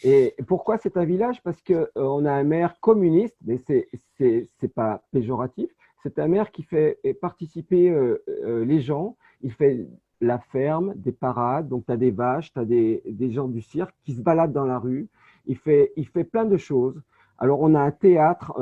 Et 0.04 0.34
pourquoi 0.46 0.78
c'est 0.78 0.96
un 0.96 1.04
village? 1.04 1.42
Parce 1.42 1.60
qu'on 1.62 1.86
euh, 1.96 2.24
a 2.24 2.32
un 2.32 2.44
maire 2.44 2.78
communiste, 2.80 3.36
mais 3.44 3.58
c'est 3.58 3.88
c'est 4.18 4.74
pas 4.74 5.02
péjoratif. 5.12 5.70
C'est 6.02 6.18
un 6.18 6.28
maire 6.28 6.52
qui 6.52 6.62
fait 6.62 6.98
participer 7.20 7.90
euh, 7.90 8.22
euh, 8.28 8.64
les 8.64 8.80
gens. 8.80 9.16
Il 9.42 9.52
fait 9.52 9.86
la 10.20 10.38
ferme, 10.38 10.94
des 10.96 11.12
parades. 11.12 11.68
Donc, 11.68 11.86
tu 11.86 11.92
as 11.92 11.96
des 11.96 12.12
vaches, 12.12 12.52
tu 12.52 12.58
as 12.60 12.64
des, 12.64 13.02
des, 13.06 13.30
gens 13.30 13.48
du 13.48 13.60
cirque 13.60 13.94
qui 14.04 14.14
se 14.14 14.20
baladent 14.20 14.52
dans 14.52 14.66
la 14.66 14.78
rue. 14.78 15.08
Il 15.46 15.56
fait, 15.56 15.92
il 15.96 16.06
fait 16.06 16.24
plein 16.24 16.44
de 16.44 16.56
choses. 16.56 17.00
Alors, 17.38 17.60
on 17.60 17.74
a 17.74 17.80
un 17.80 17.92
théâtre, 17.92 18.52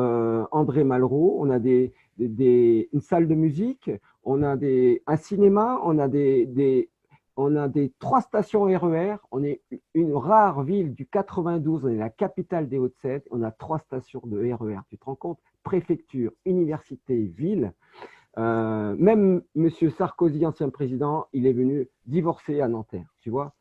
André 0.52 0.84
Malraux, 0.84 1.38
on 1.40 1.48
a 1.48 1.58
des, 1.58 1.92
des, 2.18 2.88
une 2.92 3.00
salle 3.00 3.28
de 3.28 3.34
musique, 3.34 3.90
on 4.22 4.42
a 4.42 4.56
des, 4.56 5.02
un 5.06 5.16
cinéma, 5.16 5.80
on 5.84 5.98
a 5.98 6.08
des, 6.08 6.46
des, 6.46 6.90
on 7.36 7.54
a 7.56 7.68
des 7.68 7.92
trois 7.98 8.20
stations 8.20 8.64
RER. 8.64 9.14
E 9.14 9.18
on 9.30 9.44
est 9.44 9.60
une 9.94 10.14
rare 10.14 10.62
ville 10.62 10.94
du 10.94 11.06
92. 11.06 11.84
On 11.84 11.88
est 11.88 11.96
la 11.96 12.10
capitale 12.10 12.68
des 12.68 12.78
Hauts-de-Seine. 12.78 13.20
On 13.30 13.42
a 13.42 13.50
trois 13.50 13.78
stations 13.78 14.22
de 14.24 14.38
RER. 14.38 14.76
E 14.76 14.80
tu 14.88 14.98
te 14.98 15.04
rends 15.04 15.14
compte? 15.14 15.38
Préfecture, 15.62 16.32
université, 16.44 17.16
ville. 17.36 17.72
Euh, 18.38 18.94
même 18.98 19.42
Monsieur 19.54 19.90
Sarkozy, 19.90 20.44
ancien 20.44 20.68
président, 20.68 21.26
il 21.32 21.46
est 21.46 21.52
venu 21.52 21.88
divorcer 22.06 22.60
à 22.60 22.68
Nanterre. 22.68 23.14
Tu 23.20 23.30
vois? 23.30 23.54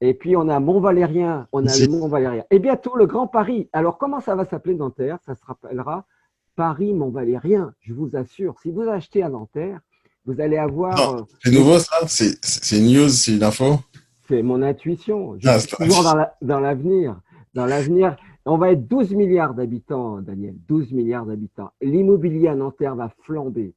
Et 0.00 0.14
puis 0.14 0.36
on 0.36 0.48
a 0.48 0.58
Mont-Valérien. 0.58 1.48
On 1.52 1.66
a 1.66 1.70
le 1.78 1.88
Mont-Valérien. 1.88 2.44
Et 2.50 2.58
bientôt 2.58 2.96
le 2.96 3.06
Grand 3.06 3.28
Paris. 3.28 3.68
Alors 3.72 3.98
comment 3.98 4.20
ça 4.20 4.34
va 4.34 4.44
s'appeler 4.44 4.74
Nanterre? 4.74 5.18
Ça 5.24 5.34
se 5.34 5.44
rappellera 5.44 6.06
Paris 6.56 6.92
Mont-Valérien. 6.92 7.74
Je 7.80 7.92
vous 7.92 8.16
assure. 8.16 8.58
Si 8.60 8.70
vous 8.70 8.82
achetez 8.82 9.22
à 9.22 9.28
Nanterre, 9.28 9.80
vous 10.24 10.40
allez 10.40 10.56
avoir. 10.56 11.14
Euh, 11.14 11.22
c'est 11.42 11.50
nouveau 11.50 11.78
ça? 11.78 12.06
C'est 12.06 12.80
news, 12.80 13.08
c'est 13.08 13.34
une 13.34 13.42
info? 13.42 13.80
C'est 14.28 14.42
mon 14.42 14.62
intuition. 14.62 15.36
Je 15.38 15.48
ah, 15.48 15.58
suis 15.58 15.76
toujours 15.76 16.04
dans 16.40 16.60
l'avenir. 16.60 17.20
dans 17.54 17.66
l'avenir, 17.66 18.16
on 18.44 18.56
va 18.56 18.72
être 18.72 18.86
12 18.86 19.14
milliards 19.14 19.54
d'habitants, 19.54 20.20
Daniel. 20.20 20.54
12 20.68 20.92
milliards 20.92 21.26
d'habitants. 21.26 21.72
L'immobilier 21.80 22.48
à 22.48 22.54
Nanterre 22.54 22.94
va 22.94 23.10
flamber. 23.24 23.74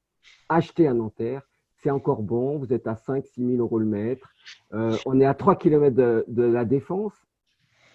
Acheter 0.50 0.88
à 0.88 0.94
Nanterre, 0.94 1.42
c'est 1.82 1.92
encore 1.92 2.22
bon. 2.22 2.58
Vous 2.58 2.74
êtes 2.74 2.88
à 2.88 2.96
5 2.96 3.26
6 3.26 3.46
000 3.48 3.58
euros 3.58 3.80
le 3.80 3.86
mètre. 3.86 4.34
Euh, 4.74 4.96
on 5.06 5.20
est 5.20 5.26
à 5.26 5.34
3 5.34 5.56
km 5.56 5.96
de, 5.96 6.44
la 6.44 6.66
Défense. 6.66 7.14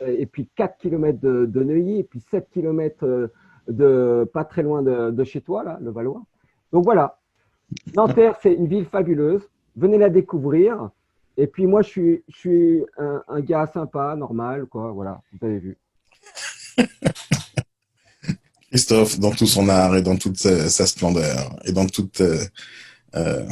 Et 0.05 0.27
puis 0.27 0.49
4 0.57 0.79
km 0.79 1.21
de, 1.21 1.63
Neuilly. 1.63 2.01
Et 2.01 2.05
puis 2.05 2.21
7 2.21 2.49
km 2.51 3.31
de, 3.71 4.29
pas 4.33 4.45
très 4.45 4.63
loin 4.63 4.83
de, 4.83 5.11
de 5.11 5.25
chez 5.25 5.41
toi, 5.41 5.65
là, 5.65 5.79
le 5.81 5.91
Valois. 5.91 6.23
Donc 6.73 6.85
voilà, 6.85 7.19
Nanterre, 7.95 8.37
c'est 8.43 8.53
une 8.53 8.67
ville 8.67 8.87
fabuleuse. 8.87 9.49
Venez 9.77 9.99
la 9.99 10.09
découvrir. 10.09 10.91
Et 11.37 11.47
puis 11.47 11.67
moi, 11.67 11.83
je 11.83 11.89
suis, 11.89 12.25
je 12.29 12.37
suis 12.37 12.83
un, 12.99 13.41
gars 13.41 13.71
sympa, 13.73 14.15
normal, 14.17 14.67
quoi. 14.67 14.93
Voilà, 14.93 15.21
vous 15.33 15.47
avez 15.47 15.59
vu. 15.59 15.79
Christophe, 18.71 19.19
dans 19.19 19.33
tout 19.33 19.47
son 19.47 19.69
art 19.69 19.97
et 19.97 20.03
dans 20.03 20.17
toute 20.17 20.37
sa, 20.37 20.87
splendeur 20.87 21.57
et 21.65 21.73
dans 21.73 21.87
toute 21.87 22.23
euh, 23.17 23.43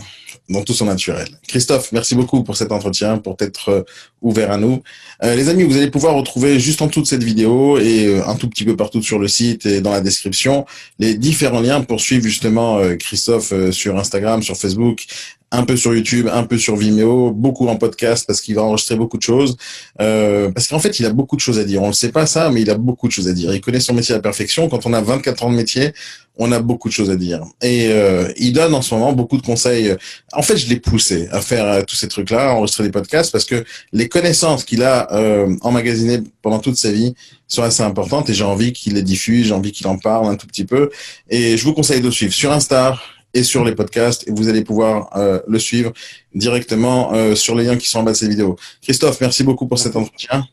dans 0.49 0.63
tout 0.63 0.73
son 0.73 0.87
naturel. 0.87 1.29
Christophe, 1.47 1.93
merci 1.93 2.15
beaucoup 2.15 2.43
pour 2.43 2.57
cet 2.57 2.73
entretien, 2.73 3.19
pour 3.19 3.37
t'être 3.37 3.69
euh, 3.69 3.83
ouvert 4.23 4.51
à 4.51 4.57
nous. 4.57 4.83
Euh, 5.23 5.35
les 5.35 5.49
amis, 5.49 5.65
vous 5.65 5.77
allez 5.77 5.91
pouvoir 5.91 6.15
retrouver 6.15 6.59
juste 6.59 6.81
en 6.81 6.87
dessous 6.87 7.03
de 7.03 7.07
cette 7.07 7.23
vidéo 7.23 7.79
et 7.79 8.07
euh, 8.07 8.27
un 8.27 8.35
tout 8.35 8.49
petit 8.49 8.65
peu 8.65 8.75
partout 8.75 9.03
sur 9.03 9.19
le 9.19 9.29
site 9.29 9.67
et 9.67 9.81
dans 9.81 9.93
la 9.93 10.01
description 10.01 10.65
les 10.99 11.15
différents 11.15 11.61
liens 11.61 11.83
pour 11.83 12.01
suivre 12.01 12.25
justement 12.25 12.81
Christophe 12.99 13.53
sur 13.71 13.99
Instagram, 13.99 14.43
sur 14.43 14.57
Facebook, 14.57 15.07
un 15.51 15.65
peu 15.65 15.77
sur 15.77 15.95
YouTube, 15.95 16.29
un 16.31 16.45
peu 16.45 16.59
sur 16.59 16.77
Vimeo, 16.77 17.31
beaucoup 17.31 17.69
en 17.69 17.77
podcast 17.77 18.25
parce 18.27 18.41
qu'il 18.41 18.55
va 18.55 18.63
enregistrer 18.63 18.97
beaucoup 18.97 19.17
de 19.17 19.23
choses. 19.23 19.57
Euh, 20.01 20.51
parce 20.51 20.67
qu'en 20.67 20.79
fait, 20.79 21.01
il 21.01 21.07
a 21.07 21.11
beaucoup 21.11 21.37
de 21.37 21.41
choses 21.41 21.59
à 21.59 21.65
dire. 21.65 21.83
On 21.83 21.89
ne 21.89 21.93
sait 21.93 22.13
pas 22.13 22.27
ça, 22.27 22.51
mais 22.51 22.61
il 22.63 22.71
a 22.71 22.77
beaucoup 22.77 23.09
de 23.09 23.13
choses 23.13 23.29
à 23.29 23.33
dire. 23.33 23.55
Il 23.55 23.61
connaît 23.61 23.81
son 23.81 23.95
métier 23.95 24.15
à 24.15 24.19
la 24.19 24.23
perfection. 24.23 24.69
Quand 24.69 24.85
on 24.87 24.93
a 24.93 25.01
24 25.01 25.45
ans 25.45 25.51
de 25.51 25.57
métier, 25.57 25.93
on 26.39 26.53
a 26.53 26.61
beaucoup 26.61 26.89
de 26.89 26.93
choses 26.93 27.11
à 27.11 27.17
dire. 27.17 27.45
Et 27.63 27.89
euh, 27.89 28.33
il 28.37 28.53
donne 28.53 28.73
en 28.73 28.81
ce 28.81 28.95
moment 28.95 29.13
beaucoup 29.13 29.37
de 29.37 29.43
conseils. 29.43 29.95
En 30.33 30.43
fait, 30.43 30.57
je 30.57 30.69
l'ai 30.69 30.79
poussé 30.79 31.29
à 31.33 31.41
faire 31.41 31.67
euh, 31.67 31.83
tous 31.83 31.97
ces 31.97 32.09
trucs-là, 32.09 32.51
à 32.51 32.53
enregistrer 32.55 32.85
des 32.85 32.91
podcasts, 32.91 33.33
parce 33.33 33.45
que 33.45 33.65
les 33.93 34.09
connaissances 34.09 34.65
qu'il 34.65 34.83
a 34.85 35.13
euh, 35.13 35.55
emmagasinées 35.63 36.21
pendant 36.41 36.61
toute 36.61 36.77
sa 36.77 36.93
vie 36.93 37.15
sont 37.49 37.63
assez 37.63 37.83
importantes 37.83 38.31
et 38.31 38.35
j'ai 38.35 38.45
envie 38.45 38.73
qu'il 38.73 38.95
les 38.95 39.03
diffuse, 39.03 39.49
j'ai 39.49 39.55
envie 39.55 39.73
qu'il 39.73 39.89
en 39.89 39.99
parle 39.99 40.27
un 40.27 40.37
tout 40.37 40.47
petit 40.47 40.65
peu. 40.65 40.91
Et 41.29 41.57
je 41.57 41.65
vous 41.65 41.75
conseille 41.75 42.01
de 42.01 42.07
le 42.07 42.13
suivre 42.13 42.33
sur 42.33 42.53
Insta, 42.53 42.97
et 43.39 43.43
sur 43.45 43.65
les 43.65 43.75
podcasts 43.75 44.27
et 44.29 44.33
vous 44.33 44.49
allez 44.49 44.65
pouvoir 44.65 45.17
euh, 45.17 45.41
le 45.47 45.59
suivre 45.59 45.93
directement 46.35 47.15
euh, 47.15 47.35
sur 47.35 47.55
les 47.55 47.65
liens 47.65 47.77
qui 47.77 47.89
sont 47.89 48.01
en 48.01 48.03
bas 48.03 48.13
de 48.13 48.17
cette 48.17 48.29
vidéo. 48.29 48.57
Christophe, 48.83 49.21
merci 49.21 49.45
beaucoup 49.45 49.67
pour 49.67 49.79
cet 49.79 49.97
entretien. 49.97 50.45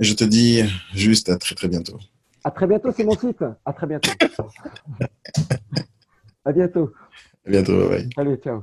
Et 0.00 0.04
je 0.04 0.14
te 0.14 0.24
dis 0.24 0.62
juste 0.94 1.28
à 1.28 1.36
très 1.36 1.54
très 1.54 1.68
bientôt. 1.68 1.98
À 2.44 2.50
très 2.50 2.66
bientôt, 2.66 2.90
c'est 2.96 3.04
mon 3.04 3.18
site. 3.18 3.44
À 3.64 3.72
très 3.72 3.86
bientôt. 3.86 4.10
à 6.44 6.52
bientôt. 6.52 6.92
À 7.46 7.50
bientôt, 7.50 7.88
bye. 7.88 8.08
Ciao. 8.44 8.62